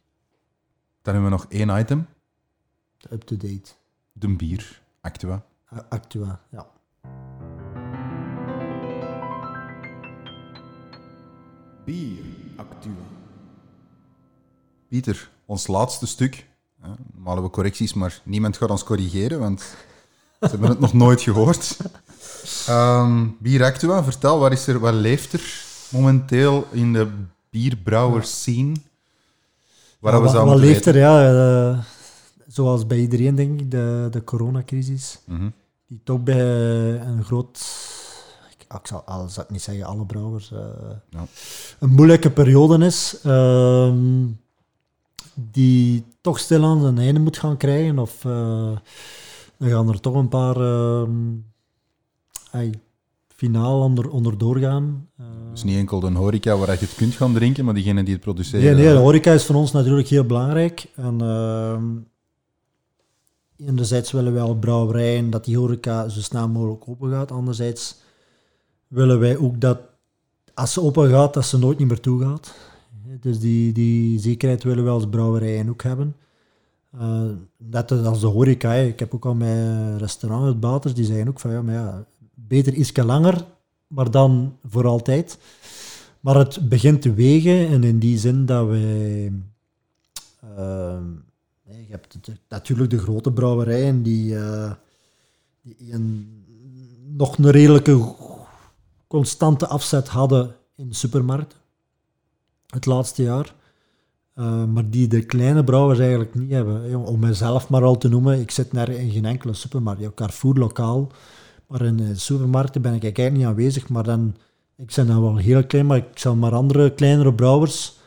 [1.01, 2.07] Dan hebben we nog één item,
[3.09, 3.69] Up-to-date.
[4.13, 5.45] de bier, Actua.
[5.89, 6.67] Actua, ja.
[11.85, 12.23] Bier
[12.57, 13.05] Actua.
[14.89, 16.45] Pieter, ons laatste stuk.
[16.81, 19.61] hè, Normaal hebben we correcties, maar niemand gaat ons corrigeren, want
[20.41, 21.77] ze hebben het nog nooit gehoord.
[22.67, 27.07] Ehm bier Actua, vertel, wat, is er, wat leeft er momenteel in de
[27.49, 28.75] bierbrouwers scene?
[29.99, 31.29] Waar Ja, we wat, wat leeft er, ja.
[31.71, 31.79] eh,
[32.47, 35.19] zoals bij iedereen, denk ik, de, de coronacrisis.
[35.25, 35.49] Mhm.
[35.87, 37.59] Die toch bij een groot...
[38.75, 40.51] Ik, ik zal, al zal ik niet zeggen alle brouwers...
[40.51, 40.59] eh,
[41.09, 41.25] Ja.
[41.79, 43.19] Een moeilijke periode is.
[43.23, 44.25] ehm,
[45.33, 47.99] die toch stilaan een einde moet gaan krijgen.
[47.99, 48.71] Of eh,
[49.57, 50.55] dan gaan er toch een paar...
[50.55, 51.11] ehm
[52.51, 52.71] ay,
[53.27, 55.07] finaal onder, onderdoor gaan.
[55.51, 58.21] Dus niet enkel de horeca waar je het kunt gaan drinken, maar diegene die het
[58.23, 58.65] produceren.
[58.75, 60.85] Nee, nee, de horeca is voor ons natuurlijk heel belangrijk.
[60.95, 61.83] En ehm,
[63.69, 67.31] enerzijds willen wij als brouwerijen dat die horeca zo snel mogelijk open gaat.
[67.31, 67.95] Anderzijds
[68.95, 69.79] willen wij ook dat
[70.53, 72.53] als ze open gaat, dat ze nooit niet meer toe gaat.
[73.19, 76.15] Dus die, die zekerheid willen we als brouwerijen ook hebben.
[76.91, 77.23] Eh,
[77.57, 78.71] net als de horeca.
[78.71, 78.85] hè.
[78.85, 83.05] Ik heb ook al met restaurantuitbaters, die zeggen ook van ja, maar ja, beter ietsje
[83.05, 83.45] langer,
[83.87, 85.37] maar dan voor altijd.
[86.19, 89.31] Maar het begint te wegen en in die zin dat wij...
[91.63, 92.17] nee, je hebt
[92.47, 94.71] natuurlijk de grote brouwerijen die, eh,
[95.61, 96.27] die een,
[97.17, 98.15] nog een redelijke
[99.07, 101.57] constante afzet hadden in supermarkten
[102.75, 103.53] het laatste jaar.
[104.33, 107.05] Eh, maar die de kleine brouwers eigenlijk niet hebben.
[107.05, 110.01] Om mezelf maar al te noemen, ik zit naar in geen enkele supermarkt.
[110.01, 111.11] Ja, Carrefour lokaal,
[111.67, 113.89] maar in de supermarkten ben ik eigenlijk niet aanwezig.
[113.89, 114.35] Maar dan,
[114.77, 117.97] ik ben dan wel heel klein, maar ik zal maar andere kleinere brouwers,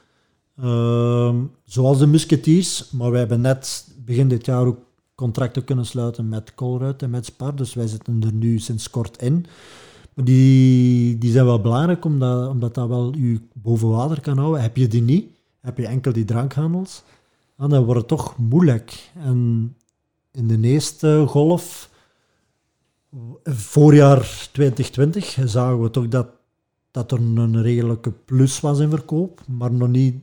[0.56, 2.90] ehm, zoals de Musketeers.
[2.90, 4.78] Maar wij hebben net begin dit jaar ook
[5.14, 7.56] contracten kunnen sluiten met Colruyt en met Spar.
[7.56, 9.46] Dus wij zitten er nu sinds kort in.
[10.24, 14.62] Die, die zijn wel belangrijk, omdat, omdat dat wel je boven water kan houden.
[14.62, 15.26] Heb je die niet,
[15.60, 17.02] heb je enkel die drankhandels,
[17.56, 19.10] dan wordt het toch moeilijk.
[19.14, 19.76] En
[20.32, 21.90] in de eerste golf,
[23.44, 26.28] voorjaar 2020, zagen we toch dat,
[26.90, 30.14] dat er een redelijke plus was in verkoop, maar nog niet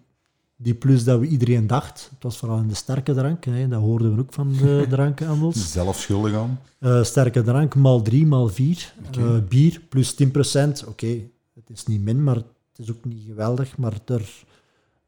[0.55, 2.09] die plus dat we iedereen dacht.
[2.13, 5.71] Het was vooral in de sterke drank, hè, dat hoorden we ook van de drankhandels.
[5.71, 6.59] Zelf schuldig aan.
[6.79, 8.93] Eh, sterke drank, maal 3, maal 4.
[9.07, 9.41] Oké.
[9.49, 10.87] bier plus 10%.
[10.87, 11.07] Oké,
[11.53, 12.45] het is niet min, maar het
[12.75, 13.77] is ook niet geweldig.
[13.77, 14.43] Maar daar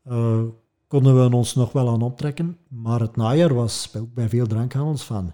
[0.04, 0.42] eh,
[0.88, 2.58] konden we ons nog wel aan optrekken.
[2.68, 5.34] Maar het najaar was ook bij veel drankhandels van...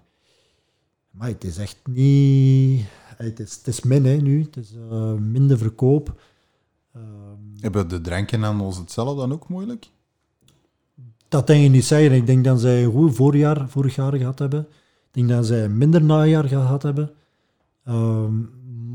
[1.10, 2.84] Maar het is echt niet...
[3.16, 4.42] Het is, het is min hè, nu.
[4.42, 6.20] Het is eh, minder verkoop.
[7.60, 9.90] Hebben de drankenhandels het zelf dan ook moeilijk?
[11.34, 12.12] Dat denk ik niet zeggen.
[12.12, 14.60] Ik denk dat zij een goed voorjaar, vorig jaar gehad hebben.
[14.60, 17.10] Ik denk dat zij een minder najaar gehad hebben.
[17.84, 18.32] Ehm,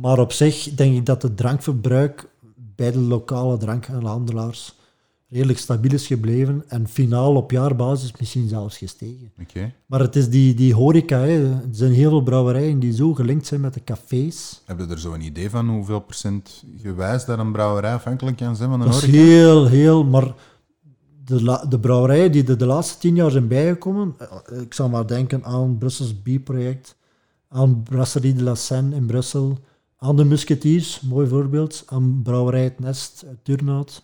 [0.01, 2.29] maar op zich denk ik dat het drankverbruik
[2.75, 4.75] bij de lokale drankhandelaars
[5.29, 6.63] redelijk stabiel is gebleven.
[6.67, 9.31] En finaal op jaarbasis misschien zelfs gestegen.
[9.41, 9.71] Oké.
[9.85, 11.19] Maar het is die, die horeca.
[11.19, 11.51] Hè.
[11.51, 14.61] Er zijn heel veel brouwerijen die zo gelinkt zijn met de cafés.
[14.65, 18.55] Heb je er zo een idee van hoeveel procent gewijs dat een brouwerij afhankelijk kan
[18.55, 20.03] zijn van een Dat is heel, heel...
[20.03, 20.33] Maar
[21.29, 24.15] de, de brouwerijen die er de laatste tien jaar zijn bijgekomen...
[24.17, 26.95] eh, Ik zal maar denken aan Brussels Bierproject,
[27.47, 29.57] aan Brasserie de la Seine in Brussel,
[29.97, 34.03] aan de Musketeers, mooi voorbeeld, aan Brouwerij Het Nest Turnhout.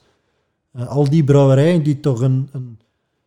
[0.71, 2.79] Eh, al die brouwerijen die toch een, een,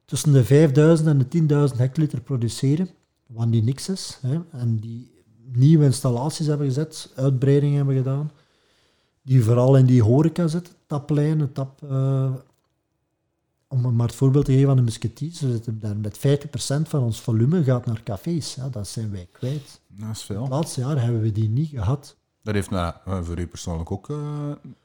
[0.05, 1.19] tussen de 5000 en
[1.49, 2.89] de 10.000 hectoliter produceren,
[3.27, 5.11] wat die niks is, hè, en die
[5.53, 8.31] nieuwe installaties hebben gezet, uitbreidingen hebben gedaan,
[9.23, 11.83] die vooral in die horeca zitten, taplijnen, tap...
[11.91, 12.33] eh,
[13.69, 16.20] om maar het voorbeeld te geven van de Musketeers, we zitten daar met 50%
[16.89, 18.55] van ons volume gaat naar cafés.
[18.55, 19.81] Ja, dat zijn wij kwijt.
[19.86, 20.49] Dat is Het veel.
[20.49, 22.16] laatste jaar hebben we die niet gehad.
[22.43, 24.16] Dat heeft nou, eh, voor u persoonlijk ook eh,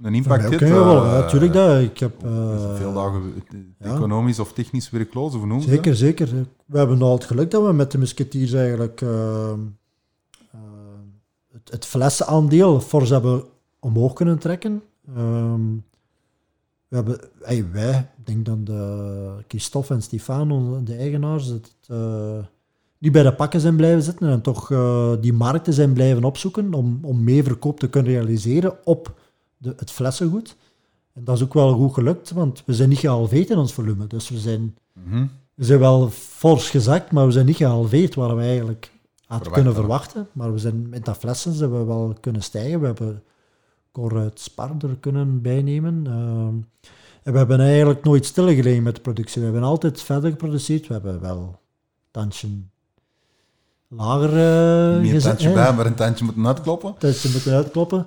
[0.02, 0.60] een impact.
[0.60, 1.82] heel wel, eh, ja, natuurlijk dat.
[1.82, 3.96] Ik heb, eh, veel dagen eh, ja.
[3.96, 6.30] economisch of technisch werkloos, of Zeker, zeker.
[6.66, 9.58] We hebben al het geluk dat we met de Musketeers eigenlijk eh, eh,
[11.52, 13.44] het, het flessenaandeel fors hebben
[13.80, 14.84] omhoog kunnen trekken.
[15.16, 15.62] Ehm,
[16.88, 17.20] we hebben,
[17.72, 22.38] wij, ik denk dan de Christophe en Stefano, de eigenaars, het, eh,
[22.98, 26.74] die bij de pakken zijn blijven zitten en toch eh, die markten zijn blijven opzoeken
[26.74, 29.20] om, om meer verkoop te kunnen realiseren op
[29.58, 30.56] de, het flessengoed.
[31.14, 34.08] En dat is ook wel goed gelukt, want we zijn niet gehalveerd in ons volume.
[34.08, 35.26] Dus we zijn Mhm.
[35.54, 38.92] we zijn wel fors gezakt, maar we zijn niet gehalveerd waar we eigenlijk
[39.26, 40.28] hadden kunnen verwachten.
[40.32, 42.80] Maar we zijn met dat flessen zijn we wel kunnen stijgen.
[42.80, 43.24] We hebben
[43.92, 46.08] Cor uit Spar er kunnen bijnemen.
[46.08, 46.56] Ehm,
[47.24, 49.42] en we hebben eigenlijk nooit stilgelegen met de productie.
[49.42, 50.88] We hebben altijd verder geproduceerd.
[50.88, 51.56] We hebben wel een
[52.12, 52.48] tandje
[53.88, 55.24] lager eh, een gezet.
[55.24, 56.96] tandje bij, maar een tandje moeten uitkloppen.
[57.00, 58.06] Dat ze moeten uitkloppen.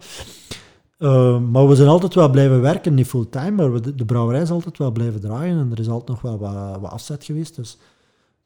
[0.98, 4.51] Eh, maar we zijn altijd wel blijven werken, niet fulltime, maar we, de brouwerij is
[4.51, 7.56] altijd wel blijven draaien en er is altijd nog wel wat, wat afzet geweest.
[7.56, 7.78] Dus.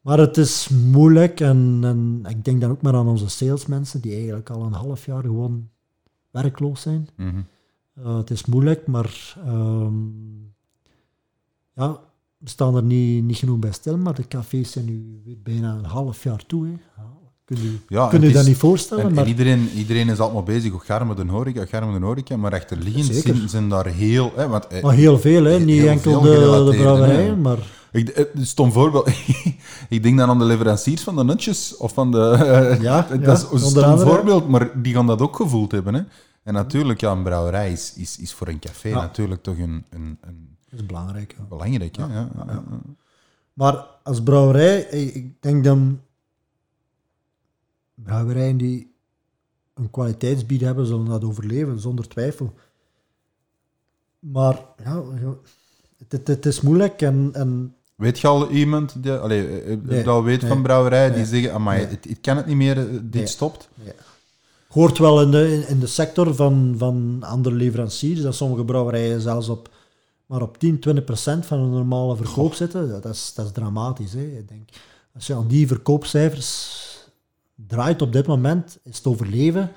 [0.01, 4.15] Maar het is moeilijk en, en ik denk dan ook maar aan onze salesmensen die
[4.15, 5.69] eigenlijk al een half jaar gewoon
[6.31, 7.09] werkloos zijn.
[7.17, 7.41] Mhm.
[7.95, 9.95] Eh, het is moeilijk, maar ehm,
[11.81, 11.99] ja,
[12.39, 15.85] we staan er niet, niet genoeg bij stil, maar de cafés zijn nu bijna een
[15.85, 16.67] half jaar toe.
[16.67, 16.71] Hè.
[16.97, 17.11] Ja,
[17.45, 19.03] kun je Ja, kun je dat niet voorstellen?
[19.03, 22.03] En, en maar iedereen, iedereen is altijd maar bezig, met een horeca, gaar met een
[22.03, 24.33] horeca, maar achterliggend zijn, zijn daar heel...
[24.37, 25.59] Hè, want, eh, Maar heel veel, hè?
[25.59, 27.59] Niet enkel de, de brouwerijen, maar
[27.93, 29.09] ik, eh, stom voorbeeld,
[29.89, 32.19] ik denk dan aan de leveranciers van de nutjes, of van de...
[32.81, 34.11] Ja, dat ja, is een stom andere.
[34.11, 35.95] voorbeeld, maar die gaan dat ook gevoeld hebben.
[35.95, 36.03] Hè.
[36.43, 39.01] En natuurlijk, ja, een brouwerij is, is, is voor een café Ja.
[39.01, 41.35] natuurlijk toch een, een, een dat is belangrijk.
[41.39, 41.45] ja.
[41.45, 41.97] belangrijk.
[41.97, 42.63] Ja, ja, ja.
[43.53, 46.01] Maar als brouwerij, eh, ik denk dan
[47.95, 48.95] brouwerijen die
[49.75, 52.55] een kwaliteitsbied hebben, zullen dat overleven, zonder twijfel.
[54.19, 55.03] Maar ja,
[55.99, 59.79] het, het, het is moeilijk en, en Weet je al iemand die, allee, eh, eh,
[59.83, 62.57] Nee, dat weet nee, van brouwerijen die nee, zeggen, amai, het, het kan het niet
[62.57, 63.69] meer, dit stopt?
[64.69, 69.49] hoort wel in de, in de sector van, van andere leveranciers, dat sommige brouwerijen zelfs
[69.49, 69.69] op,
[70.31, 72.89] maar op 10, 20 procent van hun normale verkoop zitten.
[72.89, 74.13] Dat, is, dat is dramatisch.
[74.13, 74.23] Hè.
[74.39, 74.69] Ik denk,
[75.15, 76.79] als je aan die verkoopcijfers
[77.55, 79.73] draait op dit moment, is het overleven.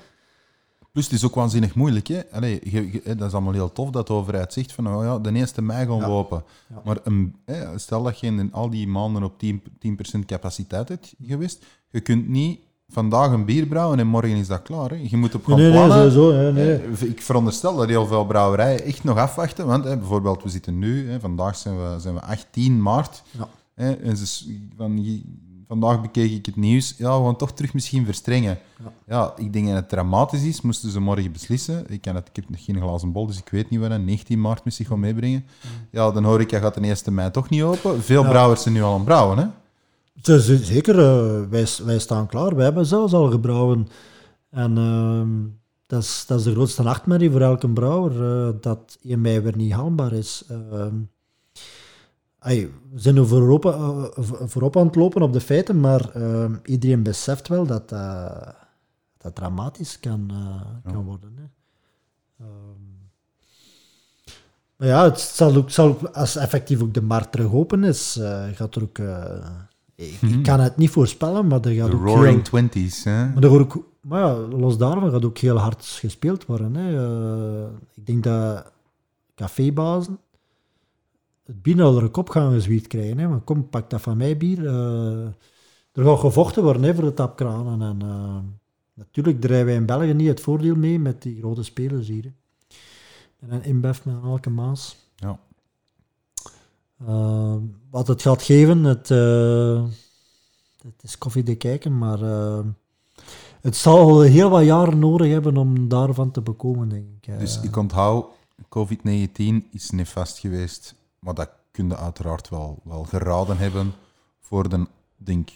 [0.92, 2.06] Plus, het is ook waanzinnig moeilijk.
[2.06, 2.20] Hè?
[2.30, 5.02] Allee, je- je- hè, dat is allemaal heel tof dat de overheid zegt van oh
[5.04, 6.10] ja, de 1 mei gaan we Ja.
[6.10, 6.44] open.
[6.68, 6.82] Ja.
[6.84, 9.42] Maar een, hè, stel dat je in al die maanden op 10%,
[9.78, 12.60] 10 capaciteit hebt geweest, je kunt niet
[12.94, 14.90] vandaag een bier brouwen en morgen is dat klaar.
[14.90, 14.96] Hè?
[15.08, 16.12] Je moet op gaan Nee, nee, plannen.
[16.12, 16.52] sowieso.
[16.52, 16.72] nee.
[16.74, 19.66] Eh, Ik veronderstel dat heel veel brouwerijen echt nog afwachten.
[19.66, 23.22] Want hè, bijvoorbeeld, we zitten nu, hè, vandaag zijn we, zijn we 18 maart.
[23.30, 23.48] Ja.
[23.74, 25.22] Hè, en ze s- van,
[25.68, 26.94] vandaag bekeek ik het nieuws.
[26.98, 28.58] Ja, we gaan toch terug misschien verstrengen.
[28.84, 28.92] Ja.
[29.06, 30.60] Ja, ik denk dat het dramatisch is.
[30.60, 31.84] Moesten ze morgen beslissen.
[31.88, 34.04] Ik, kan het, ik heb nog geen glazen bol, dus ik weet niet wat een
[34.04, 35.44] 19 maart misschien gaan meebrengen.
[35.90, 38.02] Ja, dan hoor ik, dat gaat de 1 mei toch niet open.
[38.02, 38.28] Veel Ja.
[38.28, 39.38] brouwers zijn nu al aan het brouwen.
[39.38, 39.44] Hè?
[40.22, 42.54] Ze- ze- Zeker, eh, wij, wij staan klaar.
[42.54, 43.86] Wij hebben zelfs al gebrouwen.
[44.50, 45.28] En ehm,
[45.86, 49.56] dat, is, dat is de grootste nachtmerrie voor elke brouwer, eh, dat 1 mei weer
[49.56, 50.44] niet haalbaar is.
[50.48, 50.94] Ehm,
[52.40, 56.54] we zijn er voorop, eh, vo- voorop aan het lopen op de feiten, maar ehm,
[56.64, 57.88] iedereen beseft wel dat
[59.18, 60.32] dat, dramatisch kan,
[60.92, 61.32] kan worden.
[61.36, 61.44] Hè.
[64.76, 68.18] Maar ja, het zal ook, zal ook, als effectief ook de markt terug open is,
[68.52, 68.98] gaat er ook...
[69.94, 72.14] ik, ik kan het niet voorspellen, maar er gaat ook heel...
[72.14, 73.04] Roaring Twenties.
[73.04, 73.28] Hè?
[73.28, 76.74] Maar, er ook, maar ja, los daarvan gaat ook heel hard gespeeld worden.
[76.74, 77.06] Hè.
[77.64, 78.72] Eh, ik denk dat
[79.34, 80.18] cafébazen
[81.44, 83.18] het bier naar de kop gaan gezwiet krijgen.
[83.18, 83.28] Hè.
[83.28, 84.66] Want kom, pak dat van mij bier.
[84.66, 85.26] eh,
[85.92, 87.82] er gaat gevochten worden hè, voor de tapkranen.
[87.82, 88.38] En, eh,
[88.94, 92.24] natuurlijk drijven wij in België niet het voordeel mee met die grote spelers hier.
[92.24, 92.30] hè.
[93.46, 94.96] En een InBev met een Alke Maas.
[95.16, 95.38] Ja.
[97.06, 97.54] Eh,
[97.90, 99.82] wat het gaat geven, het, eh,
[100.82, 102.58] het is koffie te kijken, maar eh,
[103.60, 107.26] het zal heel wat jaren nodig hebben om daarvan te bekomen, denk ik.
[107.26, 108.26] Eh, Dus ik onthoud,
[108.68, 113.92] COVID-19 is nefast geweest, maar dat kun je uiteraard wel, wel geraden hebben
[114.40, 114.86] voor de,
[115.16, 115.48] denk,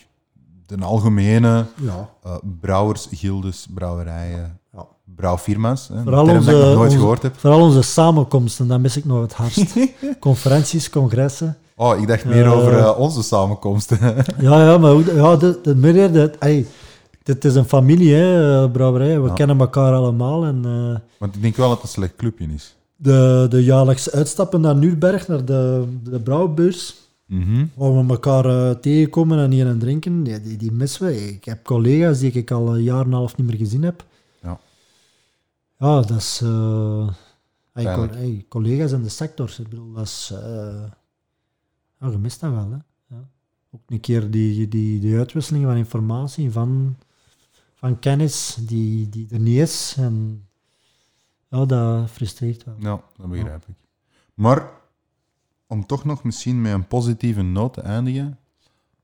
[0.66, 4.57] de algemene ja, eh, brouwers, gildes, brouwerijen.
[5.16, 5.88] Brouwfirma's.
[5.88, 7.36] Hè, een Vooral onze, dat ik nog nooit onze- gehoord heb.
[7.38, 9.74] Vooral onze samenkomsten, dat mis ik nog het hardst.
[10.20, 11.56] Conferenties, congressen.
[11.76, 12.52] Oh, ik dacht meer Eh.
[12.52, 13.98] over eh, onze samenkomsten.
[14.40, 16.66] Ja, ja, maar hoe- ja, de, de, meer, de, ey,
[17.22, 19.20] dit is een familie, hè, eh, brouwerij.
[19.20, 19.34] We Ja.
[19.34, 20.44] kennen elkaar allemaal.
[20.44, 20.62] En
[21.18, 22.76] Want ik denk wel dat het een slecht clubje is.
[22.96, 26.94] de, de jaarlijkse uitstappen naar Nürnberg, naar de, de brouwbeurs,
[27.26, 27.64] Mhm.
[27.74, 31.26] waar we elkaar tegenkomen en hier en drinken, ja, die, die missen we.
[31.28, 34.04] Ik heb collega's die ik al een jaar en een half niet meer gezien heb.
[35.78, 36.00] Ja.
[36.00, 36.40] Dat is...
[37.72, 40.28] ey, collega's in de sector, ik bedoel, dat is...
[41.98, 42.78] ja, je mist dat wel, hè.
[43.16, 43.28] Ja.
[43.70, 46.96] Ook een keer die, die, die uitwisseling van informatie, van,
[47.74, 49.94] van kennis, die, die er niet is.
[49.98, 50.46] En
[51.48, 52.74] ja, dat frustreert wel.
[52.78, 53.74] Ja, dat begrijp ik.
[54.34, 54.70] Maar
[55.66, 58.38] om toch nog misschien met een positieve noot te eindigen,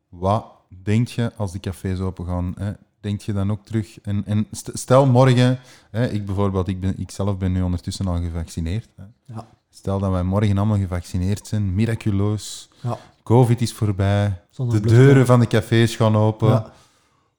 [0.09, 0.47] wat
[0.83, 2.55] denk je als die cafés open gaan?
[2.57, 2.73] Hè?
[3.05, 4.01] Denk je dan ook terug?
[4.01, 5.59] En, en st- stel morgen,
[5.91, 8.89] hè, ik bijvoorbeeld, ik, ben, ik zelf ben nu ondertussen al gevaccineerd.
[8.97, 9.05] Hè.
[9.35, 9.47] Ja.
[9.71, 15.27] Stel dat wij morgen allemaal gevaccineerd zijn, miraculeus, Ja, COVID is voorbij, zonder de deuren
[15.27, 16.49] van de cafés gaan open.
[16.49, 16.73] Ja,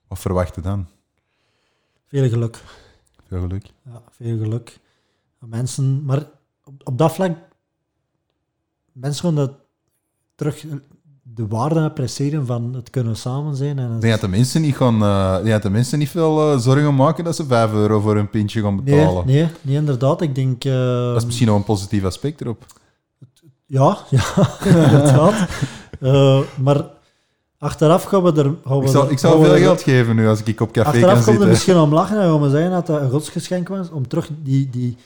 [0.08, 0.88] Wat verwacht je dan?
[2.08, 2.64] veel geluk.
[3.28, 3.66] Veel geluk.
[3.86, 4.80] Ja, veel geluk.
[5.40, 6.26] Mensen, maar
[6.64, 7.38] op, op dat vlak,
[8.92, 9.52] mensen gaan dat
[10.36, 10.66] terug
[11.36, 13.80] de waarde appreciëren van het kunnen samen zijn.
[13.80, 14.96] En denk dat de mensen niet, gaan,
[15.38, 18.18] ik denk dat de mensen niet veel eh, zorgen maken dat ze 5 euro voor
[18.18, 19.26] een pintje gaan betalen.
[19.26, 20.22] nee, nee, nee, inderdaad.
[20.22, 20.64] Ik denk...
[20.64, 20.74] eh,
[21.08, 22.66] Dat is misschien nog een positief aspect erop.
[23.66, 24.24] Ja, ja,
[24.66, 25.48] inderdaad.
[26.62, 26.86] Maar
[27.58, 28.54] achteraf gaan we er...
[28.66, 31.14] Gaan we Ik zou, ik zou veel geld geven nu als ik op café Achteraf
[31.14, 31.50] kan komen we er zitten.
[31.50, 34.70] misschien om lachen en gaan we zeggen dat dat een godsgeschenk was, om terug die,
[34.70, 34.98] die, die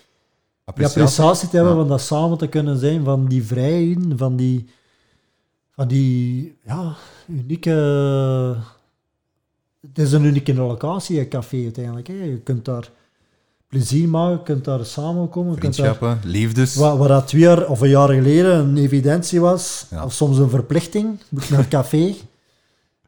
[0.66, 1.50] Appreciatie.
[1.50, 1.80] te hebben Ja.
[1.80, 4.66] van dat samen te kunnen zijn, van die vrijheden, van die,
[5.80, 6.94] van die ja,
[7.28, 7.70] unieke...
[9.82, 12.08] Het is een unieke locatie, een café uiteindelijk.
[12.08, 12.14] Hè.
[12.14, 12.90] Je kunt daar
[13.68, 15.58] plezier maken, je kunt daar samenkomen.
[15.58, 16.76] kunt daar- Vriendschappen, liefdes.
[16.76, 20.04] Waar, waar dat twee jaar of een jaar geleden een evidentie was, Ja.
[20.04, 22.16] of soms een verplichting, moet naar het café,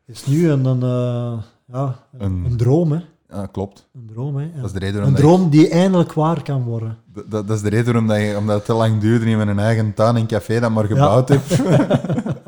[0.06, 2.92] is nu een, een, eh, ja, een, Een- een droom.
[2.92, 3.00] Hè.
[3.30, 3.88] Ja, klopt.
[3.96, 4.48] Een droom, hè.
[4.56, 6.98] Dat is de reden Een droom die eindelijk waar kan worden.
[7.14, 9.60] dat, dat is de reden waarom, dat je, omdat het te lang duurde met een
[9.60, 11.60] eigen tuin en café dat maar gebouwd hebt.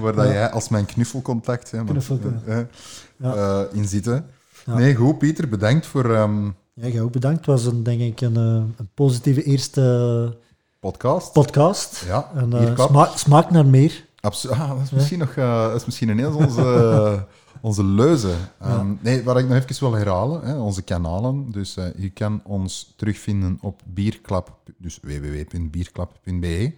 [0.00, 2.66] Waar dat jij als mijn knuffelcontact hè,
[3.20, 4.26] eh, in zitten.
[4.66, 6.44] Nee, goed, Pieter, bedankt voor ehm
[6.74, 7.36] Ja, jij ook bedankt.
[7.36, 8.42] Het was een, denk ik een, eh,
[8.76, 10.36] een positieve eerste
[10.80, 11.32] podcast.
[11.32, 12.04] podcast.
[12.06, 14.04] Ja, En, eh, smaak, naar meer.
[14.20, 17.26] Abso- ah, dat is misschien nog dat is misschien ineens onze,
[17.60, 18.32] onze leuze.
[18.60, 21.50] Ehm, Nee, wat ik nog even wil herhalen, hè, onze kanalen.
[21.50, 26.72] Dus je kan ons terugvinden op bierklap, dus www.bierklap.be.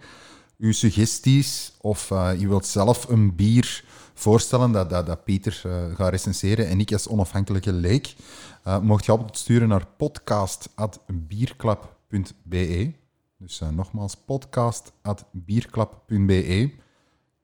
[0.57, 5.95] Uw suggesties of eh, je wilt zelf een bier voorstellen dat, dat, dat Pieter eh,
[5.95, 8.15] gaat recenseren en ik als onafhankelijke leek,
[8.63, 12.93] eh mocht je altijd sturen naar podcast.bierklap.be.
[13.37, 16.71] Dus nogmaals, podcast.bierklap.be.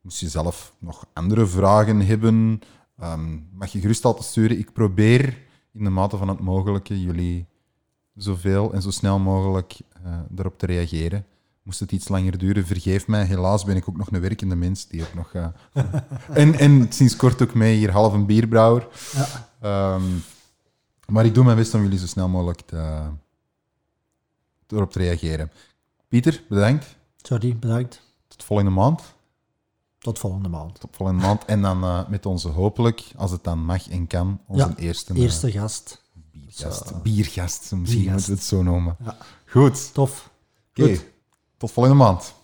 [0.01, 2.59] Moest je zelf nog andere vragen hebben,
[2.97, 4.57] ehm, mag je gerust altijd sturen.
[4.57, 5.37] Ik probeer
[5.73, 7.47] in de mate van het mogelijke jullie
[8.15, 9.77] zoveel en zo snel mogelijk
[10.35, 11.25] erop te reageren.
[11.69, 13.23] Moest het iets langer duren, vergeef mij.
[13.25, 15.33] Helaas ben ik ook nog een werkende mens die ook nog.
[15.33, 15.47] eh,
[16.33, 18.87] en, en sinds kort ook mee hier half een bierbrouwer.
[19.13, 19.49] Ja.
[19.61, 20.03] Ehm,
[21.07, 23.01] maar ik doe mijn best om jullie zo snel mogelijk te,
[24.67, 25.51] erop te reageren.
[26.07, 26.95] Pieter, bedankt.
[27.17, 28.01] Sorry, bedankt.
[28.27, 29.01] Tot volgende maand.
[29.97, 30.79] Tot volgende maand.
[30.79, 31.45] Tot volgende maand.
[31.45, 35.13] En dan eh, met onze hopelijk, als het dan mag en kan, onze Ja, eerste,
[35.13, 36.01] eh, Eerste gast.
[36.31, 37.01] biergast.
[37.01, 38.27] Biergast, misschien Biergast.
[38.27, 38.95] moeten we het zo noemen.
[39.03, 39.17] Ja.
[39.45, 39.93] Goed.
[39.93, 40.29] Tof.
[40.69, 40.99] Oké.
[41.59, 42.35] Tot volgende maand.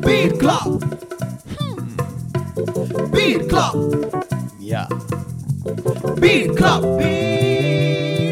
[0.00, 0.68] Bierklap.
[3.10, 3.76] Bierklap.
[4.58, 4.88] Ja.
[6.20, 6.82] Bierklap.
[6.82, 8.23] Bierklap.